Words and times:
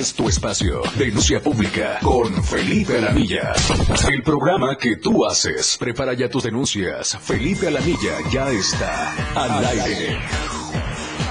es 0.00 0.14
tu 0.14 0.30
espacio. 0.30 0.80
Denuncia 0.96 1.40
pública 1.40 1.98
con 2.02 2.42
Felipe 2.42 2.96
Alamilla. 2.96 3.52
El 4.10 4.22
programa 4.22 4.74
que 4.78 4.96
tú 4.96 5.26
haces. 5.26 5.76
Prepara 5.78 6.14
ya 6.14 6.30
tus 6.30 6.44
denuncias. 6.44 7.18
Felipe 7.18 7.66
Alamilla 7.68 8.12
ya 8.32 8.48
está 8.48 9.12
al 9.34 9.62
aire. 9.62 10.18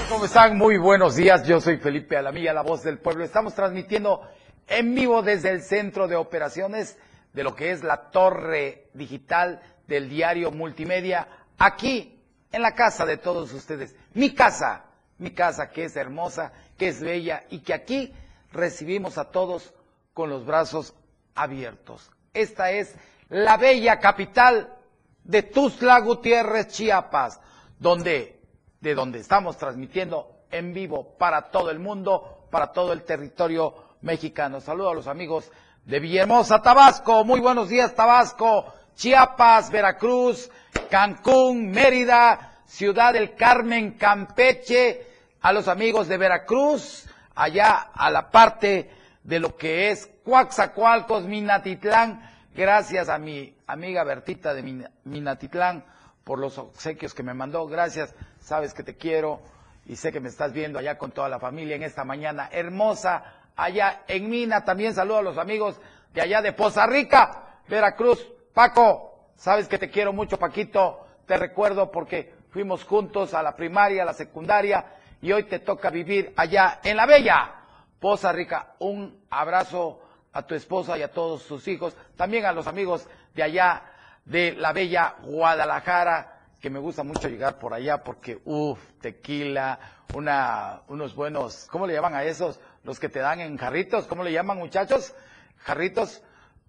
¿Cómo 0.08 0.24
están? 0.24 0.56
Muy 0.56 0.78
buenos 0.78 1.16
días. 1.16 1.44
Yo 1.48 1.60
soy 1.60 1.78
Felipe 1.78 2.16
Alamilla, 2.16 2.52
la 2.52 2.62
voz 2.62 2.84
del 2.84 2.98
pueblo. 2.98 3.24
Estamos 3.24 3.54
transmitiendo 3.54 4.22
en 4.68 4.94
vivo 4.94 5.20
desde 5.22 5.50
el 5.50 5.62
centro 5.62 6.06
de 6.06 6.14
operaciones 6.14 6.96
de 7.32 7.42
lo 7.42 7.56
que 7.56 7.72
es 7.72 7.82
la 7.82 8.10
torre 8.12 8.86
digital 8.94 9.60
del 9.88 10.08
diario 10.08 10.52
multimedia, 10.52 11.26
aquí 11.58 12.20
en 12.52 12.62
la 12.62 12.76
casa 12.76 13.04
de 13.04 13.16
todos 13.16 13.52
ustedes. 13.52 13.96
Mi 14.14 14.32
casa, 14.32 14.84
mi 15.18 15.32
casa 15.32 15.70
que 15.70 15.86
es 15.86 15.96
hermosa, 15.96 16.52
que 16.78 16.86
es 16.86 17.00
bella 17.00 17.42
y 17.50 17.62
que 17.62 17.74
aquí 17.74 18.14
recibimos 18.52 19.18
a 19.18 19.30
todos 19.30 19.72
con 20.14 20.30
los 20.30 20.44
brazos 20.44 20.94
abiertos. 21.34 22.10
Esta 22.34 22.70
es 22.70 22.94
la 23.28 23.56
bella 23.56 23.98
capital 23.98 24.76
de 25.24 25.42
Tuzla 25.42 26.00
Gutiérrez, 26.00 26.68
Chiapas, 26.68 27.40
donde, 27.78 28.40
de 28.80 28.94
donde 28.94 29.20
estamos 29.20 29.56
transmitiendo 29.56 30.44
en 30.50 30.74
vivo 30.74 31.16
para 31.18 31.50
todo 31.50 31.70
el 31.70 31.78
mundo, 31.78 32.46
para 32.50 32.72
todo 32.72 32.92
el 32.92 33.04
territorio 33.04 33.74
mexicano. 34.02 34.60
Saludo 34.60 34.90
a 34.90 34.94
los 34.94 35.06
amigos 35.06 35.50
de 35.84 36.00
Villahermosa, 36.00 36.62
Tabasco. 36.62 37.24
Muy 37.24 37.40
buenos 37.40 37.68
días, 37.68 37.94
Tabasco. 37.94 38.72
Chiapas, 38.94 39.70
Veracruz, 39.70 40.50
Cancún, 40.90 41.70
Mérida, 41.70 42.62
Ciudad 42.66 43.14
del 43.14 43.34
Carmen, 43.34 43.92
Campeche, 43.92 45.06
a 45.40 45.52
los 45.52 45.68
amigos 45.68 46.06
de 46.06 46.18
Veracruz, 46.18 47.08
allá 47.34 47.90
a 47.94 48.10
la 48.10 48.30
parte 48.30 48.90
de 49.22 49.40
lo 49.40 49.56
que 49.56 49.90
es 49.90 50.10
Coaxacualcos, 50.24 51.24
Minatitlán. 51.24 52.28
Gracias 52.54 53.08
a 53.08 53.18
mi 53.18 53.56
amiga 53.66 54.04
Bertita 54.04 54.54
de 54.54 54.86
Minatitlán 55.04 55.84
por 56.24 56.38
los 56.38 56.58
obsequios 56.58 57.14
que 57.14 57.22
me 57.22 57.34
mandó. 57.34 57.66
Gracias, 57.66 58.14
sabes 58.40 58.74
que 58.74 58.82
te 58.82 58.96
quiero 58.96 59.40
y 59.86 59.96
sé 59.96 60.12
que 60.12 60.20
me 60.20 60.28
estás 60.28 60.52
viendo 60.52 60.78
allá 60.78 60.98
con 60.98 61.10
toda 61.10 61.28
la 61.28 61.38
familia 61.38 61.76
en 61.76 61.82
esta 61.82 62.04
mañana 62.04 62.48
hermosa 62.52 63.24
allá 63.56 64.02
en 64.08 64.28
Mina. 64.28 64.64
También 64.64 64.94
saludo 64.94 65.18
a 65.18 65.22
los 65.22 65.38
amigos 65.38 65.80
de 66.12 66.22
allá 66.22 66.42
de 66.42 66.52
Poza 66.52 66.86
Rica, 66.86 67.60
Veracruz. 67.68 68.26
Paco, 68.52 69.30
sabes 69.36 69.68
que 69.68 69.78
te 69.78 69.90
quiero 69.90 70.12
mucho, 70.12 70.38
Paquito. 70.38 71.06
Te 71.26 71.36
recuerdo 71.36 71.90
porque 71.90 72.34
fuimos 72.50 72.84
juntos 72.84 73.32
a 73.34 73.42
la 73.42 73.54
primaria, 73.54 74.02
a 74.02 74.06
la 74.06 74.14
secundaria 74.14 74.84
y 75.20 75.32
hoy 75.32 75.44
te 75.44 75.58
toca 75.58 75.90
vivir 75.90 76.32
allá 76.36 76.80
en 76.82 76.96
la 76.96 77.06
Bella. 77.06 77.54
Poza 77.98 78.32
Rica, 78.32 78.74
un 78.78 79.24
abrazo 79.30 80.00
a 80.32 80.42
tu 80.42 80.54
esposa 80.54 80.96
y 80.96 81.02
a 81.02 81.10
todos 81.10 81.42
sus 81.42 81.66
hijos, 81.68 81.94
también 82.16 82.46
a 82.46 82.52
los 82.52 82.66
amigos 82.66 83.06
de 83.34 83.42
allá 83.42 83.82
de 84.24 84.52
la 84.52 84.72
Bella 84.72 85.16
Guadalajara, 85.22 86.38
que 86.60 86.70
me 86.70 86.78
gusta 86.78 87.02
mucho 87.02 87.28
llegar 87.28 87.58
por 87.58 87.74
allá 87.74 88.02
porque, 88.02 88.40
uff, 88.44 88.78
tequila, 89.00 89.78
una, 90.14 90.82
unos 90.88 91.14
buenos, 91.14 91.66
¿cómo 91.70 91.86
le 91.86 91.94
llaman 91.94 92.14
a 92.14 92.24
esos? 92.24 92.60
Los 92.84 92.98
que 92.98 93.08
te 93.08 93.18
dan 93.18 93.40
en 93.40 93.56
jarritos, 93.56 94.06
¿cómo 94.06 94.22
le 94.24 94.32
llaman 94.32 94.58
muchachos? 94.58 95.14
Jarritos, 95.58 96.22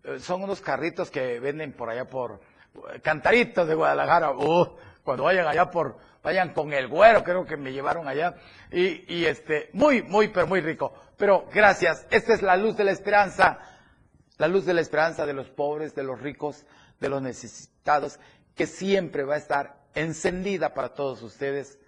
eh, 0.03 0.19
son 0.19 0.43
unos 0.43 0.59
carritos 0.61 1.11
que 1.11 1.39
venden 1.39 1.73
por 1.73 1.89
allá 1.89 2.05
por 2.05 2.41
eh, 2.93 2.99
Cantaritos 3.01 3.67
de 3.67 3.75
Guadalajara, 3.75 4.31
uff, 4.31 4.69
cuando 5.03 5.23
vayan 5.23 5.47
allá 5.47 5.69
por, 5.71 5.97
vayan 6.23 6.53
con 6.53 6.73
el 6.73 6.87
güero, 6.87 7.23
creo 7.23 7.45
que 7.45 7.57
me 7.57 7.71
llevaron 7.71 8.07
allá, 8.07 8.35
y, 8.71 9.25
este, 9.25 9.69
muy, 9.73 10.03
muy, 10.03 10.29
pero 10.29 10.47
muy 10.47 10.61
rico. 10.61 10.93
Pero 11.17 11.47
gracias, 11.53 12.05
esta 12.09 12.33
es 12.33 12.41
la 12.41 12.57
luz 12.57 12.77
de 12.77 12.83
la 12.83 12.91
esperanza, 12.91 13.59
la 14.37 14.47
luz 14.47 14.65
de 14.65 14.73
la 14.73 14.81
esperanza 14.81 15.25
de 15.25 15.33
los 15.33 15.49
pobres, 15.49 15.95
de 15.95 16.03
los 16.03 16.19
ricos, 16.19 16.65
de 16.99 17.09
los 17.09 17.21
necesitados, 17.21 18.19
que 18.55 18.67
siempre 18.67 19.23
va 19.23 19.35
a 19.35 19.39
estar 19.39 19.75
encendida 19.93 20.73
para 20.73 20.89
todos 20.89 21.21
ustedes 21.21 21.79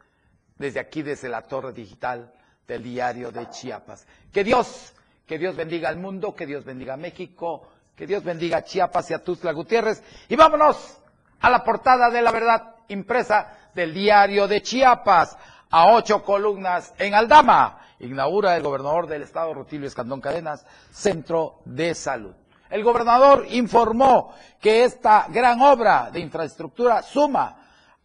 desde 0.58 0.80
aquí, 0.80 1.02
desde 1.02 1.30
la 1.30 1.42
torre 1.42 1.74
digital 1.74 2.34
del 2.68 2.84
diario 2.84 3.32
de 3.32 3.50
Chiapas. 3.50 4.08
Que 4.32 4.44
Dios, 4.44 4.94
que 5.26 5.38
Dios 5.38 5.56
bendiga 5.56 5.90
al 5.90 5.98
mundo, 5.98 6.36
que 6.36 6.46
Dios 6.46 6.64
bendiga 6.64 6.94
a 6.94 6.98
México, 6.98 7.68
que 7.96 8.08
Dios 8.08 8.24
bendiga 8.24 8.58
a 8.58 8.64
Chiapas 8.64 9.12
y 9.12 9.14
a 9.14 9.24
Tuzla 9.24 9.52
Gutiérrez. 9.52 10.04
Y 10.30 10.36
vámonos 10.36 11.00
a 11.40 11.50
la 11.50 11.64
portada 11.64 12.10
de 12.10 12.22
la 12.22 12.32
verdad 12.32 12.73
impresa 12.88 13.52
del 13.74 13.94
diario 13.94 14.48
de 14.48 14.62
Chiapas, 14.62 15.38
a 15.70 15.88
ocho 15.88 16.24
columnas 16.24 16.94
en 16.98 17.14
Aldama. 17.14 17.80
Inaugura 18.00 18.56
el 18.56 18.64
gobernador 18.64 19.08
del 19.08 19.24
estado, 19.24 19.54
Rutilio 19.54 19.88
Escandón 19.88 20.22
Cadenas, 20.22 20.66
Centro 20.92 21.62
de 21.66 21.96
Salud. 21.96 22.36
El 22.70 22.84
gobernador 22.84 23.46
informó 23.50 24.34
que 24.60 24.84
esta 24.84 25.28
gran 25.30 25.62
obra 25.62 26.10
de 26.12 26.20
infraestructura 26.20 27.02
suma 27.02 27.58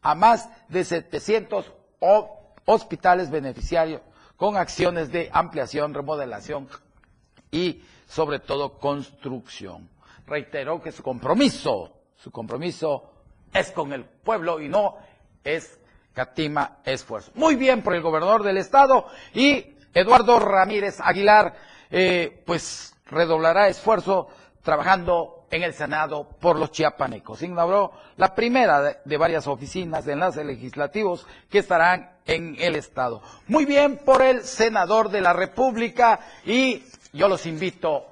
a 0.03 0.15
más 0.15 0.49
de 0.69 0.85
700 0.85 1.73
hospitales 2.65 3.31
beneficiarios 3.31 4.03
con 4.37 4.57
acciones 4.57 5.11
de 5.11 5.31
ampliación, 5.33 5.95
remodelación 5.95 6.69
y 7.51 7.83
sobre 8.07 8.41
todo 8.41 8.79
construcción. 8.79 9.89
Reiteró 10.27 10.81
que 10.81 10.93
su 10.93 11.03
compromiso, 11.03 11.93
su 12.17 12.31
compromiso 12.31 13.11
es 13.53 13.71
con 13.73 13.93
el 13.93 14.05
pueblo 14.05 14.61
y 14.61 14.69
no 14.69 14.97
es 15.45 15.79
catima 16.15 16.79
esfuerzo. 16.85 17.31
Muy 17.35 17.57
bien 17.57 17.83
por 17.83 17.95
el 17.95 18.03
gobernador 18.03 18.43
del 18.43 18.59
estado 18.59 19.07
y 19.35 19.77
Eduardo 19.95 20.39
Ramírez 20.39 21.01
Aguilar, 21.01 21.55
eh, 21.91 22.43
pues 22.45 22.95
redoblará 23.07 23.69
esfuerzo 23.69 24.29
trabajando 24.63 25.47
en 25.51 25.63
el 25.63 25.73
Senado 25.73 26.29
por 26.41 26.59
los 26.59 26.71
chiapanecos. 26.73 27.43
Inauguró 27.43 27.93
la 28.17 28.35
primera 28.35 29.01
de, 29.05 29.17
varias 29.17 29.47
oficinas 29.47 30.05
de 30.05 30.13
enlaces 30.13 30.45
legislativos 30.45 31.27
que 31.49 31.59
estarán 31.59 32.11
en 32.27 32.57
el 32.59 32.77
Estado. 32.77 33.23
Muy 33.47 33.65
bien 33.65 33.99
por 33.99 34.23
el 34.23 34.43
senador 34.43 35.09
de 35.11 35.21
la 35.21 35.33
República 35.33 36.21
y 36.45 36.85
yo 37.13 37.29
los 37.29 37.47
invito 37.47 38.05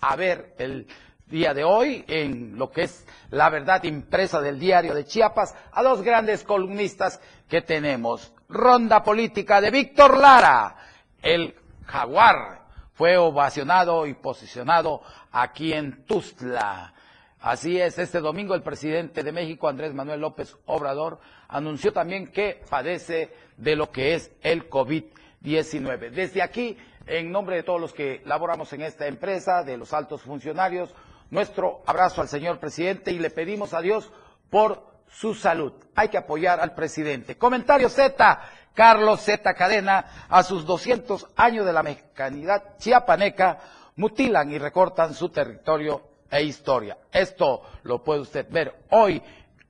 a 0.00 0.16
ver 0.16 0.54
el 0.58 0.86
día 1.30 1.54
de 1.54 1.64
hoy 1.64 2.04
en 2.08 2.58
lo 2.58 2.70
que 2.70 2.82
es 2.82 3.06
la 3.30 3.48
verdad 3.48 3.84
impresa 3.84 4.40
del 4.40 4.58
diario 4.58 4.94
de 4.94 5.04
Chiapas 5.04 5.54
a 5.72 5.82
dos 5.82 6.02
grandes 6.02 6.42
columnistas 6.42 7.20
que 7.48 7.62
tenemos. 7.62 8.32
Ronda 8.48 9.02
política 9.02 9.60
de 9.60 9.70
Víctor 9.70 10.18
Lara, 10.18 10.76
el 11.22 11.54
jaguar, 11.86 12.60
fue 12.94 13.16
ovacionado 13.16 14.06
y 14.06 14.14
posicionado 14.14 15.02
aquí 15.30 15.72
en 15.72 16.04
Tuzla. 16.04 16.92
Así 17.40 17.80
es, 17.80 17.98
este 17.98 18.20
domingo 18.20 18.54
el 18.54 18.62
presidente 18.62 19.22
de 19.22 19.32
México, 19.32 19.68
Andrés 19.68 19.94
Manuel 19.94 20.20
López 20.20 20.54
Obrador, 20.66 21.20
anunció 21.48 21.92
también 21.92 22.26
que 22.26 22.62
padece 22.68 23.32
de 23.56 23.76
lo 23.76 23.90
que 23.90 24.14
es 24.14 24.30
el 24.42 24.68
COVID-19. 24.68 26.10
Desde 26.10 26.42
aquí, 26.42 26.76
en 27.06 27.32
nombre 27.32 27.56
de 27.56 27.62
todos 27.62 27.80
los 27.80 27.94
que 27.94 28.20
laboramos 28.26 28.70
en 28.74 28.82
esta 28.82 29.06
empresa, 29.06 29.62
de 29.62 29.78
los 29.78 29.94
altos 29.94 30.20
funcionarios, 30.20 30.94
nuestro 31.30 31.82
abrazo 31.86 32.20
al 32.20 32.28
señor 32.28 32.58
presidente 32.58 33.12
y 33.12 33.18
le 33.18 33.30
pedimos 33.30 33.72
a 33.72 33.80
Dios 33.80 34.10
por 34.50 34.84
su 35.08 35.34
salud. 35.34 35.72
Hay 35.94 36.08
que 36.08 36.18
apoyar 36.18 36.60
al 36.60 36.74
presidente. 36.74 37.36
Comentario 37.36 37.88
Z, 37.88 38.40
Carlos 38.74 39.20
Z 39.20 39.54
Cadena, 39.54 40.26
a 40.28 40.42
sus 40.42 40.64
200 40.66 41.28
años 41.36 41.66
de 41.66 41.72
la 41.72 41.82
mexicanidad 41.82 42.76
chiapaneca, 42.78 43.58
mutilan 43.96 44.50
y 44.50 44.58
recortan 44.58 45.14
su 45.14 45.28
territorio 45.30 46.02
e 46.30 46.42
historia. 46.42 46.96
Esto 47.12 47.62
lo 47.82 48.02
puede 48.02 48.20
usted 48.20 48.46
ver 48.50 48.84
hoy 48.90 49.22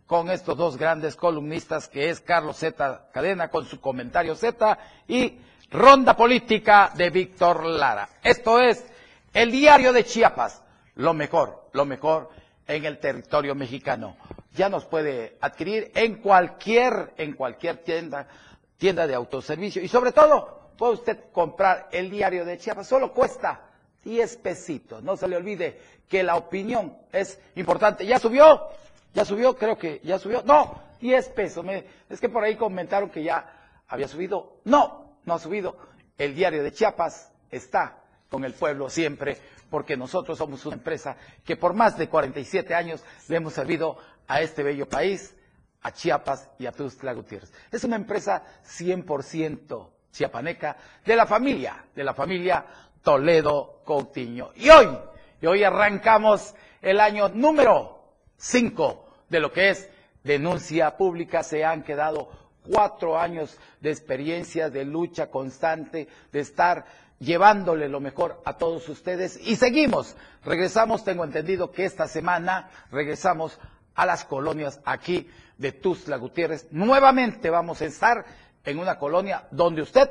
con 0.07 0.31
estos 0.31 0.57
dos 0.57 0.77
grandes 0.77 1.17
columnistas 1.17 1.89
que 1.89 2.11
es 2.11 2.21
Carlos 2.21 2.57
Z 2.57 3.11
Cadena 3.13 3.49
con 3.49 3.65
su 3.65 3.81
comentario 3.81 4.35
Z 4.35 4.79
y 5.09 5.39
Ronda 5.71 6.17
Política 6.17 6.91
de 6.95 7.11
Víctor 7.11 7.65
Lara. 7.65 8.09
Esto 8.23 8.61
es 8.61 8.85
el 9.33 9.53
diario 9.53 9.93
de 9.93 10.05
Chiapas 10.05 10.63
lo 10.95 11.15
mejor, 11.15 11.69
lo 11.73 11.85
mejor 11.85 12.31
en 12.67 12.85
el 12.85 12.99
territorio 12.99 13.55
mexicano. 13.55 14.17
Ya 14.55 14.69
nos 14.69 14.85
puede 14.85 15.37
adquirir 15.41 15.91
en 15.95 16.17
cualquier, 16.17 17.15
en 17.17 17.35
cualquier 17.35 17.79
tienda, 17.79 18.29
tienda 18.77 19.07
de 19.07 19.15
autoservicio 19.15 19.83
y 19.83 19.89
sobre 19.89 20.13
todo 20.13 20.73
puede 20.77 20.95
usted 20.95 21.19
comprar 21.33 21.89
el 21.93 22.11
diario 22.11 22.45
de 22.45 22.59
Chiapas, 22.59 22.87
solo 22.89 23.13
cuesta 23.13 23.71
10 24.05 24.37
pesitos. 24.39 25.03
No 25.03 25.17
se 25.17 25.29
le 25.29 25.37
olvide 25.37 25.79
que 26.09 26.23
la 26.23 26.37
opinión 26.37 26.97
es 27.13 27.39
importante. 27.55 28.07
¿Ya 28.07 28.19
subió? 28.19 28.69
¿Ya 29.13 29.25
subió? 29.25 29.57
Creo 29.57 29.77
que 29.77 30.01
ya 30.03 30.19
subió. 30.19 30.43
No, 30.43 30.81
10 31.01 31.29
pesos. 31.31 31.65
Es 32.09 32.21
que 32.21 32.29
por 32.29 32.45
ahí 32.45 32.57
comentaron 32.57 33.11
que 33.11 33.23
ya 33.23 33.83
había 33.89 34.09
subido. 34.09 34.61
No, 34.65 35.17
no 35.25 35.35
ha 35.35 35.39
subido. 35.39 35.77
El 36.17 36.35
diario 36.35 36.63
de 36.63 36.73
Chiapas 36.73 37.31
está 37.51 37.99
con 38.31 38.45
el 38.45 38.55
pueblo 38.55 38.89
siempre 38.89 39.37
porque 39.71 39.97
nosotros 39.97 40.37
somos 40.37 40.67
una 40.67 40.77
empresa 40.77 41.17
que 41.45 41.57
por 41.57 41.73
más 41.75 41.97
de 41.97 42.09
47 42.09 42.75
años 42.75 43.03
le 43.29 43.37
hemos 43.37 43.55
servido 43.55 43.97
a 44.27 44.41
este 44.41 44.63
bello 44.63 44.89
país, 44.89 45.35
a 45.83 45.93
Chiapas 45.93 46.51
y 46.59 46.67
a 46.67 46.73
Tuzla 46.73 47.13
Gutiérrez. 47.15 47.53
Es 47.71 47.85
una 47.85 47.97
empresa 47.97 48.43
100%, 48.65 49.89
chiapaneca 50.13 50.77
de 51.05 51.17
la 51.17 51.27
familia, 51.27 51.85
de 51.95 52.05
la 52.05 52.15
familia 52.15 52.67
Toledo 53.03 53.83
Coutinho. 53.85 54.51
Y 54.57 54.69
hoy, 54.69 54.99
y 55.41 55.47
hoy 55.47 55.65
arrancamos 55.65 56.55
el 56.83 57.01
año 57.01 57.29
número 57.31 58.05
5 58.37 59.07
de 59.29 59.41
lo 59.41 59.53
que 59.53 59.71
es 59.71 59.89
denuncia 60.23 60.97
pública. 60.97 61.43
Se 61.43 61.65
han 61.65 61.83
quedado 61.83 62.29
cuatro 62.63 63.19
años 63.19 63.59
de 63.81 63.91
experiencia, 63.91 64.69
de 64.69 64.85
lucha 64.85 65.31
constante, 65.31 66.09
de 66.33 66.41
estar 66.41 66.85
llevándole 67.21 67.89
lo 67.89 68.01
mejor 68.01 68.41
a 68.45 68.55
todos 68.55 68.89
ustedes. 68.89 69.39
Y 69.47 69.57
seguimos. 69.57 70.17
Regresamos, 70.45 71.05
tengo 71.05 71.25
entendido 71.25 71.71
que 71.71 71.85
esta 71.85 72.09
semana 72.09 72.71
regresamos 72.91 73.59
a 73.95 74.07
las 74.07 74.25
colonias 74.25 74.81
aquí 74.85 75.29
de 75.59 75.73
Tuzla 75.73 76.17
Gutiérrez. 76.17 76.67
Nuevamente 76.73 77.51
vamos 77.51 77.81
a 77.83 77.85
estar 77.85 78.25
en 78.65 78.79
una 78.79 78.99
colonia 78.99 79.47
donde 79.51 79.83
usted 79.83 80.11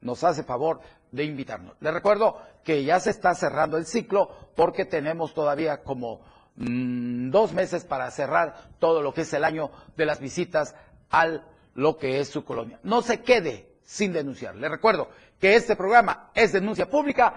nos 0.00 0.24
hace 0.24 0.42
favor 0.42 0.80
de 1.12 1.24
invitarnos. 1.24 1.76
Le 1.80 1.90
recuerdo 1.90 2.40
que 2.64 2.82
ya 2.84 2.98
se 3.00 3.10
está 3.10 3.34
cerrando 3.34 3.76
el 3.76 3.86
ciclo 3.86 4.30
porque 4.56 4.84
tenemos 4.84 5.34
todavía 5.34 5.82
como 5.82 6.20
mm, 6.56 7.30
dos 7.30 7.52
meses 7.52 7.84
para 7.84 8.10
cerrar 8.10 8.54
todo 8.78 9.02
lo 9.02 9.12
que 9.12 9.22
es 9.22 9.32
el 9.34 9.44
año 9.44 9.70
de 9.96 10.06
las 10.06 10.20
visitas 10.20 10.74
al 11.10 11.44
lo 11.74 11.98
que 11.98 12.20
es 12.20 12.28
su 12.28 12.44
colonia. 12.44 12.80
No 12.82 13.02
se 13.02 13.20
quede 13.20 13.76
sin 13.84 14.12
denunciar. 14.12 14.56
Le 14.56 14.68
recuerdo 14.68 15.08
que 15.40 15.56
este 15.56 15.76
programa 15.76 16.30
es 16.34 16.52
denuncia 16.52 16.88
pública 16.88 17.34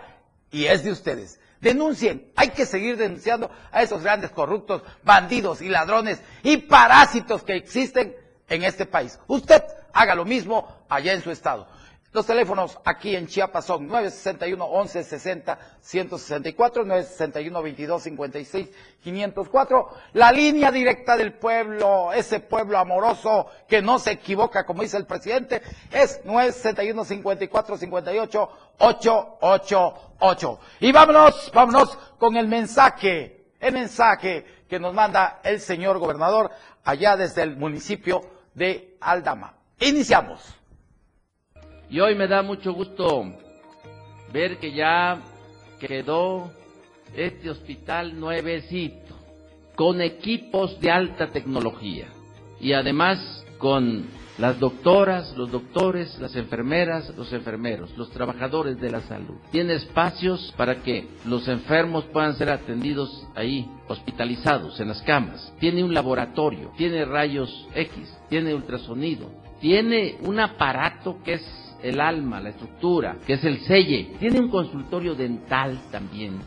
y 0.51 0.65
es 0.65 0.83
de 0.83 0.91
ustedes. 0.91 1.39
Denuncien, 1.61 2.31
hay 2.35 2.49
que 2.49 2.65
seguir 2.65 2.95
denunciando 2.97 3.51
a 3.71 3.81
esos 3.81 4.01
grandes 4.01 4.31
corruptos, 4.31 4.81
bandidos 5.03 5.61
y 5.61 5.67
ladrones 5.67 6.21
y 6.41 6.57
parásitos 6.57 7.43
que 7.43 7.55
existen 7.55 8.15
en 8.47 8.63
este 8.63 8.85
país. 8.85 9.19
Usted 9.27 9.61
haga 9.93 10.15
lo 10.15 10.25
mismo 10.25 10.67
allá 10.87 11.13
en 11.13 11.21
su 11.21 11.31
estado. 11.31 11.67
Los 12.11 12.25
teléfonos 12.25 12.79
aquí 12.85 13.15
en 13.15 13.27
Chiapas 13.27 13.65
son 13.65 13.87
961 13.87 14.65
1160 14.67 15.59
164, 15.79 16.83
961 16.83 17.61
22 17.61 18.01
56 18.03 18.69
504. 19.03 19.89
La 20.13 20.31
línea 20.31 20.71
directa 20.71 21.15
del 21.15 21.33
pueblo, 21.33 22.11
ese 22.11 22.39
pueblo 22.39 22.79
amoroso 22.79 23.45
que 23.67 23.83
no 23.83 23.99
se 23.99 24.13
equivoca, 24.13 24.65
como 24.65 24.81
dice 24.81 24.97
el 24.97 25.05
presidente, 25.05 25.61
es 25.91 26.21
961 26.25 27.05
54 27.05 27.77
58 27.77 28.49
888. 28.79 30.59
Y 30.79 30.91
vámonos, 30.91 31.51
vámonos 31.53 31.95
con 32.17 32.35
el 32.37 32.47
mensaje, 32.47 33.45
el 33.59 33.73
mensaje 33.73 34.45
que 34.67 34.79
nos 34.79 34.95
manda 34.95 35.41
el 35.43 35.61
señor 35.61 35.99
gobernador 35.99 36.49
allá 36.83 37.15
desde 37.15 37.43
el 37.43 37.55
municipio 37.55 38.21
de 38.55 38.97
Aldama. 38.99 39.53
Iniciamos. 39.79 40.58
Y 41.89 41.99
hoy 41.99 42.13
me 42.13 42.27
da 42.27 42.43
mucho 42.43 42.73
gusto 42.73 43.25
ver 44.31 44.57
que 44.57 44.71
ya 44.71 45.19
quedó 45.79 46.51
este 47.15 47.49
hospital 47.49 48.19
nuevecito, 48.19 49.15
con 49.75 49.99
equipos 49.99 50.79
de 50.79 50.91
alta 50.91 51.27
tecnología 51.27 52.07
y 52.59 52.73
además 52.73 53.43
con 53.57 54.05
las 54.37 54.59
doctoras, 54.59 55.35
los 55.35 55.51
doctores, 55.51 56.17
las 56.19 56.35
enfermeras, 56.35 57.11
los 57.17 57.33
enfermeros, 57.33 57.97
los 57.97 58.11
trabajadores 58.11 58.79
de 58.79 58.91
la 58.91 59.01
salud. 59.01 59.35
Tiene 59.51 59.73
espacios 59.73 60.53
para 60.55 60.83
que 60.83 61.07
los 61.25 61.47
enfermos 61.47 62.05
puedan 62.05 62.35
ser 62.35 62.49
atendidos 62.49 63.27
ahí, 63.35 63.69
hospitalizados 63.87 64.79
en 64.79 64.89
las 64.89 65.01
camas. 65.01 65.51
Tiene 65.59 65.83
un 65.83 65.93
laboratorio, 65.93 66.71
tiene 66.77 67.03
rayos 67.03 67.67
X, 67.73 68.15
tiene 68.29 68.53
ultrasonido, 68.53 69.29
tiene 69.59 70.17
un 70.21 70.39
aparato 70.39 71.17
que 71.23 71.33
es 71.33 71.68
el 71.81 71.99
alma, 71.99 72.39
la 72.39 72.49
estructura, 72.49 73.17
que 73.25 73.33
es 73.33 73.43
el 73.43 73.59
selle. 73.61 74.15
Tiene 74.19 74.39
un 74.39 74.49
consultorio 74.49 75.15
dental 75.15 75.79
también, 75.91 76.39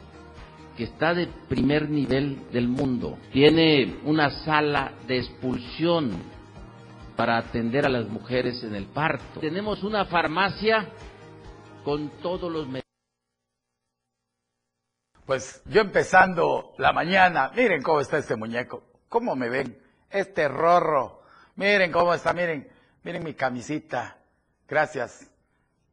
que 0.76 0.84
está 0.84 1.14
de 1.14 1.28
primer 1.48 1.88
nivel 1.88 2.50
del 2.50 2.68
mundo. 2.68 3.18
Tiene 3.32 3.98
una 4.04 4.30
sala 4.30 4.92
de 5.06 5.18
expulsión 5.18 6.12
para 7.16 7.38
atender 7.38 7.86
a 7.86 7.90
las 7.90 8.08
mujeres 8.08 8.62
en 8.64 8.74
el 8.74 8.86
parto. 8.86 9.40
Tenemos 9.40 9.82
una 9.82 10.04
farmacia 10.06 10.88
con 11.84 12.10
todos 12.20 12.50
los. 12.50 12.66
Pues 15.26 15.62
yo 15.66 15.80
empezando 15.80 16.74
la 16.78 16.92
mañana, 16.92 17.52
miren 17.54 17.82
cómo 17.82 18.00
está 18.00 18.18
este 18.18 18.36
muñeco, 18.36 18.82
cómo 19.08 19.36
me 19.36 19.48
ven, 19.48 19.78
este 20.10 20.48
rorro, 20.48 21.22
miren 21.54 21.92
cómo 21.92 22.12
está, 22.12 22.32
miren, 22.32 22.68
miren 23.04 23.22
mi 23.22 23.34
camisita, 23.34 24.18
Gracias 24.72 25.30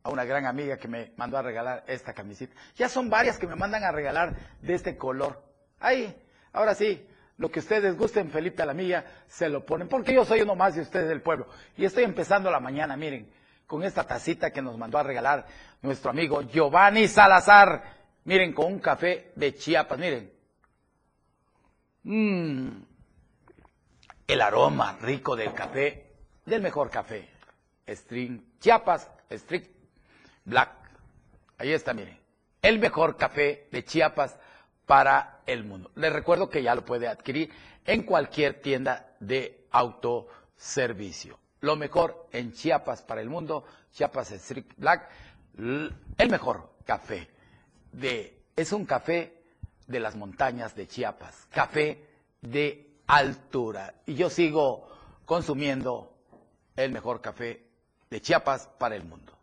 a 0.04 0.10
una 0.10 0.24
gran 0.24 0.46
amiga 0.46 0.78
que 0.78 0.88
me 0.88 1.12
mandó 1.18 1.38
a 1.38 1.42
regalar 1.42 1.84
esta 1.86 2.14
camiseta. 2.14 2.56
Ya 2.78 2.88
son 2.88 3.10
varias 3.10 3.38
que 3.38 3.46
me 3.46 3.58
mandan 3.58 3.84
a 3.84 3.92
regalar 3.92 4.34
de 4.62 4.74
este 4.74 4.96
color. 4.96 5.44
Ahí, 5.82 6.16
ahora 6.54 6.74
sí, 6.74 7.06
lo 7.36 7.52
que 7.52 7.60
ustedes 7.60 7.98
gusten, 7.98 8.32
Felipe 8.32 8.64
a 8.64 8.66
la 8.66 8.74
mía, 8.74 9.04
se 9.28 9.50
lo 9.50 9.66
ponen, 9.66 9.90
porque 9.90 10.14
yo 10.14 10.24
soy 10.24 10.44
uno 10.44 10.56
más 10.56 10.76
de 10.76 10.82
ustedes 10.84 11.10
del 11.10 11.22
pueblo. 11.22 11.50
Y 11.76 11.84
estoy 11.84 12.06
empezando 12.06 12.50
la 12.50 12.62
mañana, 12.62 12.96
miren, 12.96 13.30
con 13.68 13.84
esta 13.84 14.06
tacita 14.06 14.50
que 14.50 14.62
nos 14.62 14.78
mandó 14.78 14.98
a 14.98 15.04
regalar 15.04 15.46
nuestro 15.82 16.12
amigo 16.12 16.44
Giovanni 16.44 17.10
Salazar. 17.10 17.84
Miren, 18.24 18.54
con 18.54 18.68
un 18.68 18.80
café 18.80 19.34
de 19.36 19.56
Chiapas, 19.56 20.00
miren. 20.00 20.32
Mmm, 22.04 22.70
el 24.26 24.42
aroma 24.42 24.98
rico 25.02 25.36
del 25.36 25.54
café, 25.54 26.14
del 26.46 26.62
mejor 26.62 26.90
café. 26.90 27.28
String 27.86 28.49
Chiapas, 28.60 29.10
Strict 29.32 29.72
Black. 30.46 30.72
Ahí 31.58 31.74
está, 31.74 31.94
mire. 31.94 32.20
El 32.62 32.80
mejor 32.80 33.16
café 33.18 33.68
de 33.72 33.84
Chiapas 33.84 34.38
para 34.86 35.42
el 35.46 35.64
mundo. 35.64 35.92
Les 35.96 36.12
recuerdo 36.12 36.50
que 36.50 36.64
ya 36.64 36.76
lo 36.76 36.84
puede 36.84 37.08
adquirir 37.08 37.52
en 37.86 38.04
cualquier 38.04 38.62
tienda 38.62 39.14
de 39.20 39.66
autoservicio. 39.72 41.40
Lo 41.62 41.76
mejor 41.76 42.28
en 42.32 42.54
Chiapas 42.54 43.02
para 43.02 43.22
el 43.22 43.30
mundo, 43.30 43.66
Chiapas 43.92 44.30
Strict 44.30 44.78
Black, 44.78 45.10
el 45.58 46.30
mejor 46.30 46.72
café 46.86 47.30
de 47.92 48.40
es 48.56 48.74
un 48.74 48.86
café 48.86 49.42
de 49.88 50.00
las 50.00 50.16
montañas 50.16 50.76
de 50.76 50.88
Chiapas, 50.88 51.48
café 51.50 52.06
de 52.42 53.00
altura. 53.08 53.94
Y 54.06 54.16
yo 54.16 54.30
sigo 54.30 54.88
consumiendo 55.26 56.14
el 56.76 56.92
mejor 56.92 57.22
café 57.22 57.69
de 58.10 58.22
Chiapas 58.22 58.68
para 58.80 58.96
el 58.96 59.04
mundo. 59.04 59.34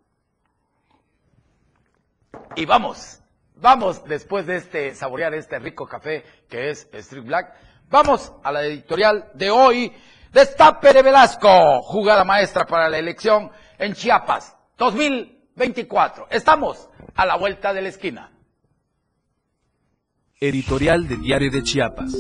Y 2.57 2.65
vamos, 2.65 3.21
vamos 3.55 4.05
después 4.05 4.47
de 4.47 4.57
este 4.57 4.95
saborear 4.95 5.35
este 5.35 5.59
rico 5.59 5.87
café 5.87 6.25
que 6.49 6.71
es 6.71 6.89
Street 6.93 7.25
Black, 7.25 7.55
vamos 7.89 8.33
a 8.43 8.53
la 8.53 8.65
editorial 8.65 9.31
de 9.35 9.51
hoy. 9.51 9.93
Destape 10.33 10.93
de 10.93 11.03
Velasco, 11.03 11.81
jugada 11.83 12.25
maestra 12.25 12.67
para 12.67 12.89
la 12.91 12.99
elección 12.99 13.51
en 13.79 13.95
Chiapas 13.95 14.55
2024. 14.77 16.27
Estamos 16.31 16.91
a 17.15 17.25
la 17.25 17.37
vuelta 17.37 17.73
de 17.73 17.83
la 17.83 17.89
esquina. 17.89 18.33
Editorial 20.39 21.09
de 21.09 21.17
Diario 21.17 21.51
de 21.51 21.63
Chiapas. 21.63 22.13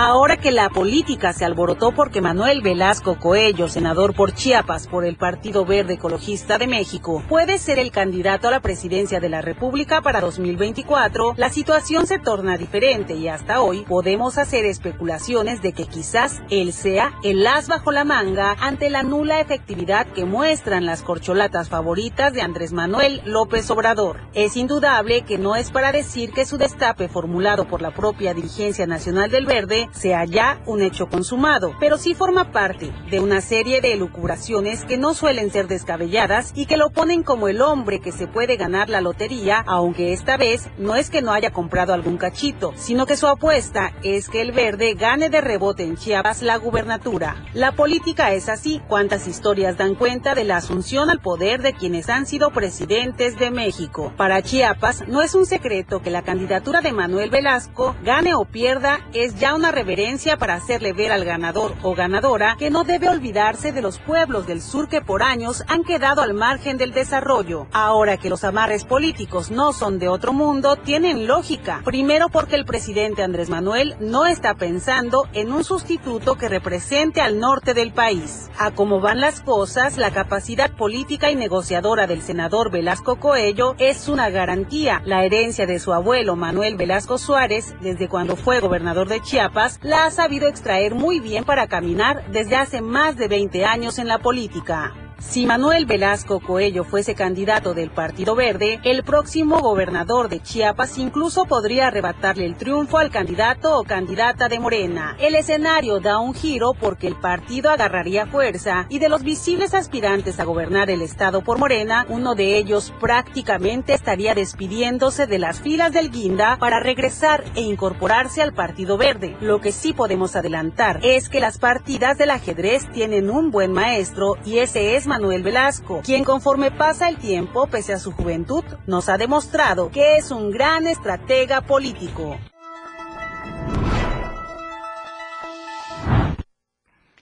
Ahora 0.00 0.36
que 0.36 0.52
la 0.52 0.70
política 0.70 1.32
se 1.32 1.44
alborotó 1.44 1.90
porque 1.90 2.20
Manuel 2.20 2.62
Velasco 2.62 3.18
Coello, 3.18 3.68
senador 3.68 4.14
por 4.14 4.32
Chiapas 4.32 4.86
por 4.86 5.04
el 5.04 5.16
Partido 5.16 5.64
Verde 5.64 5.94
Ecologista 5.94 6.56
de 6.56 6.68
México, 6.68 7.20
puede 7.28 7.58
ser 7.58 7.80
el 7.80 7.90
candidato 7.90 8.46
a 8.46 8.52
la 8.52 8.60
presidencia 8.60 9.18
de 9.18 9.28
la 9.28 9.40
República 9.40 10.00
para 10.00 10.20
2024, 10.20 11.34
la 11.36 11.50
situación 11.50 12.06
se 12.06 12.20
torna 12.20 12.56
diferente 12.56 13.16
y 13.16 13.26
hasta 13.26 13.60
hoy 13.60 13.84
podemos 13.88 14.38
hacer 14.38 14.66
especulaciones 14.66 15.62
de 15.62 15.72
que 15.72 15.86
quizás 15.86 16.42
él 16.48 16.72
sea 16.72 17.18
el 17.24 17.44
as 17.44 17.66
bajo 17.66 17.90
la 17.90 18.04
manga 18.04 18.54
ante 18.60 18.90
la 18.90 19.02
nula 19.02 19.40
efectividad 19.40 20.06
que 20.06 20.24
muestran 20.24 20.86
las 20.86 21.02
corcholatas 21.02 21.70
favoritas 21.70 22.32
de 22.32 22.42
Andrés 22.42 22.72
Manuel 22.72 23.20
López 23.24 23.68
Obrador. 23.72 24.20
Es 24.32 24.56
indudable 24.56 25.22
que 25.22 25.38
no 25.38 25.56
es 25.56 25.72
para 25.72 25.90
decir 25.90 26.30
que 26.30 26.46
su 26.46 26.56
destape 26.56 27.08
formulado 27.08 27.66
por 27.66 27.82
la 27.82 27.92
propia 27.92 28.32
dirigencia 28.32 28.86
nacional 28.86 29.32
del 29.32 29.46
Verde 29.46 29.87
sea 29.92 30.24
ya 30.24 30.60
un 30.66 30.82
hecho 30.82 31.08
consumado, 31.08 31.74
pero 31.80 31.98
sí 31.98 32.14
forma 32.14 32.52
parte 32.52 32.92
de 33.10 33.20
una 33.20 33.40
serie 33.40 33.80
de 33.80 33.92
elucubraciones 33.92 34.84
que 34.84 34.98
no 34.98 35.14
suelen 35.14 35.50
ser 35.50 35.68
descabelladas 35.68 36.52
y 36.54 36.66
que 36.66 36.76
lo 36.76 36.90
ponen 36.90 37.22
como 37.22 37.48
el 37.48 37.60
hombre 37.60 38.00
que 38.00 38.12
se 38.12 38.26
puede 38.26 38.56
ganar 38.56 38.88
la 38.88 39.00
lotería, 39.00 39.64
aunque 39.66 40.12
esta 40.12 40.36
vez 40.36 40.68
no 40.78 40.94
es 40.94 41.10
que 41.10 41.22
no 41.22 41.32
haya 41.32 41.50
comprado 41.50 41.92
algún 41.92 42.16
cachito, 42.16 42.72
sino 42.76 43.06
que 43.06 43.16
su 43.16 43.26
apuesta 43.26 43.92
es 44.02 44.28
que 44.28 44.40
el 44.40 44.52
verde 44.52 44.94
gane 44.94 45.30
de 45.30 45.40
rebote 45.40 45.84
en 45.84 45.96
Chiapas 45.96 46.42
la 46.42 46.56
gubernatura. 46.56 47.44
La 47.54 47.72
política 47.72 48.32
es 48.32 48.48
así, 48.48 48.80
cuántas 48.88 49.26
historias 49.26 49.76
dan 49.76 49.94
cuenta 49.94 50.34
de 50.34 50.44
la 50.44 50.56
asunción 50.56 51.10
al 51.10 51.20
poder 51.20 51.62
de 51.62 51.72
quienes 51.72 52.08
han 52.08 52.26
sido 52.26 52.50
presidentes 52.50 53.38
de 53.38 53.50
México. 53.50 54.12
Para 54.16 54.42
Chiapas 54.42 55.06
no 55.08 55.22
es 55.22 55.34
un 55.34 55.46
secreto 55.46 56.02
que 56.02 56.10
la 56.10 56.22
candidatura 56.22 56.80
de 56.80 56.92
Manuel 56.92 57.30
Velasco, 57.30 57.96
gane 58.02 58.34
o 58.34 58.44
pierda, 58.44 59.00
es 59.12 59.38
ya 59.38 59.54
una 59.54 59.72
reverencia 59.78 60.36
para 60.36 60.54
hacerle 60.54 60.92
ver 60.92 61.12
al 61.12 61.24
ganador 61.24 61.72
o 61.84 61.94
ganadora 61.94 62.56
que 62.58 62.68
no 62.68 62.82
debe 62.82 63.08
olvidarse 63.08 63.70
de 63.70 63.80
los 63.80 64.00
pueblos 64.00 64.44
del 64.44 64.60
sur 64.60 64.88
que 64.88 65.00
por 65.00 65.22
años 65.22 65.62
han 65.68 65.84
quedado 65.84 66.20
al 66.20 66.34
margen 66.34 66.78
del 66.78 66.92
desarrollo. 66.92 67.68
Ahora 67.72 68.16
que 68.16 68.28
los 68.28 68.42
amarres 68.42 68.84
políticos 68.84 69.52
no 69.52 69.72
son 69.72 70.00
de 70.00 70.08
otro 70.08 70.32
mundo, 70.32 70.74
tienen 70.74 71.28
lógica. 71.28 71.82
Primero 71.84 72.28
porque 72.28 72.56
el 72.56 72.64
presidente 72.64 73.22
Andrés 73.22 73.50
Manuel 73.50 73.94
no 74.00 74.26
está 74.26 74.54
pensando 74.54 75.28
en 75.32 75.52
un 75.52 75.62
sustituto 75.62 76.34
que 76.34 76.48
represente 76.48 77.20
al 77.20 77.38
norte 77.38 77.72
del 77.72 77.92
país. 77.92 78.50
A 78.58 78.72
cómo 78.72 78.98
van 78.98 79.20
las 79.20 79.40
cosas, 79.40 79.96
la 79.96 80.10
capacidad 80.10 80.72
política 80.72 81.30
y 81.30 81.36
negociadora 81.36 82.08
del 82.08 82.22
senador 82.22 82.72
Velasco 82.72 83.20
Coello 83.20 83.76
es 83.78 84.08
una 84.08 84.28
garantía. 84.28 85.02
La 85.04 85.24
herencia 85.24 85.66
de 85.66 85.78
su 85.78 85.92
abuelo 85.92 86.34
Manuel 86.34 86.74
Velasco 86.74 87.16
Suárez, 87.16 87.76
desde 87.80 88.08
cuando 88.08 88.34
fue 88.34 88.58
gobernador 88.58 89.06
de 89.06 89.20
Chiapas, 89.20 89.57
la 89.82 90.04
ha 90.04 90.10
sabido 90.12 90.46
extraer 90.46 90.94
muy 90.94 91.18
bien 91.18 91.44
para 91.44 91.66
caminar 91.66 92.30
desde 92.30 92.54
hace 92.54 92.80
más 92.80 93.16
de 93.16 93.26
20 93.26 93.64
años 93.64 93.98
en 93.98 94.06
la 94.06 94.20
política. 94.20 95.07
Si 95.20 95.46
Manuel 95.46 95.84
Velasco 95.84 96.38
Coello 96.38 96.84
fuese 96.84 97.16
candidato 97.16 97.74
del 97.74 97.90
Partido 97.90 98.36
Verde, 98.36 98.78
el 98.84 99.02
próximo 99.02 99.58
gobernador 99.58 100.28
de 100.28 100.40
Chiapas 100.40 100.96
incluso 100.96 101.44
podría 101.44 101.88
arrebatarle 101.88 102.46
el 102.46 102.54
triunfo 102.54 102.98
al 102.98 103.10
candidato 103.10 103.80
o 103.80 103.82
candidata 103.82 104.48
de 104.48 104.60
Morena. 104.60 105.16
El 105.18 105.34
escenario 105.34 105.98
da 105.98 106.20
un 106.20 106.34
giro 106.34 106.72
porque 106.72 107.08
el 107.08 107.16
partido 107.16 107.68
agarraría 107.70 108.26
fuerza 108.26 108.86
y 108.88 109.00
de 109.00 109.08
los 109.08 109.24
visibles 109.24 109.74
aspirantes 109.74 110.38
a 110.38 110.44
gobernar 110.44 110.88
el 110.88 111.02
estado 111.02 111.42
por 111.42 111.58
Morena, 111.58 112.06
uno 112.08 112.36
de 112.36 112.56
ellos 112.56 112.94
prácticamente 113.00 113.94
estaría 113.94 114.36
despidiéndose 114.36 115.26
de 115.26 115.40
las 115.40 115.60
filas 115.60 115.92
del 115.92 116.12
Guinda 116.12 116.58
para 116.58 116.78
regresar 116.78 117.42
e 117.56 117.62
incorporarse 117.62 118.40
al 118.40 118.52
Partido 118.52 118.96
Verde. 118.96 119.36
Lo 119.40 119.60
que 119.60 119.72
sí 119.72 119.92
podemos 119.92 120.36
adelantar 120.36 121.00
es 121.02 121.28
que 121.28 121.40
las 121.40 121.58
partidas 121.58 122.18
del 122.18 122.30
ajedrez 122.30 122.88
tienen 122.92 123.30
un 123.30 123.50
buen 123.50 123.72
maestro 123.72 124.36
y 124.44 124.58
ese 124.58 124.94
es 124.94 125.07
Manuel 125.08 125.42
Velasco, 125.42 126.02
quien 126.04 126.22
conforme 126.22 126.70
pasa 126.70 127.08
el 127.08 127.16
tiempo, 127.16 127.66
pese 127.66 127.94
a 127.94 127.98
su 127.98 128.12
juventud, 128.12 128.62
nos 128.86 129.08
ha 129.08 129.16
demostrado 129.16 129.90
que 129.90 130.18
es 130.18 130.30
un 130.30 130.50
gran 130.50 130.86
estratega 130.86 131.62
político. 131.62 132.38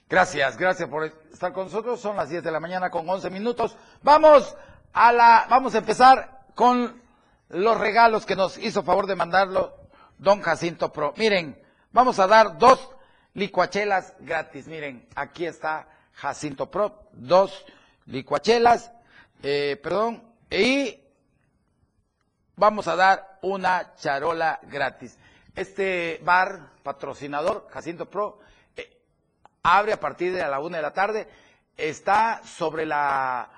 Gracias, 0.09 0.57
gracias 0.57 0.89
por 0.89 1.05
estar 1.05 1.53
con 1.53 1.65
nosotros. 1.65 2.01
Son 2.01 2.17
las 2.17 2.29
10 2.29 2.43
de 2.43 2.51
la 2.51 2.61
mañana 2.61 2.91
con 2.91 3.09
11 3.09 3.31
minutos. 3.31 3.77
Vamos 4.03 4.57
a 4.93 5.13
la, 5.13 5.47
vamos 5.49 5.75
a 5.75 5.79
empezar 5.79 6.45
con 6.55 7.01
los 7.49 7.79
regalos 7.79 8.27
que 8.27 8.35
nos 8.35 8.59
hizo 8.59 8.83
favor 8.83 9.07
de 9.07 9.15
mandarlo 9.15 9.75
don 10.19 10.43
Jacinto 10.43 10.93
Pro. 10.93 11.15
Miren, 11.17 11.61
vamos 11.93 12.19
a 12.19 12.27
dar 12.27 12.59
dos 12.59 12.91
licuachelas 13.35 14.15
gratis. 14.21 14.67
Miren, 14.67 15.09
aquí 15.15 15.47
está 15.47 15.89
Jacinto 16.13 16.71
Pro, 16.71 17.09
dos 17.13 17.65
licuachelas, 18.07 18.93
eh, 19.43 19.79
perdón, 19.83 20.23
y 20.51 20.99
vamos 22.57 22.89
a 22.89 22.97
dar 22.97 23.39
una 23.43 23.95
charola 23.97 24.61
gratis. 24.63 25.19
Este 25.55 26.21
bar 26.23 26.73
patrocinador, 26.83 27.67
Jacinto 27.71 28.09
Pro, 28.09 28.41
eh, 28.77 29.01
abre 29.63 29.93
a 29.93 30.01
partir 30.01 30.33
de 30.33 30.41
la 30.41 30.61
una 30.61 30.79
de 30.79 30.83
la 30.83 30.93
tarde, 30.93 31.29
está 31.77 32.43
sobre 32.45 32.87
la 32.87 33.51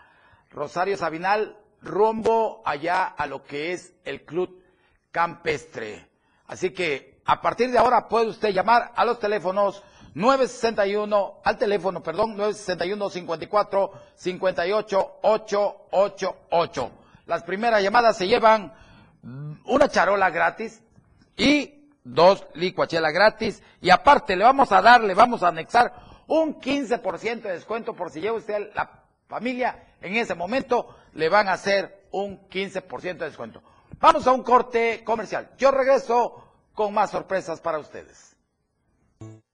Rosario 0.50 0.96
Sabinal, 0.96 1.56
rumbo 1.82 2.62
allá 2.64 3.04
a 3.04 3.26
lo 3.26 3.44
que 3.44 3.72
es 3.72 3.92
el 4.04 4.24
Club 4.24 4.62
Campestre. 5.12 6.08
Así 6.46 6.70
que 6.70 7.20
a 7.24 7.40
partir 7.42 7.70
de 7.70 7.78
ahora 7.78 8.08
puede 8.08 8.28
usted 8.28 8.50
llamar 8.50 8.92
a 8.96 9.04
los 9.04 9.18
teléfonos 9.18 9.82
961, 10.18 11.40
al 11.44 11.56
teléfono, 11.56 12.02
perdón, 12.02 12.36
961 12.36 13.08
54 13.08 13.92
58 14.16 15.18
888. 15.22 16.90
Las 17.26 17.44
primeras 17.44 17.80
llamadas 17.80 18.16
se 18.16 18.26
llevan 18.26 18.74
una 19.64 19.88
charola 19.88 20.30
gratis 20.30 20.82
y 21.36 21.92
dos 22.02 22.44
licuachelas 22.54 23.12
gratis. 23.12 23.62
Y 23.80 23.90
aparte 23.90 24.34
le 24.34 24.42
vamos 24.42 24.72
a 24.72 24.82
dar, 24.82 25.04
le 25.04 25.14
vamos 25.14 25.44
a 25.44 25.48
anexar 25.48 25.94
un 26.26 26.60
15% 26.60 27.42
de 27.42 27.52
descuento 27.52 27.94
por 27.94 28.10
si 28.10 28.20
lleva 28.20 28.38
usted 28.38 28.72
la 28.74 28.90
familia. 29.28 29.94
En 30.00 30.16
ese 30.16 30.34
momento 30.34 30.96
le 31.12 31.28
van 31.28 31.46
a 31.46 31.52
hacer 31.52 32.08
un 32.10 32.48
15% 32.48 33.18
de 33.18 33.26
descuento. 33.26 33.62
Vamos 34.00 34.26
a 34.26 34.32
un 34.32 34.42
corte 34.42 35.04
comercial. 35.04 35.50
Yo 35.58 35.70
regreso 35.70 36.42
con 36.74 36.92
más 36.92 37.12
sorpresas 37.12 37.60
para 37.60 37.78
ustedes. 37.78 38.27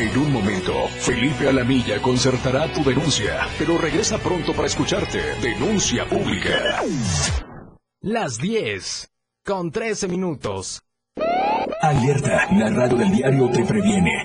En 0.00 0.16
un 0.16 0.32
momento, 0.32 0.88
Felipe 1.00 1.46
Alamilla 1.46 2.00
concertará 2.00 2.72
tu 2.72 2.82
denuncia, 2.82 3.46
pero 3.58 3.76
regresa 3.76 4.16
pronto 4.16 4.54
para 4.54 4.66
escucharte. 4.66 5.18
Denuncia 5.42 6.06
pública. 6.06 6.82
Las 8.00 8.38
10, 8.38 9.10
con 9.44 9.70
13 9.70 10.08
minutos. 10.08 10.82
Alerta, 11.82 12.48
la 12.50 12.70
radio 12.70 12.96
del 12.96 13.10
diario 13.10 13.50
te 13.50 13.62
previene. 13.62 14.24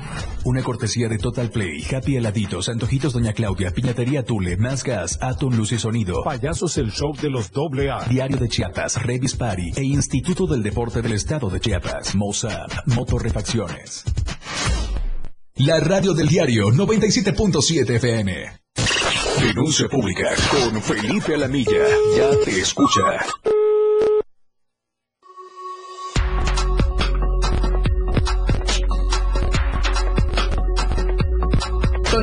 Una 0.43 0.63
cortesía 0.63 1.07
de 1.07 1.19
Total 1.19 1.51
Play, 1.51 1.85
Happy 1.93 2.15
Heladitos, 2.15 2.67
Antojitos 2.67 3.13
Doña 3.13 3.33
Claudia, 3.33 3.71
Piñatería 3.71 4.23
Tule, 4.23 4.57
Más 4.57 4.83
Gas, 4.83 5.19
Atom 5.21 5.55
Luz 5.55 5.71
y 5.71 5.77
Sonido. 5.77 6.23
Payasos 6.23 6.77
el 6.77 6.91
show 6.91 7.15
de 7.15 7.29
los 7.29 7.51
doble 7.51 7.91
A. 7.91 8.05
Diario 8.05 8.37
de 8.37 8.49
Chiapas, 8.49 9.01
Revis 9.03 9.35
Party 9.35 9.71
e 9.75 9.83
Instituto 9.83 10.47
del 10.47 10.63
Deporte 10.63 11.03
del 11.03 11.13
Estado 11.13 11.49
de 11.49 11.59
Chiapas. 11.59 12.15
Mozart, 12.15 12.73
Motorrefacciones. 12.87 14.03
La 15.57 15.79
radio 15.79 16.13
del 16.13 16.27
diario 16.27 16.69
97.7 16.69 17.97
FM. 17.97 18.61
Denuncia 19.41 19.87
pública 19.87 20.29
con 20.49 20.81
Felipe 20.81 21.35
Alamilla. 21.35 21.85
Ya 22.17 22.31
te 22.43 22.59
escucha. 22.59 23.01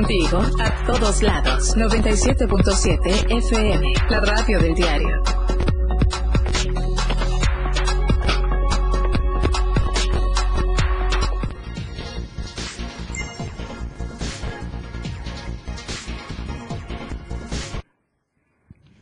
Contigo 0.09 0.41
a 0.59 0.87
todos 0.87 1.23
lados. 1.23 1.77
97.7 1.77 3.31
FM, 3.31 3.93
la 4.09 4.21
radio 4.21 4.59
del 4.59 4.75
diario. 4.75 5.23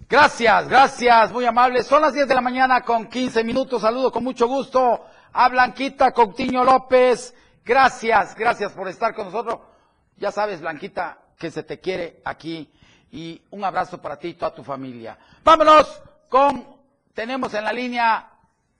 Gracias, 0.08 0.68
gracias, 0.68 1.30
muy 1.30 1.44
amables. 1.44 1.86
Son 1.86 2.02
las 2.02 2.14
10 2.14 2.26
de 2.26 2.34
la 2.34 2.40
mañana 2.40 2.80
con 2.80 3.06
15 3.06 3.44
minutos. 3.44 3.82
Saludo 3.82 4.10
con 4.10 4.24
mucho 4.24 4.48
gusto 4.48 5.04
a 5.32 5.48
Blanquita 5.48 6.10
Coutinho 6.10 6.64
López. 6.64 7.32
Gracias, 7.64 8.34
gracias 8.34 8.72
por 8.72 8.88
estar 8.88 9.14
con 9.14 9.26
nosotros. 9.26 9.75
Ya 10.16 10.30
sabes, 10.30 10.60
Blanquita, 10.60 11.18
que 11.38 11.50
se 11.50 11.62
te 11.62 11.80
quiere 11.80 12.20
aquí. 12.24 12.70
Y 13.10 13.40
un 13.50 13.64
abrazo 13.64 14.00
para 14.00 14.18
ti 14.18 14.28
y 14.28 14.34
toda 14.34 14.54
tu 14.54 14.64
familia. 14.64 15.18
Vámonos 15.44 16.02
con, 16.28 16.66
tenemos 17.14 17.54
en 17.54 17.64
la 17.64 17.72
línea 17.72 18.30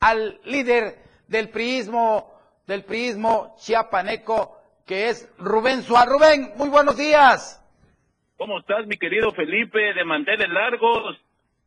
al 0.00 0.40
líder 0.44 1.02
del 1.28 1.48
priismo, 1.50 2.32
del 2.66 2.84
priismo 2.84 3.54
chiapaneco, 3.58 4.56
que 4.84 5.08
es 5.08 5.28
Rubén 5.38 5.82
Suárez. 5.82 6.12
Rubén, 6.12 6.52
muy 6.56 6.68
buenos 6.68 6.96
días. 6.96 7.62
¿Cómo 8.36 8.58
estás, 8.58 8.86
mi 8.86 8.98
querido 8.98 9.32
Felipe, 9.32 9.78
de 9.94 10.04
manteles 10.04 10.48
largos? 10.48 11.16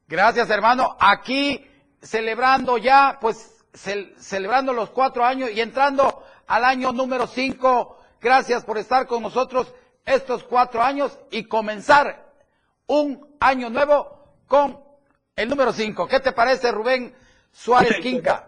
Gracias, 0.08 0.50
hermano. 0.50 0.96
Aquí 1.00 1.66
celebrando 2.02 2.78
ya, 2.78 3.18
pues, 3.20 3.66
celebrando 3.74 4.74
los 4.74 4.90
cuatro 4.92 5.26
años 5.26 5.50
y 5.52 5.62
entrando 5.62 6.24
al 6.48 6.66
año 6.66 6.92
número 6.92 7.28
cinco. 7.28 7.99
Gracias 8.22 8.66
por 8.66 8.78
estar 8.78 9.08
con 9.08 9.24
nosotros 9.24 9.74
estos 10.06 10.44
cuatro 10.44 10.82
años 10.82 11.18
y 11.32 11.46
comenzar 11.46 12.26
un 12.88 13.26
año 13.40 13.70
nuevo 13.70 14.36
con 14.48 14.78
el 15.36 15.48
número 15.48 15.72
cinco. 15.72 16.08
¿Qué 16.08 16.20
te 16.20 16.32
parece, 16.34 16.72
Rubén 16.72 17.14
Suárez 17.52 18.00
Quinca? 18.00 18.48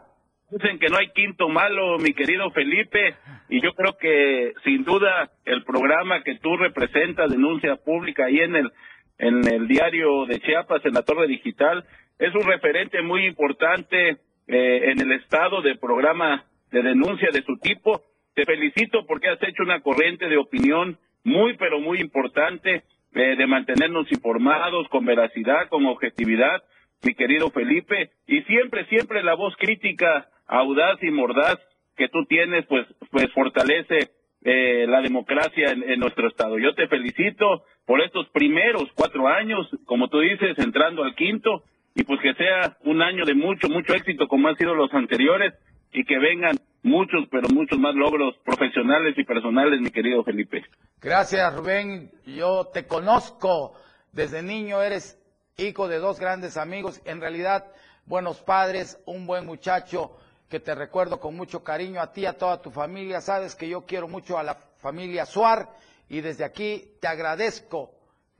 Dicen 0.50 0.80
que 0.80 0.90
no 0.90 0.98
hay 0.98 1.10
quinto 1.12 1.48
malo, 1.48 1.98
mi 1.98 2.14
querido 2.14 2.52
Felipe, 2.52 3.16
y 3.48 3.62
yo 3.62 3.74
creo 3.74 3.96
que 3.98 4.54
sin 4.66 4.84
duda 4.84 5.32
el 5.46 5.64
programa 5.64 6.24
que 6.24 6.36
tú 6.40 6.58
representas, 6.58 7.32
denuncia 7.32 7.78
pública 7.78 8.26
ahí 8.26 8.40
en 8.40 8.58
el 8.58 8.74
en 9.22 9.48
el 9.48 9.68
diario 9.68 10.26
de 10.26 10.40
Chiapas, 10.40 10.84
en 10.84 10.94
la 10.94 11.04
Torre 11.04 11.28
Digital, 11.28 11.86
es 12.18 12.34
un 12.34 12.42
referente 12.42 13.04
muy 13.04 13.28
importante 13.28 14.18
eh, 14.48 14.92
en 14.92 15.00
el 15.00 15.12
estado 15.12 15.62
de 15.62 15.76
programa 15.76 16.44
de 16.72 16.82
denuncia 16.82 17.30
de 17.32 17.44
su 17.44 17.56
tipo. 17.58 18.02
Te 18.34 18.46
felicito 18.46 19.06
porque 19.06 19.30
has 19.30 19.42
hecho 19.44 19.64
una 19.64 19.82
corriente 19.82 20.30
de 20.30 20.38
opinión 20.38 20.98
muy, 21.24 21.58
pero 21.58 21.80
muy 21.80 22.00
importante 22.00 22.84
eh, 23.14 23.36
de 23.36 23.48
mantenernos 23.48 24.10
informados 24.12 24.88
con 24.90 25.06
veracidad, 25.06 25.68
con 25.70 25.86
objetividad, 25.86 26.64
mi 27.04 27.14
querido 27.14 27.50
Felipe, 27.50 28.12
y 28.28 28.42
siempre, 28.44 28.86
siempre 28.86 29.24
la 29.24 29.34
voz 29.34 29.56
crítica 29.58 30.30
audaz 30.48 31.02
y 31.02 31.12
mordaz 31.12 31.60
que 31.98 32.08
tú 32.08 32.26
tienes, 32.26 32.66
pues, 32.68 32.88
pues 33.10 33.32
fortalece 33.34 34.12
eh, 34.44 34.86
la 34.88 35.02
democracia 35.02 35.72
en, 35.72 36.00
nuestro 36.00 36.28
estado. 36.28 36.58
Yo 36.58 36.74
te 36.74 36.88
felicito 36.88 37.64
por 37.86 38.02
estos 38.02 38.30
primeros 38.30 38.86
cuatro 38.96 39.28
años, 39.28 39.68
como 39.86 40.08
tú 40.08 40.20
dices, 40.20 40.58
entrando 40.58 41.04
al 41.04 41.16
quinto, 41.16 41.64
y 41.96 42.04
pues 42.04 42.22
que 42.22 42.34
sea 42.36 42.78
un 42.86 43.02
año 43.02 43.26
de 43.26 43.36
mucho, 43.36 43.68
mucho 43.68 43.94
éxito 43.94 44.28
como 44.28 44.48
han 44.48 44.58
sido 44.58 44.74
los 44.74 44.94
anteriores, 44.94 45.54
y 45.92 46.06
que 46.06 46.18
vengan 46.18 46.56
muchos, 46.84 47.28
pero 47.30 47.48
muchos 47.50 47.80
más 47.80 47.96
logros 47.96 48.36
profesionales 48.44 49.16
y 49.18 49.24
personales, 49.24 49.82
mi 49.82 49.92
querido 49.92 50.24
Felipe. 50.24 50.64
Gracias, 51.00 51.56
Rubén. 51.56 52.12
Yo 52.26 52.66
te 52.74 52.86
conozco 52.86 53.74
desde 54.12 54.42
niño, 54.42 54.82
eres 54.82 55.20
hijo 55.58 55.88
de 55.88 56.00
dos 56.00 56.20
grandes 56.20 56.58
amigos, 56.58 57.02
en 57.06 57.22
realidad 57.22 57.66
buenos 58.06 58.42
padres, 58.42 59.00
un 59.06 59.26
buen 59.26 59.46
muchacho 59.46 60.18
que 60.50 60.60
te 60.60 60.76
recuerdo 60.76 61.20
con 61.20 61.36
mucho 61.36 61.64
cariño 61.64 62.02
a 62.02 62.12
ti, 62.12 62.26
a 62.26 62.38
toda 62.38 62.62
tu 62.62 62.72
familia. 62.72 63.22
Sabes 63.22 63.56
que 63.56 63.70
yo 63.70 63.86
quiero 63.86 64.08
mucho 64.08 64.38
a 64.38 64.44
la 64.44 64.56
familia 64.56 65.26
Suar 65.26 65.70
y 66.10 66.20
desde 66.20 66.44
aquí 66.44 66.98
te 67.00 67.08
agradezco 67.08 67.96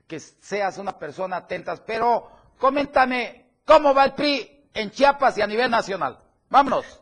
que 0.06 0.20
seas 0.20 0.76
una 0.76 0.98
persona 0.98 1.36
atenta. 1.36 1.74
Pero 1.86 2.30
coméntame 2.58 3.46
cómo 3.64 3.94
va 3.94 4.04
el 4.04 4.12
PRI 4.12 4.66
en 4.74 4.90
Chiapas 4.90 5.38
y 5.38 5.40
a 5.40 5.46
nivel 5.46 5.70
nacional. 5.70 6.18
Vámonos. 6.50 7.01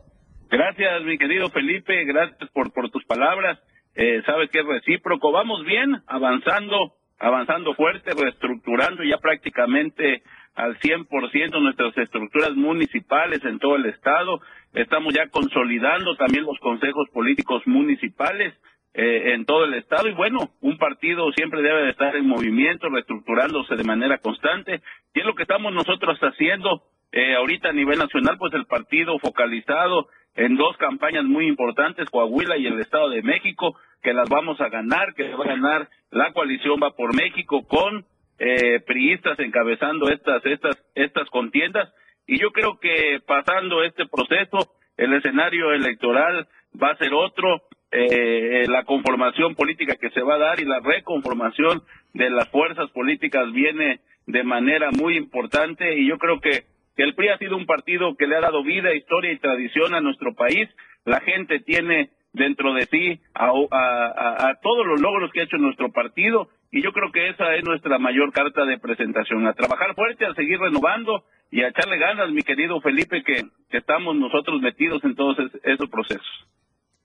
Gracias, 0.51 1.05
mi 1.05 1.17
querido 1.17 1.49
Felipe. 1.51 2.05
Gracias 2.05 2.51
por, 2.51 2.73
por 2.73 2.91
tus 2.91 3.05
palabras. 3.05 3.61
Eh, 3.95 4.21
sabes 4.27 4.51
que 4.51 4.59
es 4.59 4.67
recíproco. 4.67 5.31
Vamos 5.31 5.65
bien, 5.65 6.03
avanzando, 6.09 6.95
avanzando 7.21 7.75
fuerte, 7.75 8.11
reestructurando 8.21 9.05
ya 9.05 9.19
prácticamente 9.19 10.23
al 10.57 10.77
100% 10.81 11.63
nuestras 11.63 11.97
estructuras 11.97 12.57
municipales 12.57 13.45
en 13.45 13.61
todo 13.61 13.77
el 13.77 13.87
estado. 13.87 14.41
Estamos 14.75 15.15
ya 15.15 15.29
consolidando 15.29 16.17
también 16.17 16.45
los 16.45 16.59
consejos 16.59 17.09
políticos 17.13 17.63
municipales 17.67 18.53
eh, 18.93 19.35
en 19.35 19.45
todo 19.45 19.67
el 19.67 19.75
estado 19.75 20.09
y 20.09 20.15
bueno, 20.15 20.51
un 20.63 20.77
partido 20.79 21.31
siempre 21.31 21.63
debe 21.63 21.85
de 21.85 21.91
estar 21.91 22.17
en 22.17 22.27
movimiento, 22.27 22.89
reestructurándose 22.89 23.77
de 23.77 23.85
manera 23.85 24.19
constante 24.19 24.83
y 25.15 25.21
es 25.21 25.27
lo 25.27 25.37
que 25.37 25.45
estamos 25.45 25.73
nosotros 25.73 26.19
haciendo 26.21 26.83
eh, 27.13 27.37
ahorita 27.37 27.69
a 27.69 27.73
nivel 27.73 27.99
nacional, 27.99 28.37
pues 28.39 28.53
el 28.55 28.67
partido 28.67 29.19
focalizado 29.21 30.09
en 30.41 30.57
dos 30.57 30.75
campañas 30.79 31.25
muy 31.25 31.47
importantes, 31.47 32.09
Coahuila 32.09 32.57
y 32.57 32.67
el 32.67 32.81
Estado 32.81 33.11
de 33.11 33.23
México, 33.23 33.77
que 34.03 34.15
las 34.15 34.27
vamos 34.31 34.59
a 34.63 34.71
ganar, 34.71 35.13
que 35.15 35.29
va 35.35 35.45
a 35.45 35.49
ganar 35.49 35.89
la 36.11 36.33
coalición 36.33 36.81
va 36.83 36.97
por 36.97 37.15
México 37.15 37.67
con 37.69 38.07
eh, 38.39 38.81
priistas 38.81 39.39
encabezando 39.39 40.09
estas, 40.09 40.45
estas, 40.47 40.83
estas 40.95 41.29
contiendas. 41.29 41.93
Y 42.27 42.41
yo 42.41 42.53
creo 42.53 42.79
que 42.81 43.21
pasando 43.27 43.83
este 43.83 44.07
proceso, 44.07 44.73
el 44.97 45.13
escenario 45.13 45.75
electoral 45.75 46.49
va 46.83 46.93
a 46.93 46.97
ser 46.97 47.13
otro, 47.13 47.61
eh, 47.91 48.65
la 48.67 48.85
conformación 48.85 49.55
política 49.55 49.97
que 49.97 50.09
se 50.09 50.23
va 50.23 50.37
a 50.37 50.39
dar 50.39 50.61
y 50.61 50.65
la 50.65 50.81
reconformación 50.81 51.83
de 52.15 52.31
las 52.31 52.49
fuerzas 52.49 52.91
políticas 52.93 53.53
viene 53.53 54.01
de 54.27 54.43
manera 54.43 54.89
muy 54.91 55.19
importante 55.19 55.99
y 55.99 56.09
yo 56.09 56.17
creo 56.17 56.41
que, 56.41 56.65
que 56.97 57.03
el 57.03 57.15
PRI 57.15 57.29
ha 57.29 57.39
sido 57.39 57.57
un 57.57 57.67
partido 57.67 58.17
que 58.17 58.27
le 58.27 58.37
ha 58.37 58.41
dado 58.41 58.63
vida, 58.63 58.95
historia 58.95 59.33
y 59.33 59.39
tradición 59.39 59.95
a 59.95 60.01
nuestro 60.01 60.35
país. 60.35 60.69
La 61.05 61.21
gente 61.21 61.61
tiene 61.61 62.11
dentro 62.33 62.75
de 62.75 62.87
sí 62.87 63.21
a, 63.35 64.55
todos 64.63 64.87
los 64.87 65.01
logros 65.01 65.31
que 65.33 65.41
ha 65.41 65.45
hecho 65.45 65.57
nuestro 65.57 65.91
partido 65.93 66.49
y 66.71 66.83
yo 66.83 66.93
creo 66.93 67.11
que 67.11 67.29
esa 67.29 67.55
es 67.55 67.65
nuestra 67.65 67.99
mayor 67.99 68.33
carta 68.33 68.65
de 68.65 68.79
presentación, 68.79 69.47
a 69.47 69.55
trabajar 69.55 69.95
fuerte, 69.95 70.25
a 70.25 70.35
seguir 70.35 70.61
renovando 70.61 71.25
y 71.51 71.63
a 71.63 71.69
echarle 71.69 71.99
ganas, 71.99 72.31
mi 72.31 72.43
querido 72.43 72.81
Felipe, 72.81 73.25
que, 73.25 73.45
estamos 73.77 74.15
nosotros 74.15 74.61
metidos 74.61 75.03
en 75.03 75.17
todos 75.17 75.37
esos 75.65 75.89
procesos. 75.91 76.47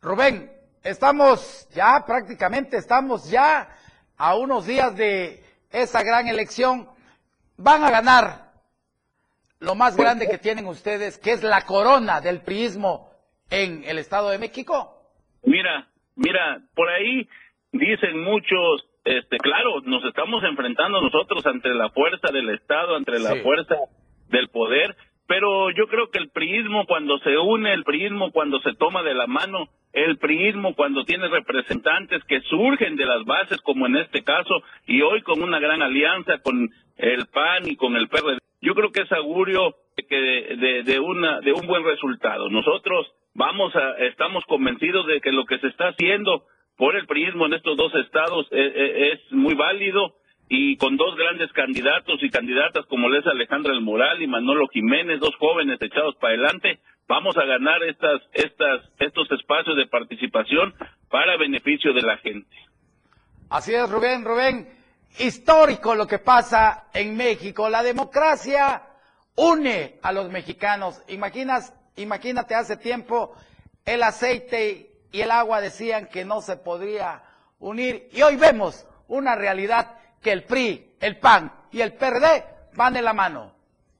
Rubén, 0.01 0.51
estamos 0.83 1.67
ya 1.73 2.03
prácticamente, 2.05 2.77
estamos 2.77 3.29
ya 3.31 3.69
a 4.17 4.35
unos 4.35 4.67
días 4.67 4.95
de 4.95 5.39
esa 5.71 6.03
gran 6.03 6.27
elección. 6.27 6.87
Van 7.57 7.83
a 7.83 7.89
ganar 7.89 8.44
lo 9.59 9.75
más 9.75 9.95
grande 9.95 10.27
que 10.29 10.37
tienen 10.37 10.67
ustedes, 10.67 11.17
que 11.17 11.31
es 11.31 11.43
la 11.43 11.65
corona 11.65 12.21
del 12.21 12.41
priismo 12.41 13.09
en 13.49 13.83
el 13.85 13.99
Estado 13.99 14.29
de 14.29 14.39
México. 14.39 14.95
Mira, 15.43 15.87
mira, 16.15 16.61
por 16.75 16.89
ahí 16.89 17.27
dicen 17.71 18.21
muchos, 18.21 18.87
este, 19.03 19.37
claro, 19.37 19.81
nos 19.81 20.03
estamos 20.05 20.43
enfrentando 20.43 21.01
nosotros 21.01 21.45
ante 21.45 21.69
la 21.69 21.89
fuerza 21.89 22.31
del 22.31 22.49
Estado, 22.49 22.95
ante 22.95 23.19
la 23.19 23.35
fuerza 23.43 23.75
del 24.29 24.49
poder, 24.49 24.95
pero 25.27 25.71
yo 25.71 25.87
creo 25.87 26.09
que 26.09 26.19
el 26.19 26.29
priismo 26.29 26.85
cuando 26.85 27.17
se 27.19 27.37
une, 27.37 27.73
el 27.73 27.83
priismo 27.83 28.31
cuando 28.31 28.59
se 28.61 28.73
toma 28.73 29.01
de 29.03 29.13
la 29.13 29.27
mano, 29.27 29.69
el 29.93 30.17
priismo 30.17 30.75
cuando 30.75 31.03
tiene 31.05 31.27
representantes 31.27 32.23
que 32.25 32.41
surgen 32.41 32.95
de 32.95 33.05
las 33.05 33.23
bases, 33.25 33.61
como 33.61 33.87
en 33.87 33.95
este 33.97 34.23
caso, 34.23 34.61
y 34.85 35.01
hoy 35.01 35.21
con 35.21 35.41
una 35.41 35.59
gran 35.59 35.81
alianza 35.81 36.39
con 36.39 36.69
el 36.97 37.25
PAN 37.27 37.67
y 37.67 37.75
con 37.75 37.95
el 37.95 38.07
PRD, 38.07 38.37
yo 38.65 38.73
creo 38.73 38.91
que 38.91 39.01
es 39.01 39.11
augurio 39.11 39.75
de, 39.95 40.57
de, 40.57 40.83
de, 40.83 40.99
una, 40.99 41.39
de 41.41 41.53
un 41.53 41.67
buen 41.67 41.83
resultado. 41.83 42.49
Nosotros 42.49 43.07
vamos 43.35 43.75
a, 43.75 44.03
estamos 44.05 44.43
convencidos 44.45 45.05
de 45.05 45.21
que 45.21 45.31
lo 45.31 45.45
que 45.45 45.59
se 45.59 45.67
está 45.67 45.89
haciendo 45.89 46.45
por 46.75 46.95
el 46.95 47.05
priismo 47.05 47.45
en 47.45 47.53
estos 47.53 47.77
dos 47.77 47.93
estados 47.93 48.47
eh, 48.51 48.73
eh, 48.75 49.11
es, 49.13 49.31
muy 49.31 49.53
válido 49.53 50.15
y 50.49 50.77
con 50.77 50.97
dos 50.97 51.15
grandes 51.15 51.51
candidatos 51.53 52.21
y 52.23 52.29
candidatas 52.29 52.85
como 52.87 53.07
les 53.07 53.25
Alejandra 53.27 53.71
El 53.71 53.81
Moral 53.81 54.21
y 54.21 54.27
Manolo 54.27 54.67
Jiménez, 54.67 55.19
dos 55.19 55.35
jóvenes 55.37 55.79
echados 55.81 56.15
para 56.15 56.33
adelante, 56.33 56.79
vamos 57.07 57.37
a 57.37 57.45
ganar 57.45 57.83
estas, 57.83 58.21
estas, 58.33 58.81
estos 58.99 59.31
espacios 59.31 59.77
de 59.77 59.87
participación 59.87 60.73
para 61.09 61.37
beneficio 61.37 61.93
de 61.93 62.01
la 62.01 62.17
gente. 62.17 62.55
Así 63.49 63.73
es, 63.73 63.89
Rubén, 63.89 64.25
Rubén. 64.25 64.84
Histórico 65.19 65.95
lo 65.95 66.07
que 66.07 66.19
pasa 66.19 66.85
en 66.93 67.15
México. 67.15 67.69
La 67.69 67.83
democracia 67.83 68.83
une 69.35 69.99
a 70.01 70.11
los 70.11 70.29
mexicanos. 70.29 71.01
Imaginas 71.07 71.73
Imagínate, 71.97 72.55
hace 72.55 72.77
tiempo 72.77 73.33
el 73.85 74.03
aceite 74.03 74.89
y 75.11 75.21
el 75.21 75.31
agua 75.31 75.61
decían 75.61 76.09
que 76.11 76.25
no 76.25 76.41
se 76.41 76.57
podría 76.57 77.21
unir 77.59 78.09
y 78.11 78.21
hoy 78.21 78.35
vemos 78.35 78.85
una 79.07 79.35
realidad 79.35 79.97
que 80.21 80.31
el 80.31 80.43
PRI, 80.43 80.83
el 80.99 81.17
PAN 81.17 81.51
y 81.71 81.81
el 81.81 81.93
PRD 81.93 82.43
van 82.75 82.93
de 82.93 83.01
la 83.01 83.13
mano. 83.13 83.53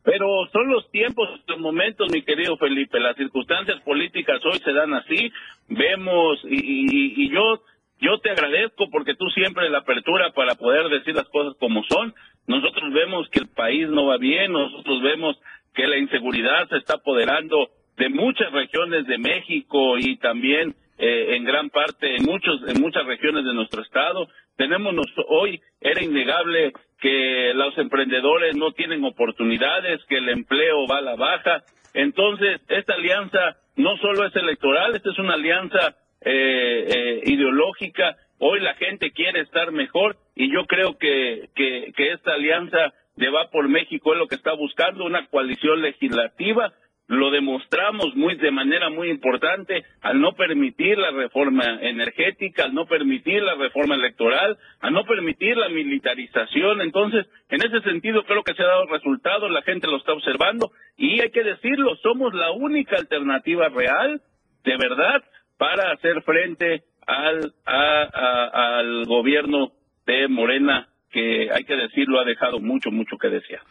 Pero 0.03 0.27
son 0.51 0.69
los 0.69 0.89
tiempos, 0.91 1.27
los 1.47 1.59
momentos, 1.59 2.11
mi 2.11 2.21
querido 2.21 2.57
Felipe. 2.57 2.99
Las 2.99 3.15
circunstancias 3.15 3.81
políticas 3.81 4.39
hoy 4.45 4.59
se 4.59 4.71
dan 4.71 4.93
así. 4.93 5.31
Vemos, 5.67 6.39
y, 6.43 7.23
y, 7.23 7.31
yo, 7.31 7.63
yo 7.99 8.19
te 8.19 8.31
agradezco 8.31 8.89
porque 8.91 9.15
tú 9.15 9.29
siempre 9.29 9.69
la 9.69 9.79
apertura 9.79 10.31
para 10.31 10.55
poder 10.55 10.89
decir 10.89 11.15
las 11.15 11.29
cosas 11.29 11.55
como 11.59 11.83
son. 11.83 12.13
Nosotros 12.47 12.93
vemos 12.93 13.27
que 13.29 13.39
el 13.39 13.47
país 13.47 13.89
no 13.89 14.07
va 14.07 14.17
bien, 14.17 14.51
nosotros 14.51 15.01
vemos 15.01 15.37
que 15.73 15.87
la 15.87 15.97
inseguridad 15.97 16.67
se 16.69 16.77
está 16.77 16.95
apoderando 16.95 17.69
de 17.97 18.09
muchas 18.09 18.51
regiones 18.51 19.05
de 19.07 19.17
México 19.17 19.97
y 19.97 20.17
también 20.17 20.75
eh, 20.97 21.35
en 21.35 21.43
gran 21.43 21.69
parte 21.69 22.15
en 22.15 22.23
muchos 22.23 22.61
en 22.67 22.81
muchas 22.81 23.05
regiones 23.05 23.43
de 23.45 23.53
nuestro 23.53 23.81
estado 23.81 24.27
tenemos 24.55 24.93
hoy 25.27 25.61
era 25.81 26.01
innegable 26.01 26.71
que 27.01 27.51
los 27.53 27.77
emprendedores 27.77 28.55
no 28.55 28.71
tienen 28.71 29.03
oportunidades 29.03 29.99
que 30.07 30.17
el 30.17 30.29
empleo 30.29 30.87
va 30.87 30.99
a 30.99 31.01
la 31.01 31.15
baja 31.15 31.63
entonces 31.93 32.61
esta 32.69 32.93
alianza 32.93 33.57
no 33.75 33.97
solo 33.97 34.25
es 34.25 34.35
electoral 34.35 34.95
esta 34.95 35.11
es 35.11 35.19
una 35.19 35.33
alianza 35.33 35.95
eh, 36.25 36.85
eh, 36.87 37.21
ideológica 37.25 38.17
hoy 38.39 38.59
la 38.59 38.73
gente 38.75 39.11
quiere 39.11 39.41
estar 39.41 39.71
mejor 39.71 40.17
y 40.35 40.51
yo 40.51 40.65
creo 40.65 40.97
que 40.97 41.49
que, 41.55 41.93
que 41.95 42.11
esta 42.11 42.33
alianza 42.33 42.93
de 43.15 43.29
Va 43.29 43.49
por 43.49 43.69
México 43.69 44.13
es 44.13 44.19
lo 44.19 44.27
que 44.27 44.35
está 44.35 44.53
buscando 44.53 45.05
una 45.05 45.27
coalición 45.27 45.81
legislativa 45.81 46.73
lo 47.07 47.29
demostramos 47.29 48.15
muy 48.15 48.35
de 48.35 48.51
manera 48.51 48.89
muy 48.89 49.09
importante 49.09 49.83
al 50.01 50.19
no 50.19 50.33
permitir 50.33 50.97
la 50.97 51.11
reforma 51.11 51.63
energética, 51.81 52.65
al 52.65 52.73
no 52.73 52.87
permitir 52.87 53.43
la 53.43 53.55
reforma 53.55 53.95
electoral, 53.95 54.57
al 54.79 54.93
no 54.93 55.05
permitir 55.05 55.55
la 55.55 55.69
militarización. 55.69 56.81
Entonces, 56.81 57.27
en 57.49 57.61
ese 57.61 57.81
sentido 57.81 58.23
creo 58.23 58.43
que 58.43 58.55
se 58.55 58.63
ha 58.63 58.67
dado 58.67 58.87
resultado, 58.87 59.49
la 59.49 59.61
gente 59.61 59.87
lo 59.87 59.97
está 59.97 60.13
observando 60.13 60.71
y 60.97 61.21
hay 61.21 61.29
que 61.29 61.43
decirlo, 61.43 61.95
somos 61.97 62.33
la 62.33 62.51
única 62.51 62.97
alternativa 62.97 63.69
real, 63.69 64.21
de 64.63 64.77
verdad, 64.77 65.23
para 65.57 65.91
hacer 65.91 66.21
frente 66.23 66.83
al, 67.05 67.53
al 67.65 69.05
gobierno 69.05 69.71
de 70.05 70.27
Morena, 70.27 70.89
que 71.11 71.49
hay 71.51 71.63
que 71.63 71.75
decirlo, 71.75 72.19
ha 72.19 72.25
dejado 72.25 72.59
mucho, 72.59 72.91
mucho 72.91 73.17
que 73.17 73.29
desear. 73.29 73.61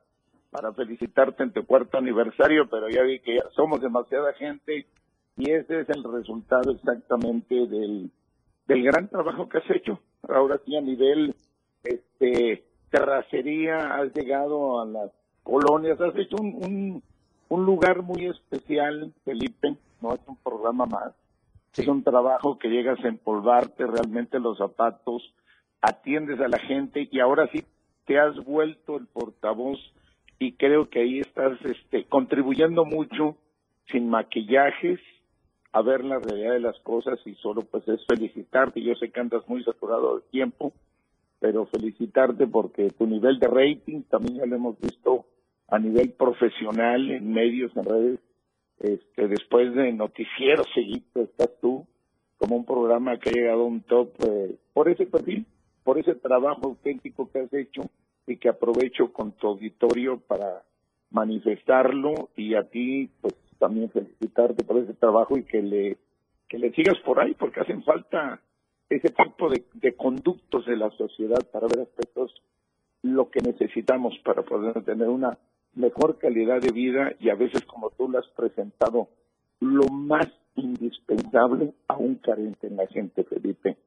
para 0.49 0.73
felicitarte 0.73 1.43
en 1.43 1.53
tu 1.53 1.67
cuarto 1.67 1.99
aniversario, 1.99 2.67
pero 2.67 2.89
ya 2.89 3.03
vi 3.03 3.19
que 3.19 3.35
ya 3.35 3.43
somos 3.55 3.79
demasiada 3.79 4.33
gente 4.33 4.87
y 5.37 5.51
ese 5.51 5.81
es 5.81 5.89
el 5.89 6.03
resultado 6.11 6.71
exactamente 6.71 7.53
del, 7.53 8.09
del 8.67 8.83
gran 8.83 9.07
trabajo 9.07 9.47
que 9.47 9.59
has 9.59 9.69
hecho. 9.69 9.99
Ahora 10.27 10.59
sí 10.65 10.75
a 10.75 10.81
nivel 10.81 11.35
este 11.83 12.63
terracería 12.89 13.97
has 13.97 14.11
llegado 14.15 14.81
a 14.81 14.85
las 14.87 15.11
colonias, 15.43 16.01
has 16.01 16.15
hecho 16.15 16.37
un, 16.41 16.55
un, 16.55 17.03
un 17.49 17.65
lugar 17.67 18.01
muy 18.01 18.25
especial, 18.25 19.13
Felipe, 19.25 19.77
no 20.01 20.15
es 20.15 20.21
un 20.25 20.37
programa 20.37 20.87
más 20.87 21.13
es 21.77 21.87
un 21.87 22.03
trabajo 22.03 22.57
que 22.57 22.69
llegas 22.69 23.03
a 23.03 23.07
empolvarte 23.07 23.85
realmente 23.85 24.39
los 24.39 24.57
zapatos, 24.57 25.33
atiendes 25.81 26.39
a 26.39 26.47
la 26.47 26.59
gente 26.59 27.07
y 27.11 27.19
ahora 27.19 27.47
sí 27.51 27.63
te 28.05 28.19
has 28.19 28.35
vuelto 28.43 28.97
el 28.97 29.07
portavoz 29.07 29.77
y 30.39 30.53
creo 30.53 30.89
que 30.89 31.01
ahí 31.01 31.19
estás 31.19 31.53
este, 31.65 32.05
contribuyendo 32.05 32.85
mucho 32.85 33.35
sin 33.91 34.09
maquillajes 34.09 34.99
a 35.71 35.81
ver 35.81 36.03
la 36.03 36.19
realidad 36.19 36.53
de 36.53 36.59
las 36.59 36.79
cosas 36.79 37.19
y 37.25 37.35
solo 37.35 37.61
pues 37.61 37.87
es 37.87 38.03
felicitarte. 38.07 38.81
Yo 38.81 38.95
sé 38.95 39.11
que 39.11 39.19
andas 39.19 39.47
muy 39.47 39.63
saturado 39.63 40.17
de 40.17 40.21
tiempo, 40.31 40.73
pero 41.39 41.65
felicitarte 41.67 42.47
porque 42.47 42.89
tu 42.91 43.05
nivel 43.05 43.39
de 43.39 43.47
rating 43.47 44.01
también 44.03 44.37
ya 44.37 44.45
lo 44.45 44.55
hemos 44.55 44.79
visto 44.79 45.25
a 45.67 45.79
nivel 45.79 46.11
profesional 46.11 47.11
en 47.11 47.31
medios, 47.31 47.75
en 47.75 47.83
redes, 47.83 48.19
este, 48.79 49.27
después 49.27 49.73
de 49.73 49.91
noticiero 49.91 50.63
seguido 50.73 51.23
estás 51.23 51.49
tú 51.61 51.85
como 52.37 52.55
un 52.55 52.65
programa 52.65 53.17
que 53.17 53.29
ha 53.29 53.33
llegado 53.33 53.61
a 53.61 53.65
un 53.65 53.81
top 53.81 54.11
eh, 54.25 54.55
por 54.73 54.89
ese 54.89 55.07
perfil, 55.07 55.45
por 55.83 55.97
ese 55.97 56.15
trabajo 56.15 56.67
auténtico 56.67 57.29
que 57.31 57.39
has 57.39 57.53
hecho 57.53 57.89
y 58.27 58.37
que 58.37 58.49
aprovecho 58.49 59.11
con 59.11 59.31
tu 59.31 59.47
auditorio 59.47 60.19
para 60.19 60.63
manifestarlo 61.09 62.29
y 62.35 62.53
a 62.55 62.63
ti 62.63 63.09
pues 63.21 63.33
también 63.57 63.89
felicitarte 63.89 64.63
por 64.63 64.77
ese 64.77 64.93
trabajo 64.93 65.37
y 65.37 65.43
que 65.43 65.61
le 65.61 65.97
que 66.47 66.59
le 66.59 66.71
sigas 66.73 66.97
por 66.99 67.19
ahí 67.19 67.33
porque 67.33 67.61
hacen 67.61 67.83
falta 67.83 68.41
ese 68.89 69.09
tipo 69.09 69.49
de, 69.49 69.63
de 69.73 69.95
conductos 69.95 70.65
de 70.65 70.77
la 70.77 70.89
sociedad 70.91 71.39
para 71.51 71.67
ver 71.67 71.79
aspectos 71.79 72.33
lo 73.01 73.29
que 73.29 73.41
necesitamos 73.41 74.17
para 74.23 74.43
poder 74.43 74.83
tener 74.83 75.07
una 75.09 75.37
mejor 75.75 76.17
calidad 76.17 76.61
de 76.61 76.71
vida 76.71 77.13
y 77.19 77.29
a 77.29 77.35
veces, 77.35 77.63
como 77.65 77.89
tú 77.91 78.09
lo 78.09 78.19
has 78.19 78.27
presentado, 78.29 79.09
lo 79.59 79.87
más 79.89 80.27
indispensable 80.55 81.73
aún 81.87 82.15
carente 82.15 82.67
en 82.67 82.77
la 82.77 82.87
gente, 82.87 83.23
Felipe. 83.23 83.77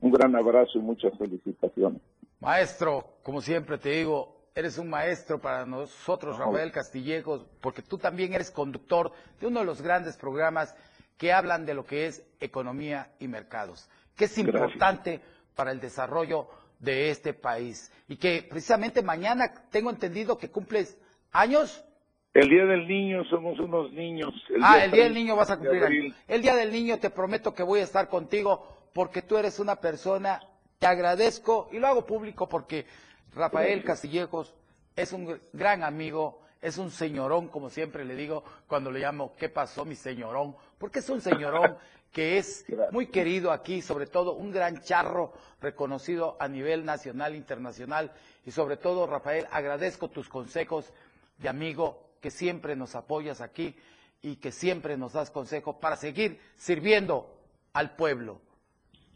Un 0.00 0.12
gran 0.12 0.34
abrazo 0.34 0.78
y 0.78 0.80
muchas 0.80 1.16
felicitaciones. 1.18 2.00
Maestro, 2.40 3.04
como 3.22 3.42
siempre 3.42 3.76
te 3.76 3.90
digo, 3.90 4.40
eres 4.54 4.78
un 4.78 4.88
maestro 4.88 5.40
para 5.40 5.66
nosotros, 5.66 6.38
Rafael 6.38 6.72
Castillejos, 6.72 7.46
porque 7.60 7.82
tú 7.82 7.98
también 7.98 8.32
eres 8.32 8.50
conductor 8.50 9.12
de 9.40 9.46
uno 9.46 9.60
de 9.60 9.66
los 9.66 9.82
grandes 9.82 10.16
programas 10.16 10.74
que 11.18 11.32
hablan 11.32 11.66
de 11.66 11.74
lo 11.74 11.84
que 11.84 12.06
es 12.06 12.24
economía 12.40 13.10
y 13.18 13.28
mercados, 13.28 13.90
que 14.16 14.24
es 14.24 14.38
importante 14.38 15.20
para 15.54 15.70
el 15.72 15.80
desarrollo 15.80 16.48
de 16.78 17.10
este 17.10 17.34
país. 17.34 17.92
Y 18.08 18.16
que 18.16 18.46
precisamente 18.48 19.02
mañana 19.02 19.52
tengo 19.70 19.90
entendido 19.90 20.38
que 20.38 20.50
cumples 20.50 20.96
años. 21.32 21.84
El 22.32 22.48
Día 22.48 22.64
del 22.64 22.86
Niño 22.86 23.24
somos 23.24 23.58
unos 23.58 23.92
niños. 23.92 24.32
ah, 24.62 24.84
el 24.84 24.92
Día 24.92 25.04
del 25.04 25.14
Niño 25.14 25.36
vas 25.36 25.50
a 25.50 25.56
cumplir 25.56 25.82
años. 25.84 26.14
El 26.28 26.42
Día 26.42 26.54
del 26.54 26.70
Niño 26.70 26.98
te 26.98 27.10
prometo 27.10 27.54
que 27.54 27.62
voy 27.62 27.80
a 27.80 27.84
estar 27.84 28.08
contigo 28.08 28.88
porque 28.92 29.22
tú 29.22 29.36
eres 29.36 29.58
una 29.58 29.76
persona, 29.76 30.40
te 30.78 30.86
agradezco 30.86 31.68
y 31.72 31.78
lo 31.78 31.88
hago 31.88 32.06
público 32.06 32.48
porque 32.48 32.86
Rafael 33.34 33.82
Castillejos 33.84 34.54
es 34.96 35.12
un 35.12 35.40
gran 35.52 35.82
amigo, 35.82 36.40
es 36.60 36.78
un 36.78 36.90
señorón, 36.90 37.48
como 37.48 37.70
siempre 37.70 38.04
le 38.04 38.14
digo 38.14 38.44
cuando 38.66 38.90
le 38.90 39.00
llamo, 39.00 39.34
¿qué 39.36 39.48
pasó 39.48 39.84
mi 39.84 39.94
señorón? 39.94 40.54
Porque 40.78 41.00
es 41.00 41.08
un 41.08 41.20
señorón 41.20 41.76
que 42.12 42.38
es 42.38 42.64
muy 42.90 43.06
querido 43.06 43.52
aquí, 43.52 43.82
sobre 43.82 44.06
todo 44.06 44.34
un 44.34 44.50
gran 44.50 44.82
charro 44.82 45.32
reconocido 45.60 46.36
a 46.40 46.48
nivel 46.48 46.84
nacional, 46.84 47.36
internacional, 47.36 48.12
y 48.44 48.50
sobre 48.50 48.76
todo, 48.76 49.06
Rafael, 49.06 49.46
agradezco 49.52 50.08
tus 50.08 50.28
consejos 50.28 50.92
de 51.40 51.48
amigo 51.48 52.10
que 52.20 52.30
siempre 52.30 52.76
nos 52.76 52.94
apoyas 52.94 53.40
aquí 53.40 53.74
y 54.22 54.36
que 54.36 54.52
siempre 54.52 54.96
nos 54.96 55.14
das 55.14 55.30
consejos 55.30 55.76
para 55.80 55.96
seguir 55.96 56.38
sirviendo 56.56 57.26
al 57.72 57.96
pueblo. 57.96 58.40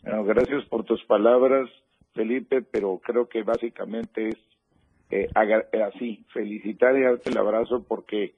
gracias 0.02 0.64
por 0.66 0.84
tus 0.84 1.04
palabras, 1.04 1.68
Felipe, 2.14 2.62
pero 2.62 3.00
creo 3.04 3.28
que 3.28 3.42
básicamente 3.42 4.28
es 4.28 4.36
eh, 5.10 5.28
eh, 5.72 5.82
así, 5.82 6.24
felicitar 6.32 6.96
y 6.96 7.02
darte 7.02 7.30
el 7.30 7.38
abrazo 7.38 7.84
porque 7.86 8.34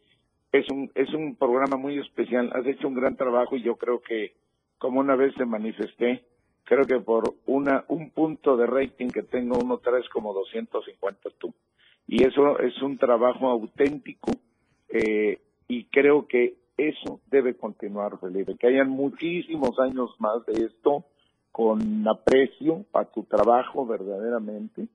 es 0.53 0.69
un, 0.71 0.91
es 0.95 1.13
un 1.15 1.37
programa 1.37 1.77
muy 1.77 1.99
especial, 1.99 2.51
has 2.55 2.67
hecho 2.67 2.89
un 2.89 2.95
gran 2.95 3.17
trabajo 3.17 3.57
y 3.57 3.63
yo 3.63 3.77
creo 3.77 4.01
que, 4.01 4.35
como 4.79 5.01
una 5.01 5.17
vez 5.17 5.35
te 5.35 5.45
manifesté, 5.45 6.25
creo 6.65 6.85
que 6.85 6.99
por 6.99 7.35
una, 7.47 7.85
un 7.89 8.11
punto 8.11 8.57
de 8.57 8.67
rating 8.67 9.09
que 9.09 9.23
tengo, 9.23 9.59
uno 9.59 9.79
traes 9.79 10.09
como 10.09 10.33
250 10.33 11.31
tú. 11.39 11.55
Y 12.07 12.25
eso 12.25 12.59
es 12.61 12.81
un 12.83 12.99
trabajo 12.99 13.49
auténtico 13.49 14.33
eh, 14.89 15.41
y 15.69 15.85
creo 15.87 16.27
que 16.27 16.55
eso 16.77 17.21
debe 17.31 17.57
continuar, 17.57 18.19
Felipe, 18.21 18.57
que 18.59 18.69
hayan 18.69 18.91
muchísimos 18.91 19.79
años 19.81 20.11
más 20.19 20.45
de 20.47 20.67
esto 20.67 21.05
con 21.51 22.07
aprecio 22.07 22.85
a 22.93 23.05
tu 23.07 23.25
trabajo 23.25 23.87
verdaderamente 23.87 24.89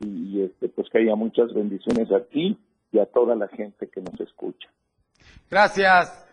y, 0.00 0.42
este, 0.42 0.68
pues 0.68 0.88
que 0.90 0.98
haya 0.98 1.14
muchas 1.14 1.52
bendiciones 1.54 2.10
a 2.12 2.20
ti 2.24 2.58
y 2.92 2.98
a 2.98 3.06
toda 3.06 3.34
la 3.34 3.48
gente 3.48 3.88
que 3.88 4.02
nos 4.02 4.20
escucha. 4.20 4.68
Gracias, 5.50 6.28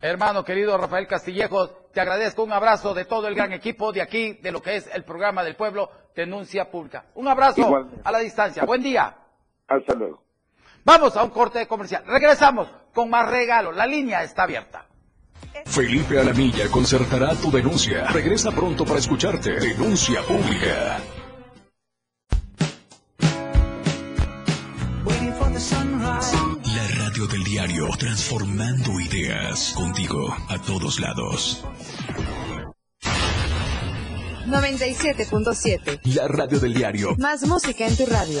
hermano 0.00 0.44
querido 0.44 0.78
Rafael 0.78 1.06
Castillejo. 1.06 1.68
Te 1.92 2.00
agradezco 2.00 2.42
un 2.42 2.52
abrazo 2.52 2.94
de 2.94 3.04
todo 3.04 3.28
el 3.28 3.34
gran 3.34 3.52
equipo 3.52 3.92
de 3.92 4.00
aquí, 4.00 4.34
de 4.34 4.50
lo 4.50 4.62
que 4.62 4.76
es 4.76 4.94
el 4.94 5.04
programa 5.04 5.44
del 5.44 5.56
pueblo 5.56 5.90
Denuncia 6.14 6.70
Pública. 6.70 7.06
Un 7.14 7.28
abrazo 7.28 7.62
a 8.02 8.10
la 8.10 8.18
distancia. 8.20 8.64
Buen 8.64 8.82
día. 8.82 9.27
Hasta 9.68 9.94
luego. 9.94 10.22
Vamos 10.84 11.16
a 11.16 11.22
un 11.22 11.30
corte 11.30 11.66
comercial. 11.66 12.02
Regresamos 12.06 12.68
con 12.94 13.10
más 13.10 13.28
regalos. 13.30 13.76
La 13.76 13.86
línea 13.86 14.22
está 14.24 14.44
abierta. 14.44 14.86
Felipe 15.66 16.18
Alamilla 16.18 16.70
concertará 16.70 17.34
tu 17.34 17.50
denuncia. 17.50 18.06
Regresa 18.08 18.50
pronto 18.50 18.84
para 18.84 18.98
escucharte. 18.98 19.60
Denuncia 19.60 20.22
pública. 20.22 20.98
La 26.64 27.04
radio 27.04 27.26
del 27.26 27.44
diario, 27.44 27.88
transformando 27.98 29.00
ideas 29.00 29.74
contigo 29.76 30.34
a 30.48 30.58
todos 30.58 31.00
lados. 31.00 31.64
97.7. 34.46 36.00
La 36.14 36.28
radio 36.28 36.58
del 36.58 36.72
diario. 36.72 37.14
Más 37.18 37.46
música 37.46 37.86
en 37.86 37.96
tu 37.96 38.06
radio. 38.06 38.40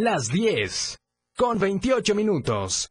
Las 0.00 0.28
10, 0.28 0.96
con 1.36 1.58
28 1.58 2.14
minutos. 2.14 2.88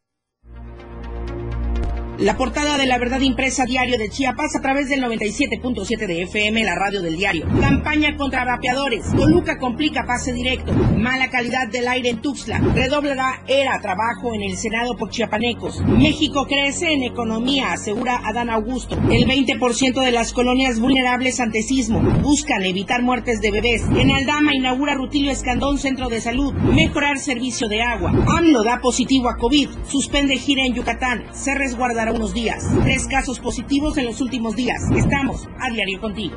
La 2.18 2.36
portada 2.36 2.76
de 2.76 2.86
la 2.86 2.98
verdad 2.98 3.20
impresa 3.20 3.64
diario 3.64 3.96
de 3.96 4.08
Chiapas 4.08 4.56
a 4.56 4.60
través 4.60 4.88
del 4.88 5.04
97.7 5.04 6.04
de 6.04 6.22
FM, 6.22 6.64
la 6.64 6.74
radio 6.74 7.00
del 7.00 7.16
diario. 7.16 7.46
Campaña 7.60 8.16
contra 8.16 8.44
rapeadores. 8.44 9.04
Toluca 9.14 9.56
complica 9.56 10.04
pase 10.04 10.32
directo. 10.32 10.72
Mala 10.72 11.30
calidad 11.30 11.68
del 11.68 11.86
aire 11.86 12.08
en 12.08 12.20
Tuxtla. 12.20 12.58
Redoblará 12.74 13.44
era 13.46 13.78
trabajo 13.80 14.34
en 14.34 14.42
el 14.42 14.56
Senado 14.56 14.96
por 14.96 15.10
chiapanecos. 15.10 15.80
México 15.82 16.44
crece 16.48 16.92
en 16.92 17.04
economía, 17.04 17.70
asegura 17.70 18.20
Adán 18.24 18.50
Augusto. 18.50 18.98
El 19.12 19.24
20% 19.24 20.00
de 20.00 20.10
las 20.10 20.32
colonias 20.32 20.80
vulnerables 20.80 21.38
ante 21.38 21.62
sismo 21.62 22.00
buscan 22.00 22.64
evitar 22.64 23.00
muertes 23.00 23.40
de 23.40 23.52
bebés. 23.52 23.84
En 23.96 24.10
Aldama 24.10 24.56
inaugura 24.56 24.94
Rutilio 24.94 25.30
Escandón 25.30 25.78
Centro 25.78 26.08
de 26.08 26.20
Salud. 26.20 26.52
Mejorar 26.52 27.18
servicio 27.18 27.68
de 27.68 27.80
agua. 27.80 28.10
AMLO 28.10 28.64
da 28.64 28.80
positivo 28.80 29.28
a 29.28 29.36
COVID. 29.36 29.68
Suspende 29.86 30.36
gira 30.36 30.64
en 30.64 30.74
Yucatán. 30.74 31.24
Se 31.32 31.54
resguardará 31.54 32.07
unos 32.12 32.34
días. 32.34 32.64
Tres 32.82 33.06
casos 33.06 33.40
positivos 33.40 33.96
en 33.98 34.06
los 34.06 34.20
últimos 34.20 34.56
días. 34.56 34.82
Estamos 34.96 35.48
a 35.60 35.70
diario 35.70 36.00
contigo. 36.00 36.36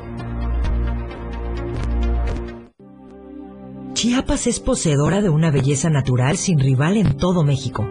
Chiapas 3.94 4.48
es 4.48 4.58
poseedora 4.58 5.22
de 5.22 5.28
una 5.28 5.50
belleza 5.50 5.88
natural 5.88 6.36
sin 6.36 6.58
rival 6.58 6.96
en 6.96 7.16
todo 7.16 7.44
México. 7.44 7.88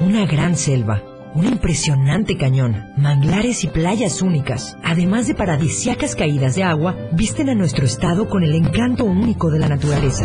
Una 0.00 0.26
gran 0.26 0.56
selva, 0.56 1.02
un 1.34 1.46
impresionante 1.46 2.36
cañón, 2.36 2.92
manglares 2.96 3.62
y 3.62 3.68
playas 3.68 4.20
únicas, 4.20 4.76
además 4.82 5.28
de 5.28 5.34
paradisiacas 5.34 6.16
caídas 6.16 6.56
de 6.56 6.64
agua, 6.64 6.96
visten 7.12 7.48
a 7.48 7.54
nuestro 7.54 7.84
estado 7.84 8.28
con 8.28 8.42
el 8.42 8.54
encanto 8.54 9.04
único 9.04 9.50
de 9.50 9.60
la 9.60 9.68
naturaleza. 9.68 10.24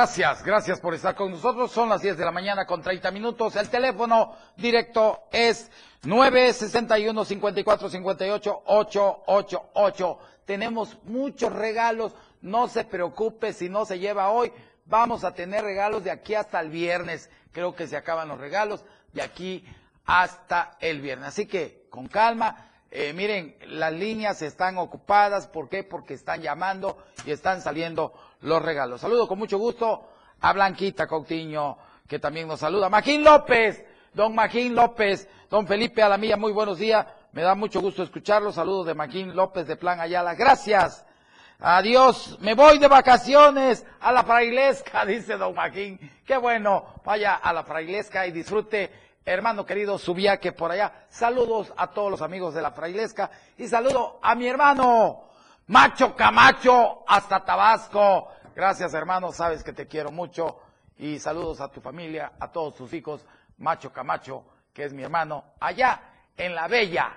Gracias, 0.00 0.42
gracias 0.42 0.80
por 0.80 0.94
estar 0.94 1.14
con 1.14 1.30
nosotros. 1.30 1.70
Son 1.72 1.86
las 1.90 2.00
10 2.00 2.16
de 2.16 2.24
la 2.24 2.30
mañana 2.30 2.64
con 2.64 2.80
30 2.80 3.10
minutos. 3.10 3.54
El 3.56 3.68
teléfono 3.68 4.34
directo 4.56 5.24
es 5.30 5.70
961 6.04 7.22
54 7.22 7.90
58 7.90 8.62
888. 8.64 10.18
Tenemos 10.46 10.96
muchos 11.04 11.52
regalos. 11.52 12.14
No 12.40 12.66
se 12.68 12.84
preocupe 12.84 13.52
si 13.52 13.68
no 13.68 13.84
se 13.84 13.98
lleva 13.98 14.30
hoy. 14.30 14.50
Vamos 14.86 15.22
a 15.22 15.34
tener 15.34 15.64
regalos 15.64 16.02
de 16.02 16.12
aquí 16.12 16.34
hasta 16.34 16.60
el 16.60 16.70
viernes. 16.70 17.28
Creo 17.52 17.74
que 17.76 17.86
se 17.86 17.98
acaban 17.98 18.28
los 18.28 18.38
regalos 18.40 18.82
de 19.12 19.20
aquí 19.20 19.66
hasta 20.06 20.78
el 20.80 21.02
viernes. 21.02 21.28
Así 21.28 21.44
que 21.44 21.86
con 21.90 22.08
calma, 22.08 22.70
Eh, 22.92 23.12
miren, 23.12 23.54
las 23.68 23.92
líneas 23.92 24.42
están 24.42 24.76
ocupadas. 24.76 25.46
¿Por 25.46 25.68
qué? 25.68 25.84
Porque 25.84 26.14
están 26.14 26.42
llamando 26.42 26.98
y 27.24 27.30
están 27.30 27.60
saliendo 27.62 28.12
los 28.42 28.62
regalos. 28.62 29.00
Saludo 29.00 29.26
con 29.26 29.38
mucho 29.38 29.58
gusto 29.58 30.08
a 30.40 30.52
Blanquita 30.52 31.06
Coutinho, 31.06 31.78
que 32.06 32.18
también 32.18 32.48
nos 32.48 32.60
saluda. 32.60 32.88
Magín 32.88 33.22
López, 33.22 33.84
don 34.14 34.34
Magín 34.34 34.74
López, 34.74 35.28
don 35.48 35.66
Felipe 35.66 36.02
Alamilla, 36.02 36.36
muy 36.36 36.52
buenos 36.52 36.78
días. 36.78 37.06
Me 37.32 37.42
da 37.42 37.54
mucho 37.54 37.80
gusto 37.80 38.02
escucharlo. 38.02 38.50
Saludos 38.52 38.86
de 38.86 38.94
Magín 38.94 39.34
López 39.36 39.66
de 39.66 39.76
Plan 39.76 40.00
Ayala. 40.00 40.34
Gracias. 40.34 41.04
Adiós, 41.62 42.38
me 42.40 42.54
voy 42.54 42.78
de 42.78 42.88
vacaciones 42.88 43.84
a 44.00 44.12
la 44.12 44.24
frailesca, 44.24 45.04
dice 45.06 45.36
don 45.36 45.54
Magín. 45.54 45.98
Qué 46.24 46.36
bueno, 46.38 46.86
vaya 47.04 47.34
a 47.34 47.52
la 47.52 47.64
frailesca 47.64 48.26
y 48.26 48.32
disfrute, 48.32 48.90
hermano 49.26 49.66
querido, 49.66 49.98
su 49.98 50.14
viaje 50.14 50.52
por 50.52 50.72
allá. 50.72 51.04
Saludos 51.10 51.72
a 51.76 51.88
todos 51.90 52.10
los 52.10 52.22
amigos 52.22 52.54
de 52.54 52.62
la 52.62 52.70
frailesca 52.70 53.30
y 53.58 53.68
saludo 53.68 54.18
a 54.22 54.34
mi 54.34 54.48
hermano 54.48 55.29
Macho 55.70 56.16
Camacho 56.16 57.04
hasta 57.06 57.44
Tabasco. 57.44 58.26
Gracias 58.56 58.92
hermano, 58.92 59.30
sabes 59.30 59.62
que 59.62 59.72
te 59.72 59.86
quiero 59.86 60.10
mucho 60.10 60.58
y 60.98 61.20
saludos 61.20 61.60
a 61.60 61.68
tu 61.68 61.80
familia, 61.80 62.32
a 62.40 62.50
todos 62.50 62.74
tus 62.74 62.92
hijos, 62.92 63.24
Macho 63.58 63.92
Camacho, 63.92 64.42
que 64.74 64.82
es 64.82 64.92
mi 64.92 65.04
hermano, 65.04 65.44
allá 65.60 66.02
en 66.36 66.56
la 66.56 66.66
Bella, 66.66 67.16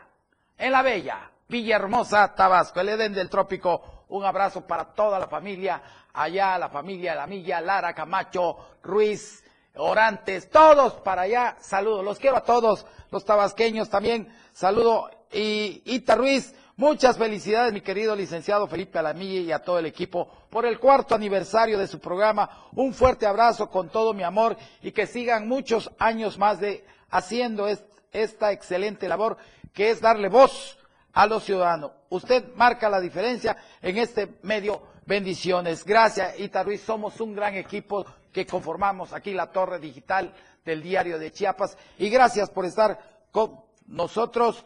en 0.56 0.72
la 0.72 0.84
Bella, 0.84 1.32
Villahermosa, 1.48 2.36
Tabasco, 2.36 2.80
el 2.80 2.89
Edén 2.89 3.13
del 3.13 3.28
Trópico. 3.28 4.06
Un 4.10 4.24
abrazo 4.24 4.68
para 4.68 4.94
toda 4.94 5.18
la 5.18 5.28
familia, 5.28 5.82
allá 6.13 6.56
la 6.60 6.70
familia 6.70 7.16
La 7.16 7.26
Milla, 7.26 7.60
Lara, 7.60 7.96
Camacho, 7.96 8.78
Ruiz, 8.84 9.44
Orantes, 9.78 10.52
todos 10.52 10.94
para 11.02 11.24
allá. 11.24 11.58
Saludos, 11.60 12.06
los 12.06 12.20
quiero 12.20 12.38
a 12.38 12.44
todos, 12.44 12.86
los 13.10 13.26
tabasqueños 13.26 13.89
también. 13.89 14.32
Saludo 14.52 15.10
y 15.32 15.82
Ita 15.86 16.13
Ruiz, 16.13 16.54
muchas 16.76 17.18
felicidades 17.18 17.74
mi 17.74 17.82
querido 17.82 18.16
licenciado 18.16 18.68
Felipe 18.68 19.00
Alamilla 19.00 19.42
y 19.42 19.52
a 19.52 19.60
todo 19.60 19.80
el 19.80 19.86
equipo 19.86 20.30
por 20.50 20.66
el 20.66 20.80
cuarto 20.80 21.16
aniversario 21.16 21.78
de 21.78 21.88
su 21.88 22.00
programa. 22.00 22.68
Un 22.76 22.94
fuerte 22.94 23.26
abrazo 23.26 23.70
con 23.70 23.90
todo 23.90 24.14
mi 24.14 24.24
amor 24.24 24.58
y 24.82 24.92
que 24.92 25.08
sigan 25.08 25.48
muchos 25.48 25.92
años 26.00 26.38
más 26.38 26.60
de 26.60 26.86
haciendo 27.10 27.68
esta 28.12 28.52
excelente 28.52 29.08
labor 29.08 29.38
que 29.74 29.90
es 29.90 30.02
darle 30.02 30.30
voz 30.30 30.78
a 31.14 31.28
los 31.28 31.44
ciudadanos. 31.44 31.92
Usted 32.10 32.54
marca 32.56 32.90
la 32.90 33.00
diferencia 33.00 33.58
en 33.82 33.98
este 33.98 34.38
medio. 34.42 34.94
Bendiciones. 35.06 35.84
Gracias, 35.84 36.40
Ita 36.40 36.64
Ruiz. 36.64 36.82
Somos 36.82 37.20
un 37.20 37.36
gran 37.36 37.56
equipo 37.56 38.06
que 38.32 38.46
conformamos 38.46 39.12
aquí 39.12 39.34
la 39.34 39.52
torre 39.52 39.80
digital 39.80 40.34
del 40.64 40.82
diario 40.82 41.20
de 41.20 41.32
Chiapas. 41.32 41.78
Y 41.98 42.10
gracias 42.10 42.50
por 42.50 42.66
estar 42.66 43.00
con 43.32 43.60
nosotros 43.86 44.66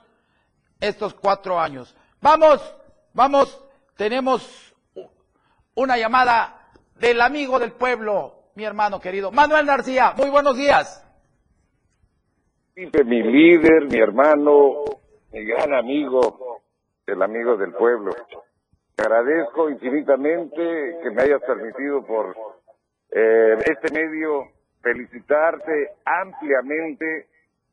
estos 0.79 1.13
cuatro 1.13 1.59
años. 1.59 1.95
Vamos, 2.21 2.75
vamos, 3.13 3.63
tenemos 3.95 4.75
una 5.75 5.97
llamada 5.97 6.71
del 6.95 7.21
amigo 7.21 7.59
del 7.59 7.71
pueblo, 7.71 8.51
mi 8.55 8.63
hermano 8.63 8.99
querido. 8.99 9.31
Manuel 9.31 9.65
García, 9.65 10.13
muy 10.17 10.29
buenos 10.29 10.57
días. 10.57 11.03
Mi 12.75 13.23
líder, 13.23 13.85
mi 13.89 13.97
hermano, 13.97 14.83
mi 15.31 15.45
gran 15.45 15.73
amigo, 15.73 16.61
el 17.05 17.21
amigo 17.21 17.57
del 17.57 17.73
pueblo. 17.73 18.11
Te 18.95 19.03
agradezco 19.03 19.69
infinitamente 19.69 20.99
que 21.03 21.11
me 21.11 21.23
hayas 21.23 21.41
permitido 21.43 22.05
por 22.05 22.35
eh, 23.11 23.57
este 23.65 23.91
medio 23.93 24.47
felicitarte 24.81 25.91
ampliamente 26.05 27.27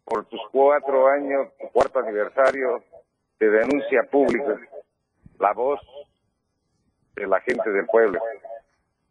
por 0.04 0.26
tus 0.26 0.40
cuatro 0.52 1.08
años, 1.08 1.48
tu 1.58 1.68
cuarto 1.70 2.00
aniversario 2.00 2.82
de 3.44 3.58
denuncia 3.58 4.02
pública, 4.04 4.58
la 5.38 5.52
voz 5.52 5.80
de 7.14 7.26
la 7.26 7.40
gente 7.40 7.70
del 7.70 7.86
pueblo. 7.86 8.20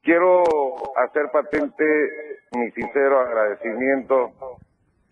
Quiero 0.01 0.43
hacer 0.97 1.29
patente 1.31 1.83
mi 2.51 2.71
sincero 2.71 3.19
agradecimiento 3.19 4.33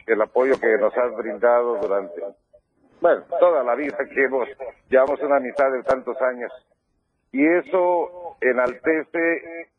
el 0.05 0.21
apoyo 0.21 0.60
que 0.60 0.77
nos 0.77 0.95
has 0.97 1.15
brindado 1.15 1.77
durante 1.77 2.21
bueno, 2.99 3.23
toda 3.39 3.63
la 3.63 3.73
vida 3.75 3.97
que 4.13 4.23
hemos, 4.23 4.47
llevamos 4.89 5.19
una 5.21 5.38
amistad 5.38 5.71
de 5.71 5.81
tantos 5.81 6.21
años. 6.21 6.51
Y 7.31 7.43
eso 7.47 8.38
enaltece 8.41 9.69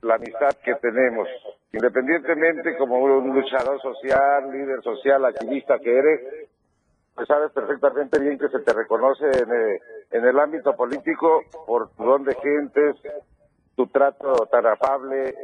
la 0.00 0.14
amistad 0.14 0.50
que 0.64 0.74
tenemos. 0.76 1.28
Independientemente 1.72 2.76
como 2.78 2.98
un 2.98 3.34
luchador 3.34 3.80
social, 3.82 4.50
líder 4.50 4.82
social, 4.82 5.24
activista 5.24 5.78
que 5.80 5.98
eres, 5.98 6.20
pues 7.14 7.28
sabes 7.28 7.52
perfectamente 7.52 8.18
bien 8.20 8.38
que 8.38 8.48
se 8.48 8.58
te 8.60 8.72
reconoce 8.72 9.24
en 9.26 9.50
el, 9.50 9.78
en 10.10 10.24
el 10.24 10.38
ámbito 10.38 10.74
político 10.74 11.42
por 11.66 11.90
tu 11.90 12.04
don 12.04 12.24
de 12.24 12.34
gentes, 12.34 12.96
tu 13.76 13.86
trato 13.88 14.32
tan 14.50 14.66
afable, 14.66 15.34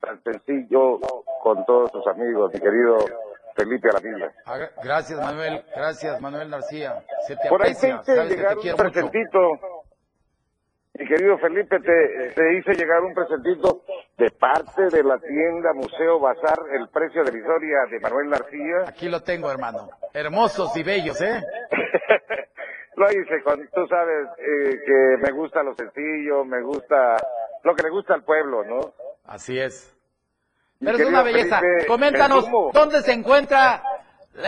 tan 0.00 0.22
sencillo 0.22 0.98
con 1.42 1.64
todos 1.66 1.92
tus 1.92 2.06
amigos, 2.06 2.52
mi 2.52 2.60
querido 2.60 2.98
Felipe 3.54 3.88
Alamilla. 3.88 4.32
Gracias, 4.82 5.20
Manuel. 5.20 5.64
Gracias, 5.74 6.20
Manuel 6.20 6.50
García. 6.50 7.04
Se 7.26 7.36
te 7.36 7.48
Por 7.48 7.62
ahí 7.62 7.70
aprecia. 7.70 7.96
te 8.02 8.12
hice 8.12 8.16
Sabes 8.16 8.30
llegar 8.36 8.54
te 8.92 9.00
un 9.00 9.06
mucho. 9.06 9.73
Mi 10.96 11.06
querido 11.08 11.36
Felipe, 11.38 11.80
te, 11.80 12.30
te 12.34 12.56
hice 12.56 12.72
llegar 12.74 13.02
un 13.02 13.14
presentito 13.14 13.82
de 14.16 14.30
parte 14.30 14.82
de 14.92 15.02
la 15.02 15.18
tienda 15.18 15.72
Museo 15.74 16.20
Bazar, 16.20 16.56
el 16.72 16.88
precio 16.88 17.24
de 17.24 17.32
la 17.32 17.38
historia 17.38 17.76
de 17.90 17.98
Manuel 17.98 18.30
García. 18.30 18.88
Aquí 18.88 19.08
lo 19.08 19.20
tengo, 19.20 19.50
hermano. 19.50 19.90
Hermosos 20.12 20.76
y 20.76 20.84
bellos, 20.84 21.20
¿eh? 21.20 21.42
Lo 22.96 23.10
hice 23.10 23.42
con, 23.42 23.58
tú 23.74 23.86
sabes 23.88 24.28
eh, 24.38 24.78
que 24.86 25.16
me 25.20 25.32
gusta 25.32 25.64
lo 25.64 25.74
sencillo, 25.74 26.44
me 26.44 26.62
gusta 26.62 27.16
lo 27.64 27.74
que 27.74 27.82
le 27.82 27.90
gusta 27.90 28.14
al 28.14 28.22
pueblo, 28.22 28.62
¿no? 28.62 28.94
Así 29.24 29.58
es. 29.58 29.96
Mi 30.78 30.86
Pero 30.86 30.98
es 30.98 31.06
una 31.08 31.22
belleza. 31.24 31.58
Felipe, 31.58 31.86
Coméntanos. 31.86 32.46
¿dónde 32.72 33.02
se 33.02 33.10
encuentra 33.10 33.82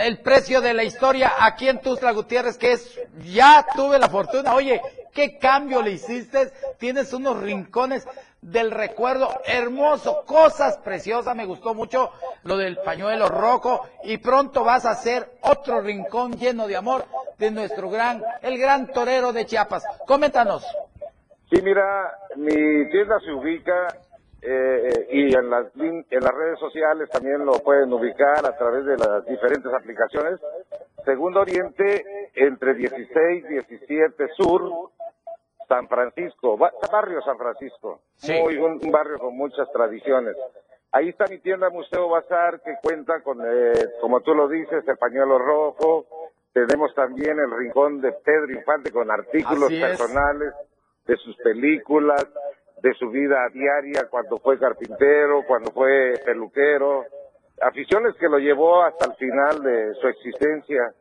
el 0.01 0.21
precio 0.21 0.61
de 0.61 0.73
la 0.73 0.85
historia 0.85 1.33
aquí 1.41 1.67
en 1.67 1.81
Tuzla 1.81 2.13
Gutiérrez? 2.13 2.57
Que 2.57 2.71
es, 2.71 2.97
ya 3.19 3.65
tuve 3.75 3.99
la 3.99 4.07
fortuna. 4.07 4.55
Oye, 4.55 4.81
¿qué 5.17 5.39
cambio 5.39 5.81
le 5.81 5.91
hiciste? 5.91 6.51
Tienes 6.77 7.11
unos 7.11 7.41
rincones 7.41 8.07
del 8.39 8.69
recuerdo 8.69 9.27
hermoso, 9.47 10.23
cosas 10.27 10.77
preciosas. 10.77 11.35
Me 11.35 11.47
gustó 11.47 11.73
mucho 11.73 12.11
lo 12.43 12.55
del 12.55 12.77
pañuelo 12.77 13.27
rojo. 13.27 13.81
Y 14.03 14.19
pronto 14.19 14.63
vas 14.63 14.85
a 14.85 14.91
hacer 14.91 15.27
otro 15.41 15.81
rincón 15.81 16.33
lleno 16.33 16.67
de 16.67 16.77
amor 16.77 17.05
de 17.39 17.49
nuestro 17.49 17.89
gran, 17.89 18.21
el 18.43 18.59
gran 18.59 18.91
torero 18.93 19.33
de 19.33 19.47
Chiapas. 19.47 19.83
Coméntanos. 20.05 20.63
Sí, 21.49 21.63
mira, 21.63 22.11
mi 22.35 22.53
tienda 22.91 23.19
se 23.21 23.31
ubica 23.31 23.87
eh, 24.39 25.07
y 25.13 25.35
en 25.35 25.49
las, 25.49 25.65
en 25.75 26.05
las 26.11 26.31
redes 26.31 26.59
sociales 26.59 27.09
también 27.09 27.43
lo 27.43 27.53
pueden 27.53 27.91
ubicar 27.91 28.45
a 28.45 28.55
través 28.55 28.85
de 28.85 28.97
las 28.97 29.25
diferentes 29.25 29.73
aplicaciones. 29.73 30.39
Segundo 31.05 31.39
Oriente, 31.39 32.05
entre 32.35 32.75
16 32.75 33.45
y 33.45 33.53
17 33.53 34.27
Sur, 34.37 34.91
San 35.67 35.87
Francisco, 35.87 36.57
ba- 36.57 36.71
barrio 36.91 37.21
San 37.21 37.37
Francisco. 37.37 37.99
Sí. 38.15 38.33
Muy, 38.41 38.57
un, 38.57 38.79
un 38.83 38.91
barrio 38.91 39.19
con 39.19 39.35
muchas 39.35 39.71
tradiciones. 39.71 40.35
Ahí 40.91 41.09
está 41.09 41.25
mi 41.29 41.39
tienda 41.39 41.69
Museo 41.69 42.07
Bazar, 42.09 42.61
que 42.61 42.75
cuenta 42.81 43.21
con, 43.21 43.39
eh, 43.45 43.73
como 44.01 44.21
tú 44.21 44.33
lo 44.33 44.47
dices, 44.47 44.87
el 44.87 44.97
pañuelo 44.97 45.37
rojo. 45.37 46.05
Tenemos 46.53 46.95
también 46.95 47.37
el 47.37 47.51
rincón 47.51 48.01
de 48.01 48.13
Pedro 48.13 48.51
Infante 48.51 48.91
con 48.91 49.11
artículos 49.11 49.69
personales 49.81 50.53
de 51.05 51.15
sus 51.17 51.35
películas, 51.37 52.25
de 52.81 52.93
su 52.93 53.09
vida 53.09 53.37
diaria, 53.53 54.07
cuando 54.09 54.37
fue 54.37 54.57
carpintero, 54.57 55.43
cuando 55.47 55.71
fue 55.71 56.13
peluquero, 56.25 57.05
aficiones 57.61 58.15
que 58.15 58.29
lo 58.29 58.37
llevó 58.39 58.81
hasta 58.83 59.05
el 59.07 59.13
final 59.15 59.61
de 59.63 59.93
su 59.95 60.07
existencia 60.07 60.93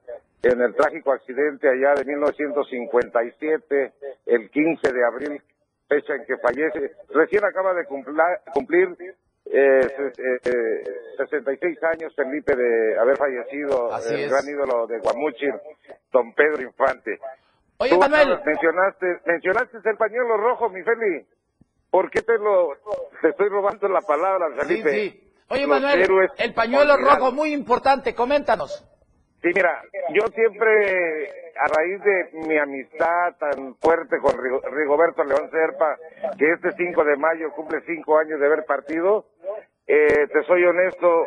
en 0.43 0.61
el 0.61 0.75
trágico 0.75 1.13
accidente 1.13 1.69
allá 1.69 1.95
de 1.95 2.05
1957, 2.05 3.93
el 4.27 4.51
15 4.51 4.93
de 4.93 5.05
abril, 5.05 5.43
fecha 5.89 6.15
en 6.15 6.25
que 6.27 6.37
fallece. 6.39 6.93
Recién 7.11 7.45
acaba 7.45 7.75
de 7.75 7.85
cumpla- 7.87 8.41
cumplir 8.53 8.89
eh, 9.49 9.81
eh, 9.89 10.41
eh, 10.45 10.85
66 11.19 11.79
años 11.85 12.13
Felipe 12.17 12.55
de 12.57 12.99
haber 12.99 13.17
fallecido, 13.17 13.93
Así 13.93 14.15
el 14.15 14.21
es. 14.25 14.31
gran 14.31 14.49
ídolo 14.49 14.87
de 14.87 14.99
Guamuchil, 14.99 15.55
don 16.13 16.33
Pedro 16.35 16.63
Infante. 16.63 17.19
Oye, 17.79 17.91
Tú 17.91 17.99
Manuel. 17.99 18.41
mencionaste, 18.45 19.07
mencionaste 19.27 19.79
el 19.85 19.97
pañuelo 19.97 20.37
rojo, 20.39 20.69
mi 20.71 20.83
Feli. 20.83 21.27
¿Por 21.91 22.11
qué 22.11 22.23
te 22.23 22.37
lo 22.39 22.71
te 23.23 23.29
estoy 23.29 23.49
robando 23.49 23.89
la 23.89 24.01
palabra, 24.01 24.49
Sí, 24.63 24.67
Felipe? 24.67 24.91
sí. 24.91 25.33
Oye, 25.49 25.61
Los 25.67 25.69
Manuel, 25.81 26.07
el 26.39 26.55
pañuelo 26.55 26.97
rojo, 26.97 27.31
muy 27.33 27.53
importante. 27.53 28.15
Coméntanos. 28.15 28.85
Sí, 29.43 29.51
mira, 29.55 29.83
yo 30.15 30.23
siempre, 30.35 31.29
a 31.57 31.67
raíz 31.77 32.03
de 32.03 32.31
mi 32.49 32.59
amistad 32.59 33.37
tan 33.39 33.77
fuerte 33.77 34.19
con 34.19 34.33
Rigo- 34.37 34.63
Rigoberto 34.71 35.23
León 35.25 35.51
Serpa, 35.51 35.97
que 36.39 36.53
este 36.53 36.73
5 36.73 37.05
de 37.05 37.17
mayo 37.17 37.53
cumple 37.53 37.81
cinco 37.87 38.19
años 38.19 38.41
de 38.41 38.47
haber 38.47 38.65
partido, 38.65 39.27
eh, 39.87 40.27
te 40.33 40.43
soy 40.45 40.65
honesto, 40.65 41.27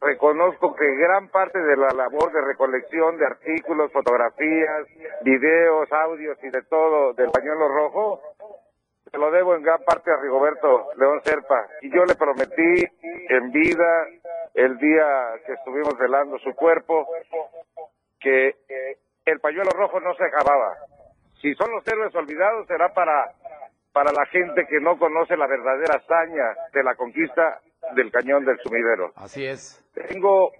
reconozco 0.00 0.74
que 0.74 0.96
gran 0.96 1.28
parte 1.28 1.58
de 1.60 1.76
la 1.76 1.88
labor 1.94 2.32
de 2.32 2.40
recolección 2.40 3.16
de 3.18 3.26
artículos, 3.26 3.92
fotografías, 3.92 4.86
videos, 5.22 5.92
audios 5.92 6.36
y 6.42 6.50
de 6.50 6.62
todo 6.62 7.12
del 7.12 7.30
pañuelo 7.30 7.68
rojo, 7.68 8.20
se 9.10 9.18
lo 9.18 9.30
debo 9.30 9.54
en 9.54 9.62
gran 9.62 9.84
parte 9.84 10.10
a 10.10 10.16
Rigoberto 10.16 10.88
León 10.96 11.20
Serpa. 11.22 11.68
Y 11.82 11.94
yo 11.94 12.04
le 12.06 12.14
prometí 12.14 12.84
en 13.28 13.52
vida, 13.52 14.06
el 14.54 14.78
día 14.78 15.04
que 15.46 15.52
estuvimos 15.54 15.96
velando 15.98 16.38
su 16.38 16.54
cuerpo, 16.54 17.08
que 18.20 18.54
el 19.24 19.40
pañuelo 19.40 19.70
rojo 19.70 20.00
no 20.00 20.14
se 20.14 20.24
acababa. 20.24 20.76
Si 21.40 21.54
son 21.54 21.70
los 21.72 21.86
héroes 21.86 22.14
olvidados, 22.14 22.66
será 22.66 22.92
para, 22.92 23.32
para 23.92 24.12
la 24.12 24.26
gente 24.26 24.66
que 24.68 24.80
no 24.80 24.98
conoce 24.98 25.36
la 25.36 25.46
verdadera 25.46 25.96
hazaña 25.96 26.44
de 26.72 26.82
la 26.84 26.94
conquista 26.94 27.60
del 27.94 28.10
cañón 28.12 28.44
del 28.44 28.58
sumidero. 28.60 29.12
Así 29.16 29.44
es. 29.44 29.84
Tengo 30.08 30.52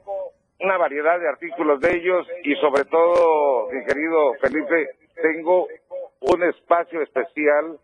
una 0.61 0.76
variedad 0.78 1.18
de 1.18 1.28
artículos 1.28 1.80
de 1.80 1.97
ellos 1.97 2.26
y 2.45 2.55
sobre 2.57 2.84
todo, 2.84 3.70
mi 3.70 3.84
querido 3.84 4.34
Felipe, 4.40 4.90
tengo 5.20 5.68
un 6.20 6.43
espacio 6.45 7.03
especial. 7.03 7.78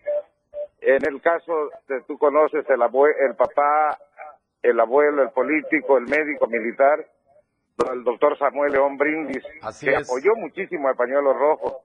En 0.80 1.04
el 1.06 1.20
caso 1.20 1.70
de 1.88 2.02
tú 2.02 2.16
conoces 2.18 2.64
el, 2.68 2.80
el 2.80 3.36
papá, 3.36 3.98
el 4.62 4.80
abuelo, 4.80 5.22
el 5.22 5.30
político, 5.30 5.98
el 5.98 6.04
médico 6.04 6.46
militar, 6.46 7.06
el 7.92 8.04
doctor 8.04 8.36
Samuel 8.38 8.72
León 8.72 8.96
Brindis, 8.96 9.44
que 9.80 9.96
apoyó 9.96 10.34
muchísimo 10.36 10.88
al 10.88 10.96
pañuelo 10.96 11.32
rojo 11.32 11.82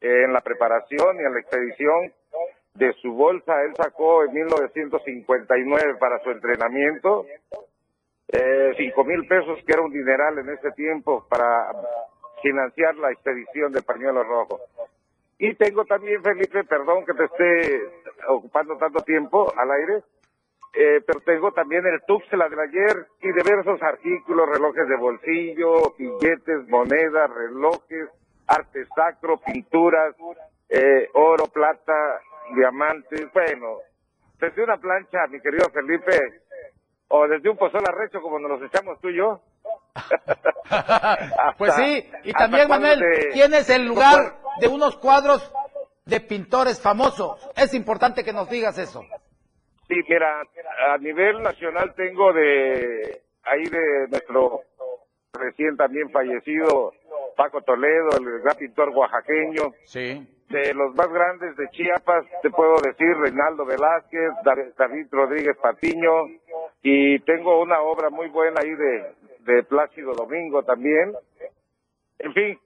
en 0.00 0.32
la 0.32 0.40
preparación 0.40 1.16
y 1.16 1.24
en 1.24 1.34
la 1.34 1.40
expedición 1.40 2.12
de 2.74 2.92
su 3.02 3.12
bolsa. 3.12 3.62
Él 3.64 3.74
sacó 3.76 4.24
en 4.24 4.32
1959 4.32 5.96
para 5.98 6.22
su 6.22 6.30
entrenamiento 6.30 7.26
eh, 8.28 8.74
cinco 8.76 9.04
mil 9.04 9.26
pesos, 9.26 9.58
que 9.66 9.72
era 9.72 9.82
un 9.82 9.90
dineral 9.90 10.38
en 10.38 10.50
ese 10.50 10.70
tiempo 10.72 11.26
para 11.28 11.72
financiar 12.42 12.94
la 12.96 13.10
expedición 13.10 13.72
del 13.72 13.82
pañuelo 13.82 14.22
rojo. 14.22 14.60
Y 15.38 15.54
tengo 15.54 15.84
también, 15.84 16.22
Felipe, 16.22 16.64
perdón 16.64 17.04
que 17.06 17.14
te 17.14 17.24
esté 17.24 17.82
ocupando 18.28 18.76
tanto 18.76 19.02
tiempo 19.04 19.52
al 19.56 19.70
aire, 19.70 20.02
eh, 20.74 21.02
pero 21.06 21.20
tengo 21.20 21.52
también 21.52 21.86
el 21.86 22.00
Tuxtla 22.06 22.48
del 22.48 22.60
ayer 22.60 23.06
y 23.22 23.32
diversos 23.32 23.82
artículos, 23.82 24.48
relojes 24.48 24.88
de 24.88 24.96
bolsillo, 24.96 25.94
billetes, 25.98 26.68
monedas, 26.68 27.30
relojes, 27.30 28.08
arte 28.46 28.84
sacro, 28.94 29.38
pinturas, 29.38 30.14
eh, 30.68 31.08
oro, 31.14 31.46
plata, 31.46 32.20
diamantes, 32.54 33.32
bueno, 33.32 33.78
desde 34.40 34.62
una 34.62 34.76
plancha, 34.76 35.26
mi 35.28 35.40
querido 35.40 35.68
Felipe, 35.70 36.16
o 37.08 37.26
desde 37.26 37.50
un 37.50 37.56
pozol 37.56 37.82
arrecho 37.86 38.20
como 38.20 38.38
nos 38.38 38.60
los 38.60 38.70
echamos 38.70 39.00
tú 39.00 39.08
y 39.08 39.16
yo. 39.16 39.40
pues 41.58 41.74
sí, 41.74 42.08
y 42.24 42.32
también 42.32 42.68
Manuel, 42.68 43.02
tienes 43.32 43.68
el 43.70 43.86
lugar 43.86 44.38
de 44.60 44.68
unos 44.68 44.96
cuadros 44.96 45.50
de 46.04 46.20
pintores 46.20 46.80
famosos. 46.80 47.50
Es 47.56 47.74
importante 47.74 48.24
que 48.24 48.32
nos 48.32 48.48
digas 48.48 48.78
eso. 48.78 49.02
Sí, 49.88 49.94
mira, 50.08 50.42
a 50.92 50.98
nivel 50.98 51.42
nacional 51.42 51.94
tengo 51.94 52.32
de 52.32 53.22
ahí 53.44 53.64
de 53.64 54.08
nuestro 54.10 54.60
recién 55.32 55.76
también 55.76 56.10
fallecido 56.10 56.92
Paco 57.36 57.62
Toledo, 57.62 58.10
el 58.18 58.40
gran 58.42 58.56
pintor 58.56 58.90
oaxaqueño. 58.90 59.72
Sí. 59.84 60.26
De 60.50 60.74
los 60.74 60.94
más 60.94 61.08
grandes 61.08 61.56
de 61.56 61.68
Chiapas, 61.70 62.24
te 62.42 62.50
puedo 62.50 62.76
decir 62.82 63.08
Reinaldo 63.16 63.64
Velázquez, 63.66 64.30
David 64.76 65.06
Rodríguez 65.10 65.56
Patiño, 65.58 66.26
y 66.82 67.18
tengo 67.20 67.60
una 67.60 67.80
obra 67.82 68.08
muy 68.08 68.28
buena 68.28 68.60
ahí 68.62 68.74
de, 68.74 69.12
de 69.40 69.62
Plácido 69.64 70.12
Domingo 70.14 70.62
también. 70.62 71.12
En 72.18 72.32
fin, 72.32 72.58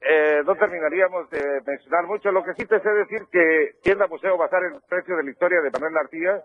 eh, 0.00 0.42
no 0.46 0.56
terminaríamos 0.56 1.28
de 1.30 1.60
mencionar 1.66 2.06
mucho. 2.06 2.32
Lo 2.32 2.42
que 2.42 2.54
sí 2.54 2.64
te 2.66 2.80
sé 2.80 2.88
decir 2.90 3.26
que 3.30 3.76
Tienda 3.82 4.06
Museo 4.06 4.38
Bazar, 4.38 4.62
el 4.64 4.80
precio 4.88 5.16
de 5.16 5.24
la 5.24 5.30
historia 5.30 5.60
de 5.60 5.70
Manuel 5.70 5.94
García, 5.94 6.42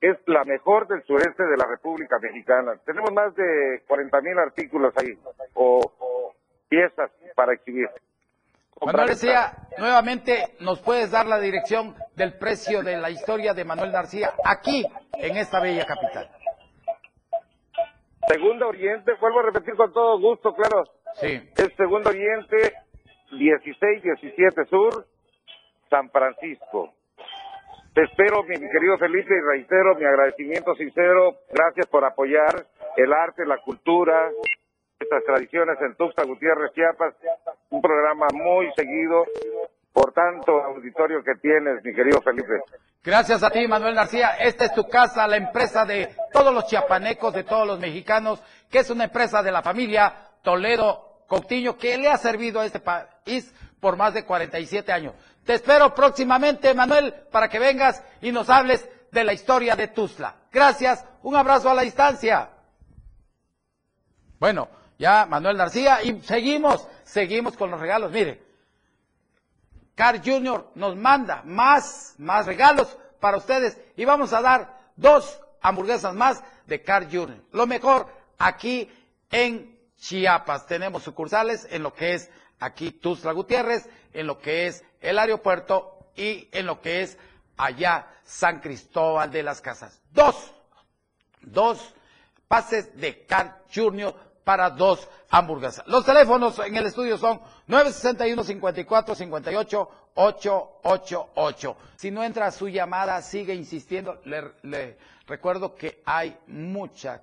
es 0.00 0.18
la 0.26 0.44
mejor 0.44 0.88
del 0.88 1.02
sureste 1.04 1.44
de 1.44 1.56
la 1.56 1.64
República 1.66 2.18
Mexicana. 2.18 2.72
Tenemos 2.84 3.12
más 3.12 3.34
de 3.34 3.82
40 3.86 4.20
mil 4.20 4.38
artículos 4.38 4.92
ahí, 4.96 5.16
o, 5.54 6.34
piezas 6.68 7.10
para 7.34 7.54
exhibir. 7.54 7.88
Manuel 8.84 9.08
García, 9.08 9.52
nuevamente 9.78 10.56
nos 10.58 10.80
puedes 10.80 11.12
dar 11.12 11.26
la 11.26 11.38
dirección 11.38 11.94
del 12.16 12.36
precio 12.36 12.82
de 12.82 12.96
la 12.96 13.10
historia 13.10 13.54
de 13.54 13.64
Manuel 13.64 13.92
García 13.92 14.32
aquí, 14.44 14.84
en 15.14 15.36
esta 15.36 15.60
bella 15.60 15.86
capital. 15.86 16.28
Segundo 18.26 18.68
Oriente, 18.68 19.12
vuelvo 19.20 19.40
a 19.40 19.42
repetir 19.44 19.76
con 19.76 19.92
todo 19.92 20.18
gusto, 20.18 20.52
claro. 20.54 20.82
Sí. 21.14 21.50
Es 21.56 21.74
Segundo 21.76 22.10
Oriente, 22.10 22.74
16, 23.30 24.02
17 24.02 24.64
Sur, 24.66 25.06
San 25.88 26.10
Francisco. 26.10 26.94
Te 27.94 28.02
espero, 28.04 28.42
mi 28.44 28.54
querido 28.54 28.96
Felipe, 28.98 29.34
y 29.36 29.40
reitero 29.40 29.94
mi 29.96 30.04
agradecimiento 30.04 30.74
sincero. 30.74 31.36
Gracias 31.50 31.86
por 31.86 32.04
apoyar 32.04 32.66
el 32.96 33.12
arte, 33.12 33.44
la 33.44 33.58
cultura, 33.58 34.30
estas 34.98 35.22
tradiciones 35.24 35.76
en 35.82 35.94
Tuxtla 35.96 36.24
Gutiérrez, 36.24 36.72
Chiapas. 36.72 37.14
Un 37.70 37.82
programa 37.82 38.28
muy 38.32 38.72
seguido 38.74 39.24
por 39.92 40.12
tanto 40.12 40.62
auditorio 40.62 41.22
que 41.22 41.34
tienes, 41.34 41.84
mi 41.84 41.94
querido 41.94 42.22
Felipe. 42.22 42.62
Gracias 43.04 43.42
a 43.42 43.50
ti, 43.50 43.66
Manuel 43.68 43.94
García. 43.94 44.36
Esta 44.40 44.64
es 44.64 44.74
tu 44.74 44.88
casa, 44.88 45.26
la 45.26 45.36
empresa 45.36 45.84
de 45.84 46.08
todos 46.32 46.54
los 46.54 46.66
chiapanecos, 46.66 47.34
de 47.34 47.44
todos 47.44 47.66
los 47.66 47.78
mexicanos, 47.78 48.42
que 48.70 48.78
es 48.78 48.90
una 48.90 49.04
empresa 49.04 49.42
de 49.42 49.52
la 49.52 49.60
familia 49.60 50.31
Toledo 50.42 51.24
Coutinho, 51.28 51.76
que 51.76 51.96
le 51.96 52.08
ha 52.08 52.18
servido 52.18 52.60
a 52.60 52.66
este 52.66 52.80
país 52.80 53.52
por 53.80 53.96
más 53.96 54.14
de 54.14 54.24
47 54.24 54.92
años. 54.92 55.14
Te 55.44 55.54
espero 55.54 55.94
próximamente, 55.94 56.74
Manuel, 56.74 57.14
para 57.30 57.48
que 57.48 57.58
vengas 57.58 58.02
y 58.20 58.30
nos 58.30 58.48
hables 58.50 58.88
de 59.10 59.24
la 59.24 59.32
historia 59.32 59.74
de 59.74 59.88
Tuzla. 59.88 60.36
Gracias, 60.52 61.04
un 61.22 61.34
abrazo 61.36 61.70
a 61.70 61.74
la 61.74 61.82
distancia. 61.82 62.50
Bueno, 64.38 64.68
ya 64.98 65.26
Manuel 65.26 65.56
García 65.56 66.02
y 66.02 66.20
seguimos, 66.20 66.86
seguimos 67.04 67.56
con 67.56 67.70
los 67.70 67.80
regalos. 67.80 68.12
Mire, 68.12 68.42
Car 69.94 70.20
Junior 70.24 70.70
nos 70.74 70.96
manda 70.96 71.42
más, 71.44 72.14
más 72.18 72.46
regalos 72.46 72.96
para 73.20 73.36
ustedes 73.36 73.78
y 73.96 74.04
vamos 74.04 74.32
a 74.32 74.40
dar 74.40 74.80
dos 74.96 75.40
hamburguesas 75.60 76.14
más 76.14 76.42
de 76.66 76.82
Car 76.82 77.04
Junior. 77.04 77.42
Lo 77.52 77.66
mejor 77.66 78.06
aquí 78.38 78.90
en 79.30 79.78
Chiapas. 80.02 80.66
Tenemos 80.66 81.04
sucursales 81.04 81.66
en 81.70 81.84
lo 81.84 81.94
que 81.94 82.14
es 82.14 82.28
aquí 82.58 82.90
Tuzla 82.90 83.32
Gutiérrez, 83.32 83.88
en 84.12 84.26
lo 84.26 84.38
que 84.38 84.66
es 84.66 84.84
el 85.00 85.18
aeropuerto 85.18 85.96
y 86.16 86.48
en 86.50 86.66
lo 86.66 86.80
que 86.80 87.02
es 87.02 87.16
allá 87.56 88.08
San 88.24 88.60
Cristóbal 88.60 89.30
de 89.30 89.44
las 89.44 89.60
Casas. 89.60 90.02
Dos, 90.10 90.52
dos 91.40 91.94
pases 92.48 92.96
de 93.00 93.24
Car 93.26 93.62
Junior 93.72 94.14
para 94.42 94.70
dos 94.70 95.08
hamburguesas. 95.30 95.86
Los 95.86 96.04
teléfonos 96.04 96.58
en 96.58 96.74
el 96.74 96.86
estudio 96.86 97.16
son 97.16 97.40
961 97.68 98.42
54 98.42 99.14
58 99.14 99.88
888. 100.14 101.76
Si 101.96 102.10
no 102.10 102.24
entra 102.24 102.50
su 102.50 102.68
llamada, 102.68 103.22
sigue 103.22 103.54
insistiendo. 103.54 104.20
Le, 104.24 104.52
le 104.62 104.98
recuerdo 105.28 105.76
que 105.76 106.02
hay 106.04 106.36
muchas 106.48 107.20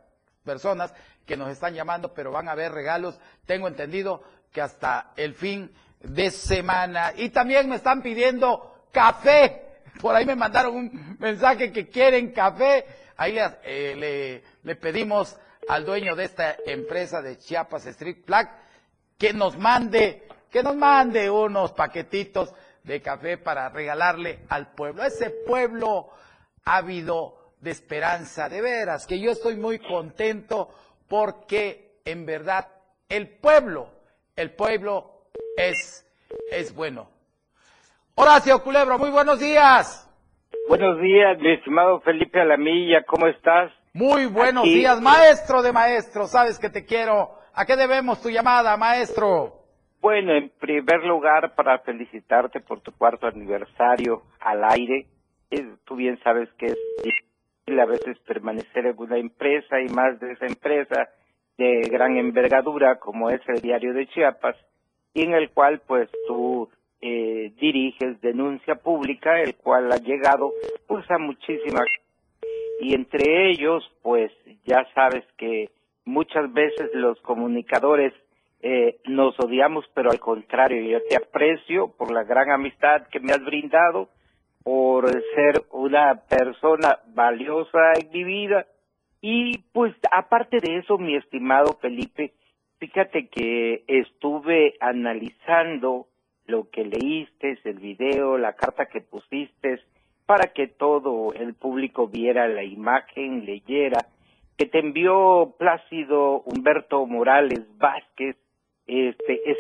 personas 0.50 0.92
que 1.28 1.38
nos 1.38 1.52
están 1.52 1.76
llamando, 1.76 2.12
pero 2.12 2.32
van 2.32 2.50
a 2.50 2.56
ver 2.56 2.72
regalos. 2.72 3.20
Tengo 3.46 3.68
entendido 3.68 4.24
que 4.52 4.62
hasta 4.62 5.12
el 5.16 5.36
fin 5.36 5.72
de 6.00 6.32
semana. 6.32 7.14
Y 7.16 7.30
también 7.30 7.70
me 7.70 7.76
están 7.76 8.02
pidiendo 8.02 8.86
café. 8.92 9.82
Por 10.02 10.16
ahí 10.16 10.26
me 10.26 10.36
mandaron 10.36 10.76
un 10.76 11.18
mensaje 11.20 11.72
que 11.72 11.88
quieren 11.88 12.32
café. 12.32 12.84
Ahí 13.16 13.34
le, 13.34 13.44
eh, 13.64 14.76
pedimos 14.82 15.38
al 15.68 15.86
dueño 15.86 16.16
de 16.16 16.24
esta 16.24 16.56
empresa 16.66 17.22
de 17.22 17.38
Chiapas 17.38 17.86
Street 17.86 18.26
Black 18.26 18.50
que 19.20 19.32
nos 19.32 19.56
mande, 19.56 20.28
que 20.50 20.64
nos 20.64 20.76
mande 20.76 21.30
unos 21.30 21.74
paquetitos 21.74 22.56
de 22.84 23.04
café 23.04 23.38
para 23.38 23.70
regalarle 23.70 24.46
al 24.50 24.72
pueblo. 24.72 25.04
Ese 25.04 25.30
pueblo 25.46 26.10
ávido 26.66 27.39
de 27.60 27.72
esperanza, 27.72 28.50
de 28.50 28.62
veras, 28.62 29.06
que 29.06 29.20
yo 29.20 29.32
estoy 29.32 29.58
muy 29.58 29.80
contento 29.80 30.70
porque 31.08 32.00
en 32.06 32.26
verdad 32.26 32.68
el 33.10 33.28
pueblo, 33.28 33.90
el 34.36 34.52
pueblo 34.52 35.26
es, 35.58 36.06
es 36.52 36.74
bueno. 36.74 37.10
Horacio 38.16 38.62
Culebro, 38.64 38.98
muy 38.98 39.10
buenos 39.10 39.40
días. 39.40 40.06
Buenos 40.68 41.00
días, 41.02 41.40
mi 41.40 41.54
estimado 41.54 42.00
Felipe 42.02 42.40
Alamilla, 42.40 43.04
¿cómo 43.04 43.28
estás? 43.28 43.72
Muy 43.94 44.28
buenos 44.28 44.64
días, 44.64 45.02
maestro 45.02 45.62
de 45.62 45.72
maestros, 45.72 46.32
sabes 46.32 46.60
que 46.60 46.70
te 46.70 46.86
quiero. 46.86 47.32
¿A 47.54 47.66
qué 47.66 47.76
debemos 47.76 48.22
tu 48.22 48.30
llamada, 48.30 48.78
maestro? 48.78 49.60
Bueno, 50.00 50.34
en 50.34 50.50
primer 50.60 51.04
lugar, 51.04 51.56
para 51.56 51.80
felicitarte 51.80 52.62
por 52.62 52.82
tu 52.82 52.94
cuarto 52.94 53.28
aniversario 53.28 54.24
al 54.40 54.64
aire. 54.64 55.08
tú 55.84 55.96
bien 55.96 56.20
sabes 56.24 56.48
que 56.58 56.68
es 56.68 56.76
a 57.78 57.86
veces 57.86 58.18
permanecer 58.20 58.86
en 58.86 58.96
una 58.98 59.18
empresa 59.18 59.82
y 59.82 59.90
más 59.90 60.20
de 60.20 60.32
esa 60.32 60.46
empresa 60.46 61.10
de 61.58 61.82
gran 61.92 62.18
envergadura 62.18 63.00
como 63.00 63.30
es 63.30 63.42
el 63.48 63.62
diario 63.62 63.94
de 63.94 64.08
Chiapas 64.08 64.56
y 65.14 65.24
en 65.24 65.34
el 65.34 65.50
cual 65.52 65.82
pues 65.86 66.10
tú 66.28 66.70
eh, 67.02 67.52
diriges 67.60 68.22
denuncia 68.22 68.76
pública, 68.76 69.42
el 69.42 69.56
cual 69.56 69.92
ha 69.92 69.98
llegado 69.98 70.54
pues 70.88 71.10
a 71.12 71.18
muchísimas. 71.18 71.86
Y 72.80 72.94
entre 72.94 73.50
ellos 73.50 73.84
pues 74.02 74.32
ya 74.66 74.88
sabes 74.96 75.26
que 75.38 75.70
muchas 76.06 76.52
veces 76.54 76.90
los 76.94 77.20
comunicadores 77.22 78.14
eh, 78.62 79.00
nos 79.06 79.40
odiamos, 79.40 79.86
pero 79.94 80.12
al 80.12 80.20
contrario, 80.20 80.82
yo 80.82 81.00
te 81.08 81.16
aprecio 81.16 81.90
por 81.98 82.12
la 82.12 82.24
gran 82.24 82.52
amistad 82.52 83.08
que 83.08 83.20
me 83.20 83.32
has 83.32 83.44
brindado, 83.44 84.10
por 84.70 85.10
ser 85.34 85.64
una 85.72 86.14
persona 86.30 87.00
valiosa 87.16 87.94
en 88.00 88.12
mi 88.12 88.24
vida. 88.24 88.68
Y 89.20 89.58
pues 89.74 89.96
aparte 90.12 90.58
de 90.62 90.78
eso, 90.78 91.00
mi 91.00 91.16
estimado 91.16 91.80
Felipe, 91.82 92.34
fíjate 92.78 93.30
que 93.30 93.84
estuve 93.88 94.76
analizando 94.80 96.06
lo 96.46 96.70
que 96.70 96.86
leíste, 96.86 97.58
el 97.64 97.80
video, 97.80 98.38
la 98.38 98.54
carta 98.54 98.86
que 98.86 99.02
pusiste, 99.02 99.82
para 100.28 100.54
que 100.54 100.68
todo 100.68 101.34
el 101.34 101.56
público 101.56 102.08
viera 102.08 102.48
la 102.48 102.64
imagen, 102.64 103.48
leyera, 103.48 104.06
que 104.56 104.68
te 104.68 104.82
envió 104.82 105.56
Plácido 105.58 106.42
Humberto 106.42 107.08
Morales 107.08 107.66
Vázquez, 107.80 108.38
este 108.86 109.50
es 109.50 109.58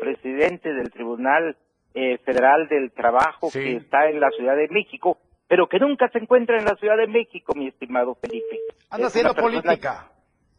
presidente 0.00 0.72
del 0.72 0.90
Tribunal 0.90 1.54
eh, 1.94 2.18
Federal 2.18 2.68
del 2.68 2.92
Trabajo 2.92 3.50
que 3.52 3.76
está 3.76 4.08
en 4.08 4.20
la 4.20 4.30
Ciudad 4.30 4.56
de 4.56 4.68
México, 4.68 5.18
pero 5.48 5.68
que 5.68 5.78
nunca 5.78 6.08
se 6.08 6.18
encuentra 6.18 6.58
en 6.58 6.64
la 6.64 6.74
Ciudad 6.76 6.96
de 6.96 7.06
México, 7.06 7.54
mi 7.54 7.68
estimado 7.68 8.14
Felipe. 8.14 8.58
Anda 8.90 9.08
haciendo 9.08 9.34
política. 9.34 10.08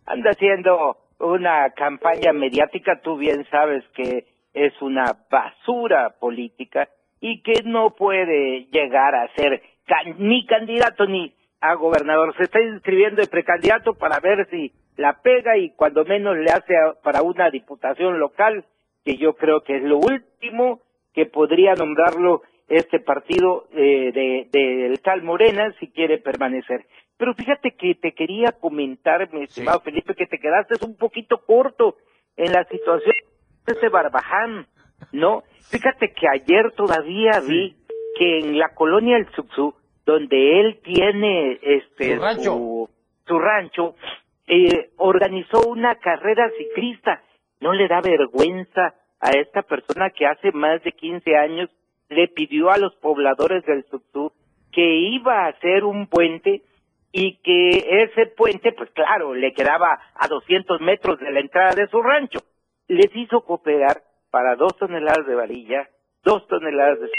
Anda 0.05 0.31
haciendo 0.31 0.97
una 1.19 1.71
campaña 1.71 2.33
mediática, 2.33 2.99
tú 3.01 3.17
bien 3.17 3.45
sabes 3.49 3.83
que 3.95 4.25
es 4.53 4.73
una 4.81 5.17
basura 5.29 6.11
política 6.19 6.89
y 7.19 7.41
que 7.41 7.63
no 7.63 7.95
puede 7.95 8.67
llegar 8.71 9.15
a 9.15 9.33
ser 9.35 9.61
ni 10.17 10.45
candidato 10.45 11.05
ni 11.05 11.33
a 11.61 11.73
gobernador. 11.75 12.35
Se 12.37 12.43
está 12.43 12.61
inscribiendo 12.61 13.21
de 13.21 13.27
precandidato 13.27 13.93
para 13.93 14.19
ver 14.19 14.47
si 14.49 14.73
la 14.97 15.21
pega 15.21 15.57
y 15.57 15.71
cuando 15.71 16.05
menos 16.05 16.37
le 16.37 16.51
hace 16.51 16.75
para 17.01 17.21
una 17.21 17.49
diputación 17.49 18.19
local, 18.19 18.65
que 19.03 19.17
yo 19.17 19.33
creo 19.35 19.61
que 19.61 19.77
es 19.77 19.83
lo 19.83 19.97
último 19.97 20.81
que 21.13 21.25
podría 21.25 21.73
nombrarlo 21.75 22.41
este 22.67 22.99
partido 22.99 23.67
eh, 23.73 24.11
de, 24.13 24.47
del 24.51 24.99
tal 25.01 25.21
Morena 25.23 25.73
si 25.79 25.89
quiere 25.89 26.17
permanecer. 26.17 26.85
Pero 27.17 27.33
fíjate 27.35 27.75
que 27.75 27.95
te 27.95 28.13
quería 28.13 28.53
comentar, 28.53 29.31
mi 29.33 29.43
estimado 29.43 29.81
Felipe, 29.81 30.15
que 30.15 30.25
te 30.25 30.39
quedaste 30.39 30.83
un 30.85 30.97
poquito 30.97 31.39
corto 31.45 31.97
en 32.35 32.51
la 32.51 32.63
situación 32.65 33.15
de 33.65 33.73
ese 33.73 33.89
Barbaján, 33.89 34.67
¿no? 35.11 35.43
Fíjate 35.69 36.13
que 36.13 36.27
ayer 36.27 36.71
todavía 36.75 37.39
vi 37.47 37.75
que 38.17 38.39
en 38.39 38.57
la 38.57 38.73
colonia 38.73 39.17
El 39.17 39.29
Subsú, 39.35 39.75
donde 40.05 40.59
él 40.59 40.79
tiene 40.83 41.59
este 41.61 42.17
rancho, 42.17 42.89
su 43.25 43.39
rancho 43.39 43.95
eh, 44.47 44.91
organizó 44.97 45.67
una 45.67 45.95
carrera 45.95 46.49
ciclista. 46.57 47.23
¿No 47.61 47.71
le 47.71 47.87
da 47.87 48.01
vergüenza 48.01 48.93
a 49.23 49.31
esta 49.31 49.61
persona 49.61 50.09
que 50.09 50.25
hace 50.25 50.51
más 50.51 50.83
de 50.83 50.91
15 50.91 51.35
años 51.37 51.69
le 52.09 52.27
pidió 52.27 52.69
a 52.69 52.77
los 52.77 52.93
pobladores 52.95 53.65
del 53.65 53.85
Subsú 53.85 54.33
que 54.71 54.83
iba 54.83 55.45
a 55.45 55.47
hacer 55.47 55.85
un 55.85 56.07
puente 56.07 56.61
y 57.13 57.37
que 57.37 58.03
ese 58.03 58.25
puente, 58.27 58.73
pues 58.73 58.89
claro, 58.91 59.33
le 59.33 59.53
quedaba 59.53 59.97
a 60.15 60.27
200 60.27 60.81
metros 60.81 61.19
de 61.19 61.31
la 61.31 61.39
entrada 61.39 61.73
de 61.73 61.87
su 61.87 62.01
rancho. 62.01 62.39
Les 62.87 63.15
hizo 63.15 63.41
cooperar 63.41 64.01
para 64.29 64.55
dos 64.55 64.75
toneladas 64.77 65.25
de 65.25 65.35
varilla, 65.35 65.87
dos 66.23 66.45
toneladas 66.47 66.99
de 66.99 67.09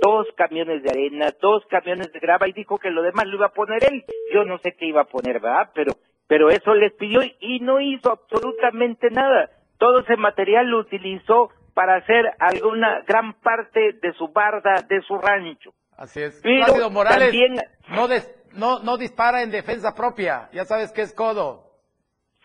dos 0.00 0.26
camiones 0.36 0.82
de 0.82 0.90
arena, 0.90 1.32
dos 1.40 1.64
camiones 1.66 2.10
de 2.12 2.20
grava 2.20 2.48
y 2.48 2.52
dijo 2.52 2.78
que 2.78 2.90
lo 2.90 3.02
demás 3.02 3.26
lo 3.26 3.36
iba 3.36 3.46
a 3.46 3.52
poner 3.52 3.84
él. 3.84 4.04
Yo 4.32 4.44
no 4.44 4.58
sé 4.58 4.74
qué 4.78 4.86
iba 4.86 5.02
a 5.02 5.06
poner, 5.06 5.40
¿verdad? 5.40 5.70
Pero 5.74 5.92
pero 6.26 6.48
eso 6.48 6.74
les 6.74 6.92
pidió 6.94 7.20
y 7.40 7.60
no 7.60 7.80
hizo 7.80 8.10
absolutamente 8.10 9.10
nada. 9.10 9.50
Todo 9.78 10.00
ese 10.00 10.16
material 10.16 10.66
lo 10.66 10.78
utilizó 10.78 11.50
para 11.74 11.96
hacer 11.96 12.32
alguna 12.38 13.02
gran 13.06 13.34
parte 13.34 13.94
de 14.00 14.12
su 14.14 14.28
barda, 14.28 14.82
de 14.88 15.00
su 15.02 15.18
rancho. 15.18 15.74
Así 15.96 16.22
es. 16.22 16.40
Pero 16.42 16.90
Morales 16.90 17.30
también... 17.30 17.56
no, 17.88 18.08
no, 18.52 18.78
no 18.80 18.96
dispara 18.96 19.42
en 19.42 19.50
defensa 19.50 19.94
propia. 19.94 20.48
Ya 20.52 20.64
sabes 20.64 20.92
que 20.92 21.02
es 21.02 21.12
codo. 21.12 21.64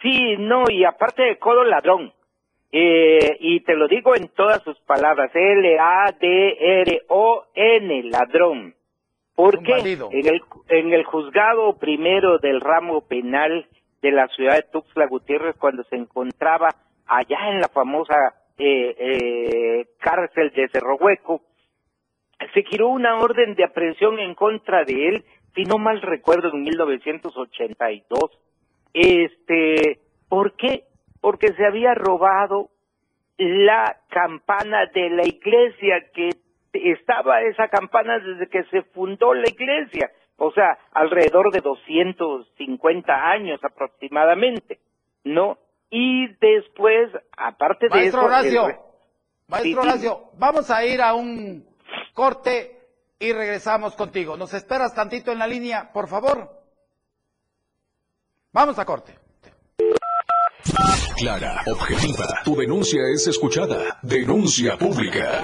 Sí, 0.01 0.35
no, 0.37 0.63
y 0.69 0.83
aparte 0.85 1.23
de 1.23 1.37
codo, 1.37 1.63
ladrón. 1.63 2.13
Eh, 2.71 3.37
y 3.39 3.61
te 3.61 3.73
lo 3.75 3.87
digo 3.87 4.15
en 4.15 4.27
todas 4.29 4.61
sus 4.63 4.79
palabras, 4.81 5.31
L-A-D-R-O-N, 5.33 5.73
ladrón. 8.03 8.75
Porque 9.35 9.73
en 9.79 10.27
el, 10.27 10.41
en 10.67 10.93
el 10.93 11.03
juzgado 11.05 11.77
primero 11.77 12.37
del 12.39 12.61
ramo 12.61 13.01
penal 13.07 13.67
de 14.01 14.11
la 14.11 14.27
ciudad 14.27 14.55
de 14.55 14.63
Tuxtla 14.63 15.07
Gutiérrez, 15.07 15.55
cuando 15.57 15.83
se 15.85 15.95
encontraba 15.95 16.69
allá 17.09 17.49
en 17.49 17.59
la 17.59 17.67
famosa 17.67 18.35
eh, 18.57 18.95
eh, 18.97 19.87
cárcel 19.99 20.51
de 20.51 20.69
Cerro 20.69 20.95
Hueco, 20.95 21.41
se 22.53 22.63
giró 22.63 22.89
una 22.89 23.17
orden 23.17 23.55
de 23.55 23.65
aprehensión 23.65 24.19
en 24.19 24.35
contra 24.35 24.85
de 24.85 25.09
él, 25.09 25.25
si 25.55 25.63
no 25.63 25.77
mal 25.77 26.01
recuerdo, 26.01 26.51
en 26.53 26.63
1982. 26.63 28.39
Este, 28.93 29.99
¿por 30.29 30.53
qué? 30.53 30.83
Porque 31.19 31.53
se 31.53 31.65
había 31.65 31.93
robado 31.95 32.69
la 33.37 33.97
campana 34.09 34.85
de 34.93 35.09
la 35.09 35.25
iglesia 35.25 36.05
que 36.13 36.29
estaba 36.73 37.41
esa 37.41 37.67
campana 37.67 38.19
desde 38.19 38.47
que 38.47 38.63
se 38.65 38.83
fundó 38.83 39.33
la 39.33 39.49
iglesia, 39.49 40.11
o 40.37 40.51
sea, 40.51 40.77
alrededor 40.91 41.51
de 41.51 41.61
250 41.61 43.29
años 43.29 43.59
aproximadamente, 43.63 44.79
¿no? 45.23 45.57
Y 45.89 46.27
después, 46.39 47.09
aparte 47.37 47.87
de 47.87 47.95
Maestro 47.95 48.21
eso... 48.21 48.27
Horacio, 48.27 48.79
Maestro 49.47 49.81
Horacio, 49.81 50.31
vamos 50.37 50.69
a 50.69 50.85
ir 50.85 51.01
a 51.01 51.13
un 51.13 51.65
corte 52.13 52.79
y 53.17 53.33
regresamos 53.33 53.95
contigo. 53.95 54.37
¿Nos 54.37 54.53
esperas 54.53 54.93
tantito 54.93 55.31
en 55.31 55.39
la 55.39 55.47
línea, 55.47 55.91
por 55.91 56.07
favor? 56.07 56.49
Vamos 58.51 58.77
a 58.79 58.85
corte. 58.85 59.15
Clara, 61.17 61.61
objetiva. 61.67 62.25
Tu 62.45 62.55
denuncia 62.55 63.01
es 63.13 63.27
escuchada. 63.27 63.99
Denuncia 64.01 64.77
pública. 64.77 65.43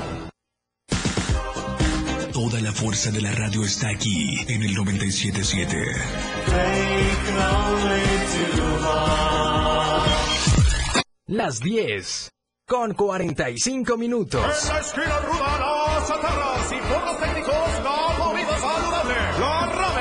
Fuerza 2.81 3.11
de 3.11 3.21
la 3.21 3.31
radio 3.31 3.63
está 3.63 3.89
aquí 3.89 4.43
en 4.47 4.63
el 4.63 4.73
977. 4.73 5.85
Las 11.27 11.59
10 11.59 12.31
con 12.67 12.95
45 12.95 13.97
minutos. 13.97 14.41
En 14.41 14.73
la 14.73 14.79
esquina 14.79 15.19
ruda, 15.19 15.59
las 15.59 16.09
atarras 16.09 16.71
y 16.71 16.79
por 16.91 17.05
los 17.05 17.19
técnicos, 17.19 17.50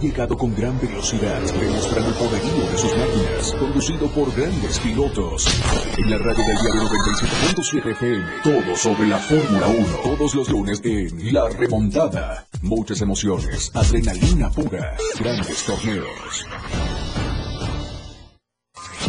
Llegado 0.00 0.36
con 0.36 0.54
gran 0.54 0.80
velocidad, 0.80 1.40
demostrando 1.40 2.08
el 2.08 2.14
poderío 2.14 2.70
de 2.70 2.78
sus 2.78 2.96
máquinas, 2.96 3.54
conducido 3.58 4.08
por 4.08 4.34
grandes 4.34 4.78
pilotos. 4.80 5.46
En 5.98 6.10
la 6.10 6.18
radio 6.18 6.44
del 6.44 6.56
diario 6.56 6.82
97.7 6.82 7.90
FM, 7.92 8.24
todo 8.42 8.76
sobre 8.76 9.08
la 9.08 9.18
Fórmula 9.18 9.66
1, 9.66 9.86
todos 10.02 10.34
los 10.34 10.48
lunes 10.48 10.80
en 10.84 11.32
La 11.32 11.48
Remontada. 11.48 12.46
Muchas 12.62 13.00
emociones, 13.02 13.70
adrenalina 13.74 14.50
pura, 14.50 14.96
grandes 15.18 15.64
torneos. 15.64 16.46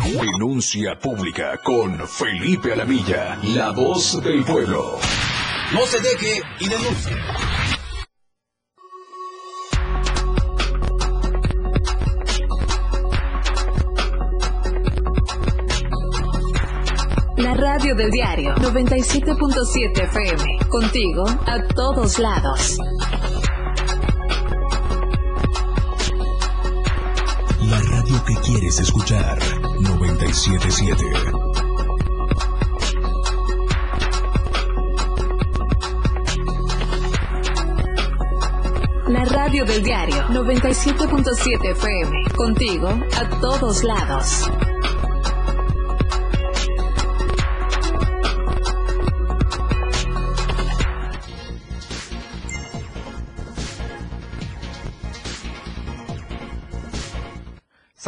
Denuncia 0.04 1.00
pública 1.00 1.58
con 1.64 2.06
Felipe 2.08 2.74
Alamilla, 2.74 3.40
la 3.44 3.72
voz 3.72 4.22
del 4.22 4.44
pueblo. 4.44 5.00
No 5.74 5.86
se 5.86 6.02
deje 6.02 6.42
y 6.60 6.68
denuncie. 6.68 7.51
Radio 17.92 17.96
del 17.96 18.12
diario 18.12 18.56
97.7 18.56 20.04
FM. 20.04 20.70
Contigo 20.70 21.26
a 21.28 21.62
todos 21.76 22.20
lados. 22.20 22.78
La 27.60 27.80
radio 27.80 28.24
que 28.24 28.36
quieres 28.46 28.80
escuchar. 28.80 29.40
977. 29.82 31.06
La 39.10 39.26
radio 39.26 39.66
del 39.66 39.84
diario 39.84 40.24
97.7 40.30 41.72
FM. 41.72 42.24
Contigo 42.38 42.88
a 42.88 43.40
todos 43.42 43.84
lados. 43.84 44.50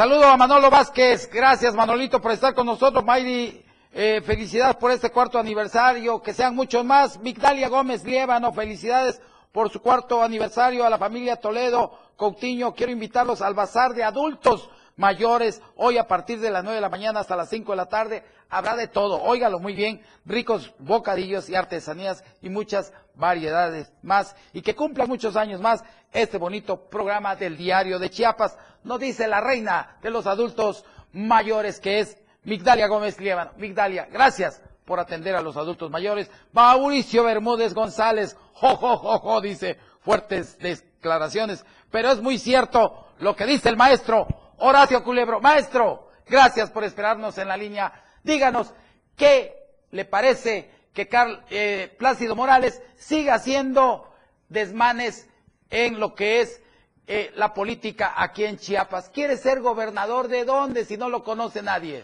Saludo 0.04 0.26
a 0.26 0.36
Manolo 0.36 0.70
Vázquez. 0.70 1.30
Gracias, 1.32 1.74
Manolito, 1.74 2.22
por 2.22 2.34
estar 2.34 2.54
con 2.54 2.66
nosotros. 2.66 3.06
Mayri, 3.06 3.64
eh, 3.94 4.22
felicidades 4.26 4.76
por 4.76 4.92
este 4.92 5.10
cuarto 5.10 5.40
aniversario. 5.40 6.22
Que 6.22 6.34
sean 6.34 6.54
muchos 6.54 6.84
más. 6.84 7.18
Migdalia 7.22 7.70
Gómez 7.70 8.04
Liévano, 8.04 8.52
felicidades 8.52 9.22
por 9.54 9.70
su 9.70 9.82
cuarto 9.82 10.22
aniversario 10.22 10.86
a 10.86 10.90
la 10.90 10.98
familia 10.98 11.38
Toledo 11.38 11.98
Coutinho. 12.18 12.74
Quiero 12.74 12.92
invitarlos 12.92 13.42
al 13.42 13.54
bazar 13.54 13.94
de 13.94 14.04
adultos 14.04 14.70
mayores. 14.98 15.62
Hoy 15.78 15.98
a 15.98 16.06
partir 16.06 16.42
de 16.42 16.52
las 16.52 16.66
nueve 16.66 16.76
de 16.76 16.82
la 16.82 16.90
mañana 16.90 17.22
hasta 17.22 17.38
las 17.38 17.48
cinco 17.48 17.72
de 17.72 17.78
la 17.78 17.86
tarde 17.86 18.26
habrá 18.50 18.76
de 18.76 18.90
todo. 18.90 19.24
Óigalo 19.24 19.60
muy 19.60 19.74
bien. 19.74 20.02
Ricos 20.26 20.74
bocadillos 20.80 21.48
y 21.48 21.56
artesanías 21.56 22.26
y 22.42 22.50
muchas 22.50 22.92
variedades 23.16 23.94
más. 24.02 24.36
Y 24.52 24.64
que 24.64 24.76
cumpla 24.76 25.06
muchos 25.06 25.38
años 25.38 25.62
más 25.62 25.82
este 26.12 26.38
bonito 26.38 26.90
programa 26.90 27.38
del 27.38 27.56
diario 27.56 28.00
de 28.00 28.10
Chiapas. 28.10 28.58
Nos 28.84 29.00
dice 29.00 29.28
la 29.28 29.42
reina 29.42 29.98
de 30.02 30.10
los 30.10 30.28
adultos 30.28 30.86
mayores 31.14 31.80
que 31.80 32.00
es 32.00 32.18
Migdalia 32.44 32.88
Gómez 32.88 33.20
Liévano. 33.20 33.52
Migdalia, 33.58 34.08
gracias 34.12 34.62
por 34.86 35.00
atender 35.00 35.36
a 35.36 35.42
los 35.42 35.56
adultos 35.56 35.90
mayores. 35.90 36.30
Mauricio 36.52 37.24
Bermúdez 37.24 37.74
González, 37.74 38.36
jo, 38.54 38.76
jo, 38.76 39.42
dice 39.42 39.78
fuertes 40.02 40.58
declaraciones. 40.60 41.66
Pero 41.90 42.12
es 42.12 42.22
muy 42.22 42.38
cierto 42.38 43.08
lo 43.20 43.36
que 43.36 43.46
dice 43.46 43.70
el 43.70 43.78
maestro 43.78 44.28
Horacio 44.58 45.04
Culebro. 45.04 45.40
Maestro, 45.40 46.10
gracias 46.28 46.72
por 46.72 46.84
esperarnos 46.84 47.38
en 47.38 47.48
la 47.48 47.58
línea. 47.58 47.94
Díganos, 48.24 48.74
¿qué 49.16 49.56
le 49.92 50.06
parece 50.06 50.70
que 50.94 51.08
Carl, 51.08 51.44
eh, 51.50 51.96
Plácido 51.98 52.36
Morales 52.36 52.82
siga 52.96 53.36
haciendo 53.36 54.12
desmanes 54.50 55.30
en 55.70 56.00
lo 56.00 56.14
que 56.14 56.42
es 56.42 56.62
eh, 57.08 57.32
la 57.36 57.54
política 57.54 58.14
aquí 58.16 58.46
en 58.46 58.58
Chiapas. 58.58 59.10
¿Quiere 59.10 59.38
ser 59.38 59.62
gobernador 59.62 60.28
de 60.28 60.46
dónde 60.46 60.86
si 60.86 60.98
no 60.98 61.10
lo 61.10 61.24
conoce 61.24 61.62
nadie? 61.62 62.04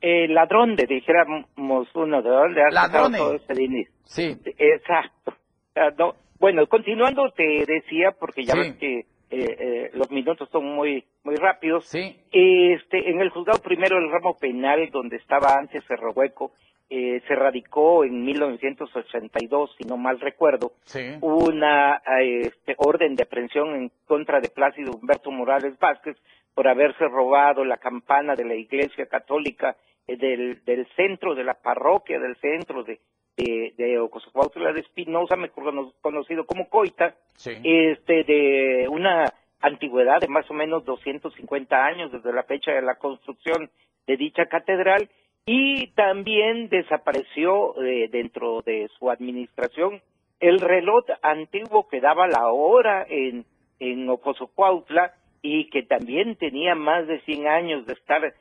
Eh, 0.00 0.28
ladrón, 0.28 0.76
de 0.76 0.86
dijéramos 0.86 1.46
uno, 1.94 2.22
¿de 2.22 2.28
dónde 2.28 2.62
sacado 2.70 3.10
todo 3.10 3.34
ese 3.34 3.54
dinero? 3.54 3.90
Sí. 4.04 4.36
Exacto. 4.58 5.34
No, 5.98 6.14
bueno, 6.38 6.66
continuando 6.66 7.30
te 7.30 7.64
decía, 7.66 8.12
porque 8.12 8.44
ya 8.44 8.54
ves 8.54 8.76
que 8.76 8.98
eh, 8.98 9.06
eh, 9.30 9.90
los 9.94 10.10
minutos 10.10 10.48
son 10.50 10.64
muy 10.64 11.04
muy 11.24 11.34
rápidos. 11.36 11.86
Sí. 11.86 12.16
Este, 12.30 13.10
en 13.10 13.20
el 13.20 13.30
juzgado 13.30 13.60
primero 13.60 13.96
del 13.96 14.10
ramo 14.10 14.36
penal, 14.36 14.88
donde 14.92 15.16
estaba 15.16 15.54
antes 15.58 15.84
Cerro 15.86 16.12
Hueco, 16.12 16.52
eh, 16.88 17.20
se 17.26 17.34
radicó 17.34 18.04
en 18.04 18.24
1982, 18.24 19.74
si 19.76 19.84
no 19.84 19.96
mal 19.96 20.20
recuerdo, 20.20 20.72
Sí. 20.84 21.00
una 21.20 22.00
este, 22.20 22.74
orden 22.78 23.14
de 23.16 23.24
aprehensión 23.24 23.74
en 23.74 23.92
contra 24.06 24.40
de 24.40 24.48
Plácido 24.50 24.92
Humberto 24.92 25.30
Morales 25.30 25.78
Vázquez 25.78 26.16
por 26.54 26.68
haberse 26.68 27.04
robado 27.08 27.64
la 27.64 27.76
campana 27.78 28.34
de 28.34 28.44
la 28.44 28.54
Iglesia 28.54 29.06
Católica 29.06 29.76
eh, 30.06 30.16
del, 30.16 30.64
del 30.64 30.86
centro 30.96 31.34
de 31.34 31.44
la 31.44 31.54
parroquia 31.54 32.18
del 32.18 32.36
centro 32.36 32.82
de 32.84 33.00
de, 33.36 33.74
de 33.76 33.98
Ocosocuautla 33.98 34.72
de 34.72 34.80
Espinosa, 34.80 35.36
mejor 35.36 35.64
cono- 35.64 35.92
conocido 36.00 36.46
como 36.46 36.70
Coita, 36.70 37.16
este 37.64 38.24
de 38.24 38.88
una 38.88 39.30
antigüedad 39.60 40.20
de 40.22 40.28
más 40.28 40.50
o 40.50 40.54
menos 40.54 40.86
250 40.86 41.76
años 41.84 42.10
desde 42.12 42.32
la 42.32 42.44
fecha 42.44 42.72
de 42.72 42.80
la 42.80 42.94
construcción 42.94 43.70
de 44.06 44.16
dicha 44.16 44.46
catedral 44.46 45.10
y 45.46 45.86
también 45.92 46.68
desapareció 46.68 47.80
eh, 47.80 48.08
dentro 48.10 48.62
de 48.62 48.88
su 48.98 49.10
administración 49.10 50.02
el 50.40 50.60
reloj 50.60 51.04
antiguo 51.22 51.88
que 51.88 52.00
daba 52.00 52.26
la 52.26 52.48
hora 52.48 53.06
en, 53.08 53.46
en 53.78 54.08
Ocosocuautla 54.10 55.14
y 55.42 55.70
que 55.70 55.84
también 55.84 56.34
tenía 56.36 56.74
más 56.74 57.06
de 57.06 57.20
100 57.20 57.46
años 57.46 57.86
de 57.86 57.92
estar 57.92 58.24
eh, 58.24 58.34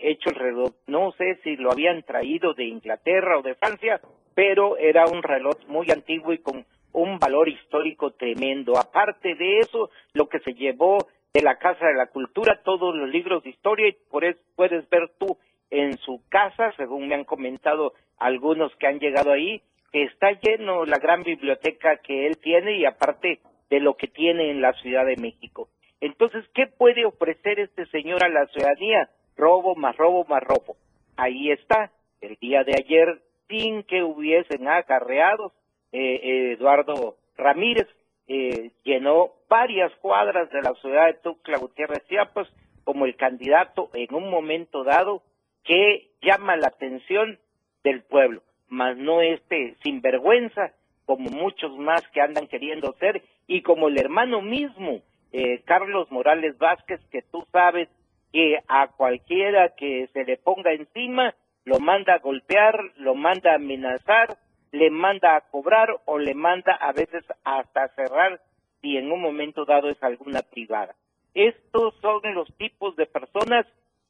hecho 0.00 0.30
el 0.30 0.36
reloj. 0.36 0.70
No 0.86 1.12
sé 1.12 1.38
si 1.44 1.56
lo 1.56 1.70
habían 1.70 2.02
traído 2.02 2.54
de 2.54 2.64
Inglaterra 2.64 3.38
o 3.38 3.42
de 3.42 3.54
Francia, 3.54 4.00
pero 4.34 4.78
era 4.78 5.04
un 5.06 5.22
reloj 5.22 5.56
muy 5.68 5.90
antiguo 5.90 6.32
y 6.32 6.38
con 6.38 6.64
un 6.92 7.18
valor 7.18 7.50
histórico 7.50 8.12
tremendo. 8.12 8.78
Aparte 8.78 9.34
de 9.34 9.58
eso, 9.58 9.90
lo 10.14 10.28
que 10.28 10.40
se 10.40 10.54
llevó 10.54 11.06
de 11.34 11.42
la 11.42 11.58
Casa 11.58 11.86
de 11.86 11.94
la 11.94 12.06
Cultura, 12.06 12.62
todos 12.64 12.96
los 12.96 13.10
libros 13.10 13.42
de 13.42 13.50
historia, 13.50 13.88
y 13.88 13.96
por 14.10 14.24
eso 14.24 14.40
puedes 14.56 14.88
ver 14.88 15.10
tú 15.18 15.36
en 15.70 15.96
su 15.98 16.22
casa, 16.28 16.72
según 16.76 17.08
me 17.08 17.14
han 17.14 17.24
comentado 17.24 17.92
algunos 18.18 18.74
que 18.76 18.86
han 18.86 18.98
llegado 18.98 19.32
ahí, 19.32 19.62
que 19.92 20.04
está 20.04 20.32
lleno 20.32 20.84
la 20.84 20.98
gran 20.98 21.22
biblioteca 21.22 21.98
que 21.98 22.26
él 22.26 22.38
tiene 22.38 22.78
y 22.78 22.84
aparte 22.84 23.40
de 23.70 23.80
lo 23.80 23.96
que 23.96 24.08
tiene 24.08 24.50
en 24.50 24.60
la 24.60 24.72
Ciudad 24.74 25.04
de 25.06 25.16
México. 25.16 25.68
Entonces, 26.00 26.44
¿qué 26.54 26.66
puede 26.66 27.04
ofrecer 27.04 27.58
este 27.58 27.86
señor 27.86 28.22
a 28.24 28.28
la 28.28 28.46
ciudadanía? 28.46 29.08
Robo 29.36 29.74
más 29.74 29.96
robo 29.96 30.24
más 30.28 30.42
robo. 30.42 30.76
Ahí 31.16 31.50
está, 31.50 31.90
el 32.20 32.36
día 32.36 32.64
de 32.64 32.74
ayer, 32.76 33.20
sin 33.48 33.82
que 33.84 34.02
hubiesen 34.02 34.68
acarreados, 34.68 35.52
eh, 35.92 36.20
eh, 36.22 36.52
Eduardo 36.52 37.16
Ramírez 37.36 37.88
eh, 38.28 38.72
llenó 38.82 39.32
varias 39.48 39.92
cuadras 39.96 40.50
de 40.50 40.60
la 40.60 40.74
ciudad 40.74 41.06
de 41.06 41.14
Tuxtla 41.14 41.58
Gutiérrez 41.58 42.04
Chiapas 42.08 42.48
como 42.84 43.06
el 43.06 43.16
candidato 43.16 43.90
en 43.94 44.14
un 44.14 44.28
momento 44.30 44.84
dado 44.84 45.22
que 45.66 46.10
llama 46.22 46.56
la 46.56 46.68
atención 46.68 47.38
del 47.84 48.02
pueblo, 48.02 48.42
mas 48.68 48.96
no 48.96 49.20
este 49.20 49.76
sinvergüenza 49.82 50.72
como 51.04 51.30
muchos 51.30 51.76
más 51.78 52.02
que 52.12 52.20
andan 52.20 52.48
queriendo 52.48 52.92
ser 52.98 53.22
y 53.46 53.62
como 53.62 53.88
el 53.88 53.98
hermano 53.98 54.42
mismo 54.42 55.02
eh, 55.32 55.62
Carlos 55.64 56.10
Morales 56.10 56.58
Vázquez 56.58 57.00
que 57.10 57.22
tú 57.22 57.46
sabes 57.52 57.88
que 58.32 58.58
a 58.68 58.88
cualquiera 58.88 59.74
que 59.76 60.08
se 60.12 60.24
le 60.24 60.36
ponga 60.36 60.72
encima 60.72 61.34
lo 61.64 61.80
manda 61.80 62.14
a 62.14 62.18
golpear, 62.18 62.78
lo 62.96 63.14
manda 63.14 63.52
a 63.52 63.56
amenazar, 63.56 64.38
le 64.70 64.90
manda 64.90 65.36
a 65.36 65.40
cobrar 65.40 66.00
o 66.04 66.18
le 66.18 66.34
manda 66.34 66.74
a 66.74 66.92
veces 66.92 67.24
hasta 67.44 67.88
cerrar 67.88 68.40
si 68.80 68.96
en 68.96 69.10
un 69.10 69.20
momento 69.20 69.64
dado 69.64 69.88
es 69.88 70.00
alguna 70.02 70.42
privada. 70.42 70.94
Estos 71.34 71.94
son 72.00 72.22
los 72.34 72.48
tipos 72.56 72.94
de 72.96 73.06
personas, 73.06 73.66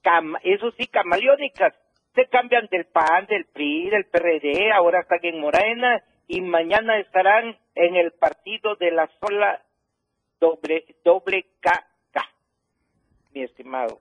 cam- 0.06 0.38
eso 0.44 0.70
sí, 0.78 0.86
camaleónicas. 0.86 1.74
Se 2.14 2.26
cambian 2.28 2.66
del 2.70 2.86
PAN, 2.86 3.26
del 3.26 3.44
PRI, 3.46 3.90
del 3.90 4.06
PRD, 4.06 4.70
ahora 4.72 5.00
están 5.00 5.18
en 5.22 5.40
Morena 5.40 6.02
y 6.28 6.40
mañana 6.40 6.98
estarán 7.00 7.58
en 7.74 7.96
el 7.96 8.12
partido 8.12 8.76
de 8.76 8.90
la 8.92 9.10
sola 9.20 9.60
doble, 10.40 10.84
doble 11.04 11.44
KK, 11.60 12.20
mi 13.34 13.42
estimado. 13.42 13.98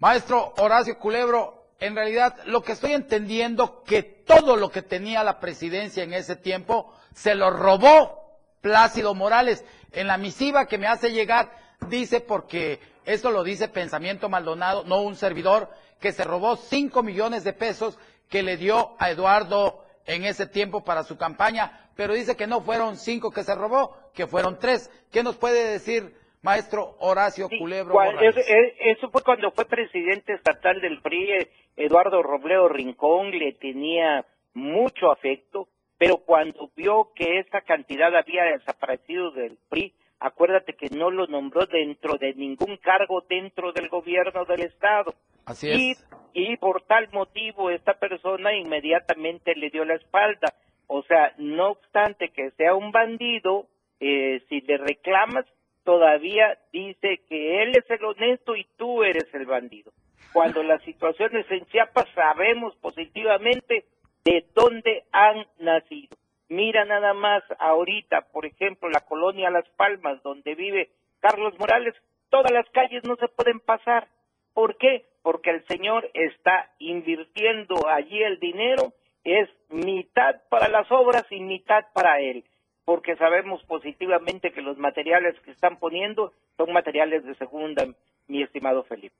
Maestro 0.00 0.52
Horacio 0.58 0.98
Culebro, 0.98 1.66
en 1.78 1.94
realidad 1.94 2.34
lo 2.46 2.62
que 2.62 2.72
estoy 2.72 2.92
entendiendo 2.92 3.82
que 3.84 4.02
todo 4.02 4.56
lo 4.56 4.70
que 4.70 4.82
tenía 4.82 5.22
la 5.22 5.38
presidencia 5.40 6.02
en 6.02 6.12
ese 6.12 6.36
tiempo 6.36 6.92
se 7.12 7.34
lo 7.34 7.50
robó 7.50 8.22
Plácido 8.62 9.14
Morales. 9.14 9.64
En 9.92 10.06
la 10.08 10.16
misiva 10.16 10.66
que 10.66 10.78
me 10.78 10.86
hace 10.88 11.12
llegar 11.12 11.50
dice 11.88 12.20
porque 12.20 12.80
esto 13.06 13.30
lo 13.30 13.44
dice 13.44 13.68
Pensamiento 13.68 14.28
Maldonado, 14.28 14.84
no 14.84 15.02
un 15.02 15.16
servidor, 15.16 15.68
que 16.00 16.12
se 16.12 16.24
robó 16.24 16.56
5 16.56 17.02
millones 17.02 17.44
de 17.44 17.52
pesos 17.52 17.98
que 18.28 18.42
le 18.42 18.56
dio 18.56 18.96
a 18.98 19.10
Eduardo 19.10 19.84
en 20.06 20.24
ese 20.24 20.46
tiempo 20.46 20.84
para 20.84 21.02
su 21.02 21.16
campaña, 21.16 21.90
pero 21.96 22.14
dice 22.14 22.36
que 22.36 22.46
no 22.46 22.60
fueron 22.60 22.96
cinco 22.96 23.30
que 23.30 23.42
se 23.42 23.54
robó, 23.54 23.96
que 24.14 24.26
fueron 24.26 24.58
tres. 24.58 24.90
¿Qué 25.12 25.22
nos 25.22 25.36
puede 25.36 25.72
decir, 25.72 26.14
maestro 26.42 26.96
Horacio 26.98 27.48
Culebro? 27.48 27.94
Eso, 28.20 28.40
eso, 28.80 29.10
fue 29.10 29.22
cuando 29.22 29.50
fue 29.52 29.64
presidente 29.64 30.34
estatal 30.34 30.80
del 30.80 31.00
PRI, 31.00 31.48
Eduardo 31.76 32.22
Robledo 32.22 32.68
Rincón 32.68 33.30
le 33.30 33.52
tenía 33.52 34.24
mucho 34.52 35.10
afecto, 35.10 35.68
pero 35.98 36.18
cuando 36.18 36.70
vio 36.76 37.10
que 37.14 37.38
esa 37.38 37.60
cantidad 37.62 38.14
había 38.14 38.44
desaparecido 38.44 39.30
del 39.32 39.58
PRI, 39.68 39.94
acuérdate 40.20 40.74
que 40.74 40.88
no 40.90 41.10
lo 41.10 41.26
nombró 41.26 41.66
dentro 41.66 42.16
de 42.18 42.34
ningún 42.34 42.76
cargo 42.78 43.24
dentro 43.28 43.72
del 43.72 43.88
gobierno 43.88 44.44
del 44.44 44.62
Estado. 44.62 45.14
Así 45.46 45.70
es. 45.70 46.06
Y, 46.32 46.56
por 46.56 46.82
tal 46.82 47.08
motivo 47.12 47.70
esta 47.70 47.94
persona 47.94 48.54
inmediatamente 48.54 49.54
le 49.54 49.70
dio 49.70 49.84
la 49.84 49.94
espalda. 49.94 50.54
O 50.86 51.02
sea, 51.02 51.32
no 51.38 51.70
obstante 51.70 52.30
que 52.30 52.50
sea 52.52 52.74
un 52.74 52.90
bandido, 52.92 53.66
eh, 54.00 54.42
si 54.48 54.60
le 54.62 54.78
reclamas, 54.78 55.46
todavía 55.84 56.58
dice 56.72 57.20
que 57.28 57.62
él 57.62 57.72
es 57.76 57.88
el 57.90 58.04
honesto 58.04 58.56
y 58.56 58.66
tú 58.76 59.04
eres 59.04 59.32
el 59.32 59.46
bandido. 59.46 59.92
Cuando 60.32 60.62
las 60.62 60.82
situaciones 60.82 61.46
en 61.50 61.64
Chiapas 61.66 62.08
sabemos 62.14 62.74
positivamente 62.76 63.84
de 64.24 64.44
dónde 64.54 65.04
han 65.12 65.46
nacido. 65.60 66.16
Mira 66.48 66.84
nada 66.84 67.14
más 67.14 67.42
ahorita, 67.58 68.22
por 68.32 68.46
ejemplo, 68.46 68.88
la 68.88 69.00
colonia 69.00 69.50
Las 69.50 69.68
Palmas, 69.70 70.22
donde 70.22 70.54
vive 70.54 70.90
Carlos 71.20 71.54
Morales, 71.58 71.94
todas 72.28 72.52
las 72.52 72.68
calles 72.70 73.02
no 73.04 73.16
se 73.16 73.28
pueden 73.28 73.60
pasar. 73.60 74.08
¿Por 74.52 74.76
qué? 74.76 75.06
Porque 75.22 75.50
el 75.50 75.66
señor 75.66 76.10
está 76.12 76.70
invirtiendo 76.78 77.88
allí 77.88 78.22
el 78.22 78.38
dinero, 78.38 78.92
es 79.24 79.48
mitad 79.70 80.42
para 80.50 80.68
las 80.68 80.90
obras 80.92 81.24
y 81.30 81.40
mitad 81.40 81.86
para 81.94 82.20
él, 82.20 82.44
porque 82.84 83.16
sabemos 83.16 83.62
positivamente 83.64 84.52
que 84.52 84.60
los 84.60 84.76
materiales 84.76 85.34
que 85.40 85.52
están 85.52 85.78
poniendo 85.78 86.32
son 86.58 86.72
materiales 86.72 87.24
de 87.24 87.34
segunda, 87.36 87.86
mi 88.28 88.42
estimado 88.42 88.84
Felipe. 88.84 89.16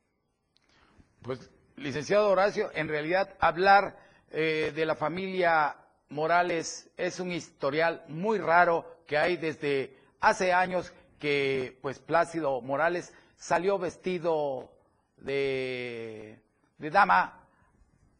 Pues, 1.22 1.50
licenciado 1.76 2.30
Horacio, 2.30 2.68
en 2.74 2.88
realidad 2.88 3.34
hablar 3.40 3.96
eh, 4.30 4.72
de 4.74 4.84
la 4.84 4.94
familia 4.94 5.74
Morales 6.08 6.90
es 6.96 7.20
un 7.20 7.32
historial 7.32 8.04
muy 8.08 8.38
raro 8.38 8.84
que 9.06 9.18
hay 9.18 9.36
desde 9.36 9.96
hace 10.20 10.52
años 10.52 10.92
que 11.18 11.78
pues 11.82 11.98
Plácido 11.98 12.60
Morales 12.60 13.14
salió 13.36 13.78
vestido 13.78 14.70
de, 15.16 16.38
dama 16.78 17.46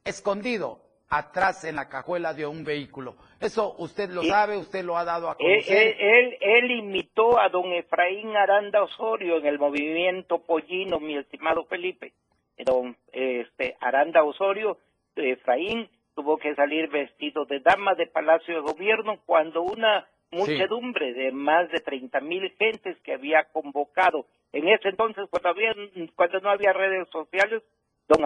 escondido 0.04 0.80
atrás 1.08 1.64
en 1.64 1.76
la 1.76 1.88
cajuela 1.88 2.34
de 2.34 2.46
un 2.46 2.64
vehículo. 2.64 3.16
Eso 3.40 3.74
usted 3.78 4.10
lo 4.10 4.22
sabe, 4.22 4.56
usted 4.56 4.84
lo 4.84 4.96
ha 4.96 5.04
dado 5.04 5.28
a 5.28 5.36
conocer. 5.36 5.96
Él, 5.98 6.36
él, 6.40 6.70
imitó 6.70 7.38
a 7.38 7.48
don 7.48 7.72
Efraín 7.72 8.36
Aranda 8.36 8.82
Osorio 8.82 9.38
en 9.38 9.46
el 9.46 9.58
movimiento 9.58 10.38
pollino, 10.38 10.98
mi 10.98 11.16
estimado 11.16 11.64
Felipe. 11.66 12.12
Don 12.58 12.96
este, 13.12 13.76
Aranda 13.80 14.24
Osorio, 14.24 14.78
Efraín 15.16 15.88
tuvo 16.14 16.38
que 16.38 16.54
salir 16.54 16.88
vestido 16.88 17.44
de 17.44 17.60
dama 17.60 17.94
de 17.94 18.06
Palacio 18.06 18.54
de 18.54 18.60
Gobierno 18.60 19.18
cuando 19.26 19.62
una 19.62 20.06
muchedumbre 20.30 21.12
de 21.12 21.32
más 21.32 21.70
de 21.70 21.80
30 21.80 22.20
mil 22.20 22.50
gentes 22.58 22.96
que 23.02 23.14
había 23.14 23.44
convocado 23.52 24.26
en 24.52 24.68
ese 24.68 24.88
entonces 24.88 25.28
cuando, 25.30 25.48
había, 25.48 25.74
cuando 26.16 26.40
no 26.40 26.50
había 26.50 26.72
redes 26.72 27.08
sociales, 27.10 27.62
don, 28.08 28.22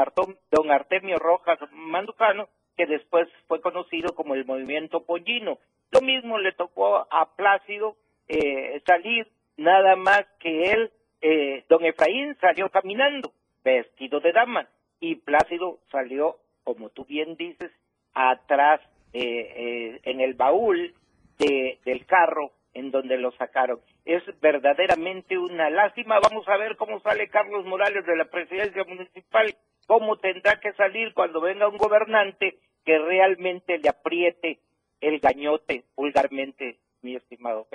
don 0.51 0.71
Artemio 0.71 1.17
Rojas 1.17 1.59
Manducano, 1.73 2.49
que 2.77 2.87
después 2.87 3.29
fue 3.47 3.61
conocido 3.61 4.15
como 4.15 4.35
el 4.35 4.45
movimiento 4.45 5.05
pollino. 5.05 5.59
Lo 5.91 6.01
mismo 6.01 6.39
le 6.39 6.53
tocó 6.53 7.07
a 7.11 7.35
Plácido 7.37 7.97
eh, 8.29 8.81
salir, 8.87 9.27
nada 9.57 9.97
más 9.97 10.25
que 10.39 10.71
él, 10.71 10.91
eh, 11.21 11.65
don 11.69 11.85
Efraín 11.85 12.37
salió 12.41 12.69
caminando, 12.69 13.33
vestido 13.65 14.21
de 14.21 14.33
dama, 14.33 14.69
y 15.01 15.17
Plácido 15.17 15.79
salió 15.91 16.37
como 16.69 16.91
tú 16.91 17.07
bien 17.07 17.35
dices, 17.37 17.73
atrás 18.19 18.81
eh, 19.13 19.21
eh, 19.23 20.01
en 20.05 20.21
el 20.21 20.35
baúl 20.35 20.95
de, 21.39 21.79
del 21.85 22.05
carro 22.05 22.53
en 22.75 22.91
donde 22.91 23.17
lo 23.17 23.33
sacaron. 23.33 23.81
Es 24.05 24.23
verdaderamente 24.41 25.39
una 25.39 25.71
lástima. 25.71 26.19
Vamos 26.21 26.47
a 26.49 26.57
ver 26.57 26.77
cómo 26.77 27.01
sale 27.01 27.29
Carlos 27.29 27.65
Morales 27.65 28.05
de 28.07 28.17
la 28.17 28.25
presidencia 28.27 28.85
municipal, 28.85 29.55
cómo 29.87 30.17
tendrá 30.19 30.61
que 30.61 30.73
salir 30.73 31.15
cuando 31.15 31.41
venga 31.41 31.69
un 31.69 31.77
gobernante 31.77 32.59
que 32.85 32.99
realmente 32.99 33.79
le 33.79 33.89
apriete 33.89 34.61
el 35.01 35.21
gañote 35.21 35.85
vulgarmente, 35.97 36.79
mi 37.03 37.17
estimado. 37.17 37.67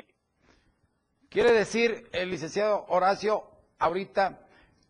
Quiere 1.30 1.52
decir, 1.52 2.08
el 2.12 2.30
licenciado 2.30 2.86
Horacio, 2.90 3.44
ahorita 3.80 4.40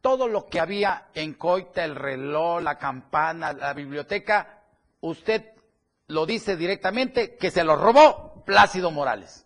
todo 0.01 0.27
lo 0.27 0.47
que 0.47 0.59
había 0.59 1.07
en 1.13 1.33
Coita, 1.33 1.85
el 1.85 1.95
reloj, 1.95 2.61
la 2.61 2.77
campana, 2.77 3.53
la 3.53 3.73
biblioteca, 3.73 4.62
usted 5.03 5.41
lo 6.07 6.25
dice 6.25 6.55
directamente 6.55 7.35
que 7.37 7.51
se 7.51 7.63
lo 7.63 7.75
robó 7.75 8.43
Plácido 8.45 8.89
Morales. 8.89 9.45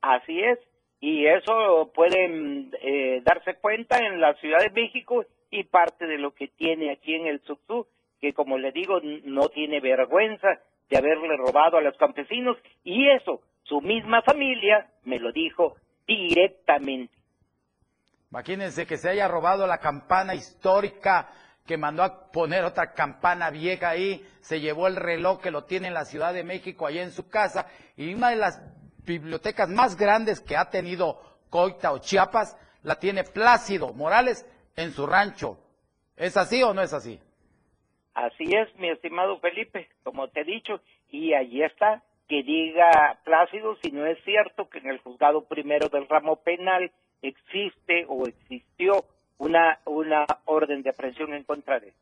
Así 0.00 0.40
es, 0.40 0.58
y 1.00 1.26
eso 1.26 1.90
pueden 1.94 2.72
eh, 2.80 3.20
darse 3.22 3.54
cuenta 3.60 3.98
en 3.98 4.20
la 4.20 4.34
Ciudad 4.34 4.60
de 4.60 4.70
México 4.70 5.24
y 5.50 5.64
parte 5.64 6.06
de 6.06 6.18
lo 6.18 6.34
que 6.34 6.48
tiene 6.48 6.92
aquí 6.92 7.14
en 7.14 7.26
el 7.26 7.40
Subsú, 7.42 7.86
que 8.20 8.32
como 8.32 8.58
le 8.58 8.72
digo, 8.72 9.00
no 9.24 9.48
tiene 9.48 9.80
vergüenza 9.80 10.48
de 10.88 10.96
haberle 10.96 11.36
robado 11.36 11.76
a 11.76 11.82
los 11.82 11.96
campesinos, 11.98 12.56
y 12.82 13.10
eso, 13.10 13.42
su 13.64 13.80
misma 13.80 14.22
familia 14.22 14.90
me 15.04 15.18
lo 15.18 15.32
dijo 15.32 15.76
directamente. 16.06 17.14
Imagínense 18.30 18.86
que 18.86 18.96
se 18.96 19.10
haya 19.10 19.28
robado 19.28 19.66
la 19.66 19.78
campana 19.78 20.34
histórica 20.34 21.28
que 21.68 21.76
mandó 21.76 22.02
a 22.02 22.32
poner 22.32 22.64
otra 22.64 22.94
campana 22.94 23.50
vieja 23.50 23.90
ahí, 23.90 24.26
se 24.40 24.58
llevó 24.58 24.86
el 24.86 24.96
reloj 24.96 25.40
que 25.40 25.50
lo 25.50 25.64
tiene 25.64 25.88
en 25.88 25.94
la 25.94 26.06
Ciudad 26.06 26.32
de 26.32 26.42
México, 26.42 26.86
allá 26.86 27.02
en 27.02 27.12
su 27.12 27.28
casa, 27.28 27.66
y 27.94 28.14
una 28.14 28.30
de 28.30 28.36
las 28.36 28.58
bibliotecas 29.04 29.68
más 29.68 29.94
grandes 29.94 30.40
que 30.40 30.56
ha 30.56 30.70
tenido 30.70 31.20
Coita 31.50 31.92
o 31.92 31.98
Chiapas, 31.98 32.56
la 32.82 32.98
tiene 32.98 33.22
Plácido 33.22 33.92
Morales 33.92 34.46
en 34.76 34.92
su 34.92 35.06
rancho. 35.06 35.58
¿Es 36.16 36.38
así 36.38 36.62
o 36.62 36.72
no 36.72 36.80
es 36.80 36.94
así? 36.94 37.20
Así 38.14 38.44
es, 38.44 38.74
mi 38.78 38.88
estimado 38.88 39.38
Felipe, 39.38 39.88
como 40.02 40.28
te 40.28 40.40
he 40.40 40.44
dicho, 40.44 40.80
y 41.10 41.34
allí 41.34 41.62
está, 41.62 42.02
que 42.28 42.42
diga 42.42 43.20
Plácido 43.24 43.76
si 43.82 43.92
no 43.92 44.06
es 44.06 44.18
cierto 44.24 44.70
que 44.70 44.78
en 44.78 44.88
el 44.88 45.00
juzgado 45.00 45.44
primero 45.44 45.90
del 45.90 46.08
ramo 46.08 46.36
penal 46.36 46.90
existe 47.20 48.06
o 48.08 48.26
existió 48.26 49.04
una, 49.38 49.78
una 49.86 50.26
orden 50.44 50.82
de 50.82 50.90
aprehensión 50.90 51.32
en 51.34 51.44
contra 51.44 51.80
de. 51.80 51.94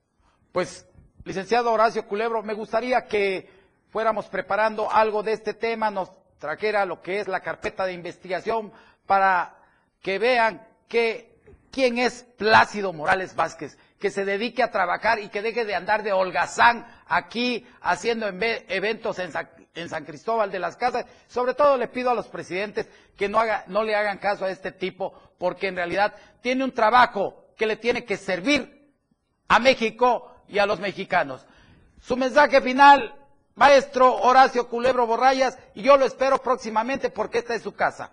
Pues, 0.53 0.89
licenciado 1.25 1.73
Horacio 1.73 2.07
Culebro, 2.07 2.43
me 2.43 2.55
gustaría 2.55 3.07
que 3.07 3.49
fuéramos 3.91 4.27
preparando 4.27 4.91
algo 4.91 5.23
de 5.23 5.33
este 5.33 5.55
tema, 5.55 5.91
nos 5.91 6.13
trajera 6.39 6.85
lo 6.85 7.01
que 7.01 7.21
es 7.21 7.29
la 7.29 7.41
carpeta 7.41 7.87
de 7.87 7.93
investigación 7.93 8.73
para 9.07 9.57
que 10.03 10.19
vean 10.19 10.67
que 10.89 11.37
quién 11.71 11.99
es 11.99 12.25
Plácido 12.37 12.93
Morales 12.93 13.35
Vázquez, 13.35 13.79
que 13.99 14.11
se 14.11 14.25
dedique 14.25 14.63
a 14.63 14.71
trabajar 14.71 15.19
y 15.19 15.29
que 15.29 15.43
deje 15.43 15.65
de 15.65 15.75
andar 15.75 16.03
de 16.03 16.13
holgazán 16.13 16.87
aquí 17.07 17.67
haciendo 17.81 18.29
eventos 18.29 19.19
en 19.19 19.33
en 19.77 19.89
San 19.89 20.05
Cristóbal 20.05 20.51
de 20.51 20.59
las 20.59 20.77
Casas. 20.77 21.07
Sobre 21.29 21.55
todo 21.55 21.77
le 21.77 21.89
pido 21.89 22.11
a 22.11 22.15
los 22.15 22.29
presidentes 22.29 22.89
que 23.17 23.29
no, 23.29 23.39
haga, 23.39 23.65
no 23.69 23.85
le 23.85 23.95
hagan 23.95 24.19
caso 24.19 24.45
a 24.45 24.51
este 24.51 24.73
tipo, 24.73 25.13
porque 25.39 25.69
en 25.69 25.77
realidad 25.77 26.15
tiene 26.43 26.65
un 26.65 26.73
trabajo 26.73 27.45
que 27.57 27.67
le 27.67 27.77
tiene 27.77 28.05
que 28.05 28.17
servir 28.17 28.91
a 29.49 29.59
México 29.59 30.35
y 30.49 30.59
a 30.59 30.67
los 30.67 30.81
mexicanos. 30.81 31.47
Su 32.01 32.17
mensaje 32.17 32.61
final, 32.61 33.15
maestro 33.55 34.15
Horacio 34.17 34.69
Culebro 34.69 35.07
Borrayas, 35.07 35.59
y 35.75 35.83
yo 35.83 35.97
lo 35.97 36.05
espero 36.05 36.39
próximamente 36.39 37.11
porque 37.11 37.39
esta 37.39 37.55
es 37.55 37.63
su 37.63 37.75
casa. 37.75 38.13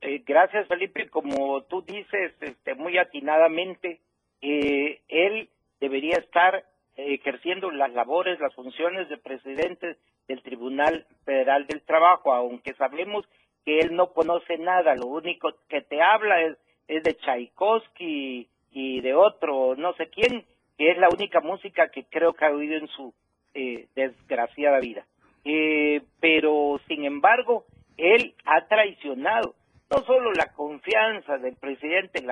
Eh, 0.00 0.22
gracias, 0.26 0.68
Felipe. 0.68 1.08
Como 1.10 1.62
tú 1.64 1.82
dices, 1.82 2.32
este, 2.40 2.74
muy 2.74 2.98
atinadamente, 2.98 4.00
eh, 4.40 5.00
él 5.08 5.50
debería 5.80 6.18
estar 6.18 6.64
ejerciendo 6.96 7.70
las 7.70 7.92
labores, 7.92 8.40
las 8.40 8.54
funciones 8.54 9.08
de 9.08 9.18
presidente 9.18 9.96
del 10.28 10.42
Tribunal 10.42 11.06
Federal 11.24 11.66
del 11.66 11.82
Trabajo, 11.82 12.32
aunque 12.32 12.74
sabemos 12.74 13.26
que 13.64 13.80
él 13.80 13.96
no 13.96 14.12
conoce 14.12 14.58
nada, 14.58 14.94
lo 14.94 15.06
único 15.06 15.50
que 15.68 15.80
te 15.80 16.00
habla 16.00 16.42
es, 16.42 16.56
de 16.86 17.14
Tchaikovsky 17.14 18.48
y 18.70 19.00
de 19.02 19.14
otro, 19.14 19.74
no 19.76 19.92
sé 19.94 20.08
quién, 20.08 20.46
que 20.78 20.90
es 20.90 20.96
la 20.96 21.08
única 21.10 21.40
música 21.40 21.90
que 21.90 22.04
creo 22.04 22.32
que 22.32 22.46
ha 22.46 22.50
oído 22.50 22.76
en 22.76 22.88
su 22.88 23.12
eh, 23.52 23.88
desgraciada 23.94 24.80
vida. 24.80 25.04
Eh, 25.44 26.00
pero, 26.18 26.80
sin 26.88 27.04
embargo, 27.04 27.66
él 27.98 28.34
ha 28.46 28.66
traicionado 28.68 29.54
no 29.90 29.98
solo 30.04 30.32
la 30.32 30.52
confianza 30.54 31.36
del 31.36 31.56
presidente 31.56 32.24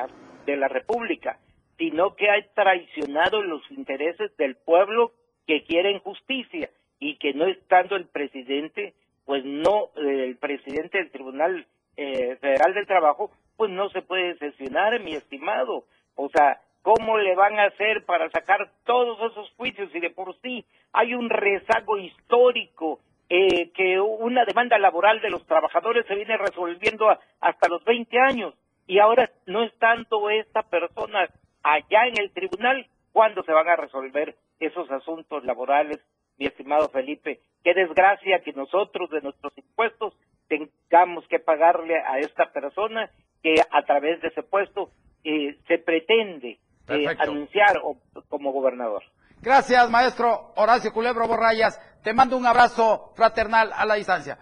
de 0.47 0.57
la 0.57 0.69
República, 0.69 1.39
sino 1.77 2.15
que 2.15 2.31
ha 2.31 2.43
traicionado 2.55 3.43
los 3.43 3.63
intereses 3.71 4.35
del 4.39 4.57
pueblo 4.57 5.13
que 5.47 5.65
quieren 5.65 5.99
justicia 6.01 6.71
y 6.99 7.17
que 7.19 7.35
no 7.35 7.47
estando 7.47 7.97
el 7.97 8.07
presidente, 8.07 8.95
pues 9.25 9.45
no, 9.45 9.91
el 9.97 10.37
presidente 10.37 10.99
del 10.99 11.11
Tribunal 11.11 11.67
eh, 11.97 12.37
Federal 12.37 12.75
del 12.75 12.87
Trabajo, 12.87 13.31
pues 13.57 13.71
no 13.71 13.89
se 13.91 14.03
puede 14.03 14.37
sesionar, 14.39 15.01
mi 15.01 15.15
estimado. 15.15 15.85
O 16.15 16.29
sea, 16.29 16.61
¿cómo 16.83 17.19
le 17.19 17.35
van 17.35 17.59
a 17.59 17.65
hacer 17.65 18.05
para 18.05 18.31
sacar 18.31 18.71
todos 18.85 19.33
esos 19.33 19.51
juicios 19.57 19.91
si 19.93 20.01
de 20.01 20.11
por 20.11 20.35
sí 20.41 20.65
hay 20.93 21.15
un 21.15 21.29
rezago 21.29 21.99
histórico 21.99 23.01
eh, 23.29 23.71
que 23.73 24.01
una 24.01 24.45
demanda 24.45 24.79
laboral 24.79 25.21
de 25.21 25.31
los 25.31 25.45
trabajadores 25.47 26.07
se 26.07 26.15
viene 26.15 26.37
resolviendo 26.37 27.09
hasta 27.41 27.69
los 27.69 27.85
20 27.85 28.19
años 28.21 28.55
y 28.87 29.01
ahora 29.01 29.31
no 29.47 29.65
estando 29.65 30.31
esta 30.31 30.63
persona 30.63 31.29
allá 31.63 32.07
en 32.07 32.21
el 32.21 32.31
tribunal, 32.31 32.87
¿cuándo 33.13 33.43
se 33.43 33.53
van 33.53 33.69
a 33.69 33.77
resolver 33.77 34.37
esos 34.61 34.89
asuntos 34.91 35.45
laborales, 35.45 35.99
mi 36.39 36.47
estimado 36.47 36.89
Felipe? 36.89 37.41
Qué 37.63 37.75
desgracia 37.75 38.41
que 38.45 38.53
nosotros 38.53 39.11
de 39.11 39.21
nuestros 39.21 39.53
impuestos 39.57 40.15
tengamos 40.49 41.27
que 41.29 41.39
pagarle 41.39 41.95
a 41.99 42.19
esta 42.19 42.53
persona 42.53 43.11
que 43.43 43.55
a 43.71 43.83
través 43.83 44.21
de 44.23 44.29
ese 44.29 44.43
puesto 44.43 44.91
eh, 45.25 45.59
se 45.67 45.79
pretende 45.79 46.61
eh, 46.89 47.07
anunciar 47.19 47.81
como 48.29 48.53
gobernador. 48.53 49.03
Gracias, 49.41 49.91
maestro 49.91 50.53
Horacio 50.57 50.93
Culebro 50.93 51.27
Borrayas. 51.27 51.81
Te 52.03 52.13
mando 52.13 52.37
un 52.37 52.47
abrazo 52.47 53.13
fraternal 53.17 53.73
a 53.75 53.85
la 53.85 53.95
distancia. 53.95 54.39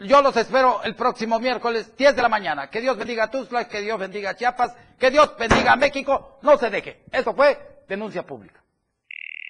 Yo 0.00 0.20
los 0.22 0.36
espero 0.36 0.82
el 0.82 0.96
próximo 0.96 1.38
miércoles, 1.38 1.96
10 1.96 2.16
de 2.16 2.22
la 2.22 2.28
mañana. 2.28 2.68
Que 2.68 2.80
Dios 2.80 2.96
bendiga 2.96 3.24
a 3.24 3.30
Tuzla, 3.30 3.68
que 3.68 3.80
Dios 3.80 3.98
bendiga 3.98 4.30
a 4.30 4.34
Chiapas, 4.34 4.74
que 4.98 5.10
Dios 5.10 5.36
bendiga 5.38 5.72
a 5.72 5.76
México. 5.76 6.38
No 6.42 6.56
se 6.56 6.70
deje. 6.70 7.02
Esto 7.12 7.34
fue 7.34 7.56
Denuncia 7.86 8.24
Pública. 8.24 8.63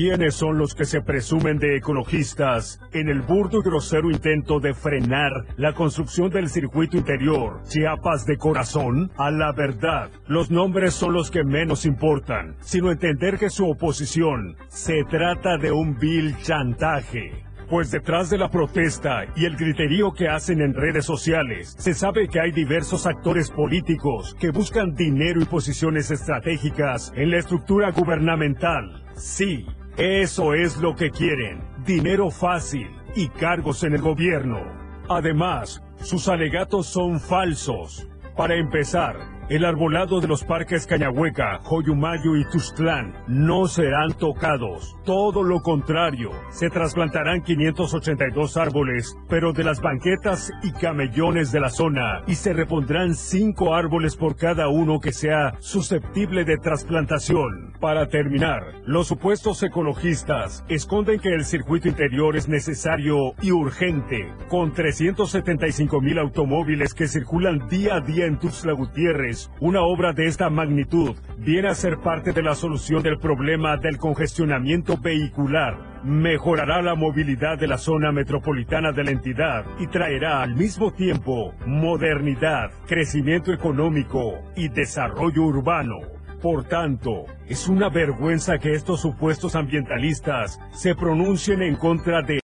¿Quiénes 0.00 0.34
son 0.34 0.56
los 0.56 0.74
que 0.74 0.86
se 0.86 1.02
presumen 1.02 1.58
de 1.58 1.76
ecologistas 1.76 2.80
en 2.94 3.10
el 3.10 3.20
burdo 3.20 3.58
y 3.58 3.62
grosero 3.62 4.10
intento 4.10 4.58
de 4.58 4.72
frenar 4.72 5.30
la 5.58 5.74
construcción 5.74 6.30
del 6.30 6.48
circuito 6.48 6.96
interior 6.96 7.60
Chiapas 7.64 8.24
de 8.24 8.38
corazón? 8.38 9.12
A 9.18 9.30
la 9.30 9.52
verdad, 9.52 10.08
los 10.26 10.50
nombres 10.50 10.94
son 10.94 11.12
los 11.12 11.30
que 11.30 11.44
menos 11.44 11.84
importan, 11.84 12.56
sino 12.60 12.90
entender 12.90 13.38
que 13.38 13.50
su 13.50 13.68
oposición 13.68 14.56
se 14.68 15.04
trata 15.04 15.58
de 15.58 15.70
un 15.70 15.98
vil 15.98 16.34
chantaje. 16.38 17.44
Pues 17.68 17.90
detrás 17.90 18.30
de 18.30 18.38
la 18.38 18.50
protesta 18.50 19.26
y 19.36 19.44
el 19.44 19.58
griterío 19.58 20.12
que 20.12 20.28
hacen 20.28 20.62
en 20.62 20.72
redes 20.72 21.04
sociales, 21.04 21.76
se 21.78 21.92
sabe 21.92 22.26
que 22.26 22.40
hay 22.40 22.52
diversos 22.52 23.06
actores 23.06 23.50
políticos 23.50 24.34
que 24.40 24.50
buscan 24.50 24.94
dinero 24.94 25.42
y 25.42 25.44
posiciones 25.44 26.10
estratégicas 26.10 27.12
en 27.14 27.32
la 27.32 27.36
estructura 27.36 27.90
gubernamental. 27.90 29.04
Sí, 29.14 29.66
eso 29.96 30.54
es 30.54 30.76
lo 30.78 30.94
que 30.94 31.10
quieren, 31.10 31.60
dinero 31.84 32.30
fácil 32.30 32.88
y 33.14 33.28
cargos 33.28 33.82
en 33.84 33.94
el 33.94 34.00
gobierno. 34.00 34.60
Además, 35.08 35.82
sus 36.00 36.28
alegatos 36.28 36.86
son 36.86 37.20
falsos. 37.20 38.06
Para 38.36 38.54
empezar, 38.54 39.16
el 39.50 39.64
arbolado 39.64 40.20
de 40.20 40.28
los 40.28 40.44
parques 40.44 40.86
Cañahueca, 40.86 41.58
Joyumayo 41.64 42.36
y 42.36 42.44
Tuxtlán 42.44 43.12
no 43.26 43.66
serán 43.66 44.12
tocados. 44.12 44.96
Todo 45.04 45.42
lo 45.42 45.60
contrario, 45.60 46.30
se 46.50 46.70
trasplantarán 46.70 47.42
582 47.42 48.56
árboles, 48.56 49.18
pero 49.28 49.52
de 49.52 49.64
las 49.64 49.80
banquetas 49.80 50.52
y 50.62 50.70
camellones 50.70 51.50
de 51.50 51.58
la 51.58 51.68
zona, 51.68 52.22
y 52.28 52.36
se 52.36 52.52
repondrán 52.52 53.16
5 53.16 53.74
árboles 53.74 54.14
por 54.14 54.36
cada 54.36 54.68
uno 54.68 55.00
que 55.00 55.10
sea 55.10 55.54
susceptible 55.58 56.44
de 56.44 56.56
trasplantación. 56.56 57.72
Para 57.80 58.06
terminar, 58.06 58.62
los 58.86 59.08
supuestos 59.08 59.64
ecologistas 59.64 60.64
esconden 60.68 61.18
que 61.18 61.34
el 61.34 61.44
circuito 61.44 61.88
interior 61.88 62.36
es 62.36 62.48
necesario 62.48 63.34
y 63.42 63.50
urgente, 63.50 64.32
con 64.48 64.72
375 64.72 66.00
mil 66.00 66.20
automóviles 66.20 66.94
que 66.94 67.08
circulan 67.08 67.66
día 67.68 67.96
a 67.96 68.00
día 68.00 68.26
en 68.26 68.38
Tuxtla 68.38 68.74
Gutiérrez 68.74 69.39
una 69.60 69.82
obra 69.82 70.12
de 70.12 70.26
esta 70.26 70.50
magnitud 70.50 71.16
viene 71.38 71.68
a 71.68 71.74
ser 71.74 71.98
parte 71.98 72.32
de 72.32 72.42
la 72.42 72.54
solución 72.54 73.02
del 73.02 73.18
problema 73.18 73.76
del 73.76 73.96
congestionamiento 73.96 74.98
vehicular. 74.98 76.02
Mejorará 76.04 76.82
la 76.82 76.94
movilidad 76.94 77.58
de 77.58 77.68
la 77.68 77.78
zona 77.78 78.12
metropolitana 78.12 78.92
de 78.92 79.04
la 79.04 79.10
entidad 79.10 79.64
y 79.78 79.86
traerá 79.86 80.42
al 80.42 80.54
mismo 80.54 80.92
tiempo 80.92 81.54
modernidad, 81.66 82.70
crecimiento 82.86 83.52
económico 83.52 84.40
y 84.56 84.68
desarrollo 84.68 85.42
urbano. 85.42 86.20
Por 86.42 86.64
tanto, 86.64 87.26
es 87.46 87.68
una 87.68 87.90
vergüenza 87.90 88.58
que 88.58 88.72
estos 88.72 89.02
supuestos 89.02 89.54
ambientalistas 89.56 90.58
se 90.72 90.94
pronuncien 90.94 91.60
en 91.60 91.76
contra 91.76 92.22
de 92.22 92.38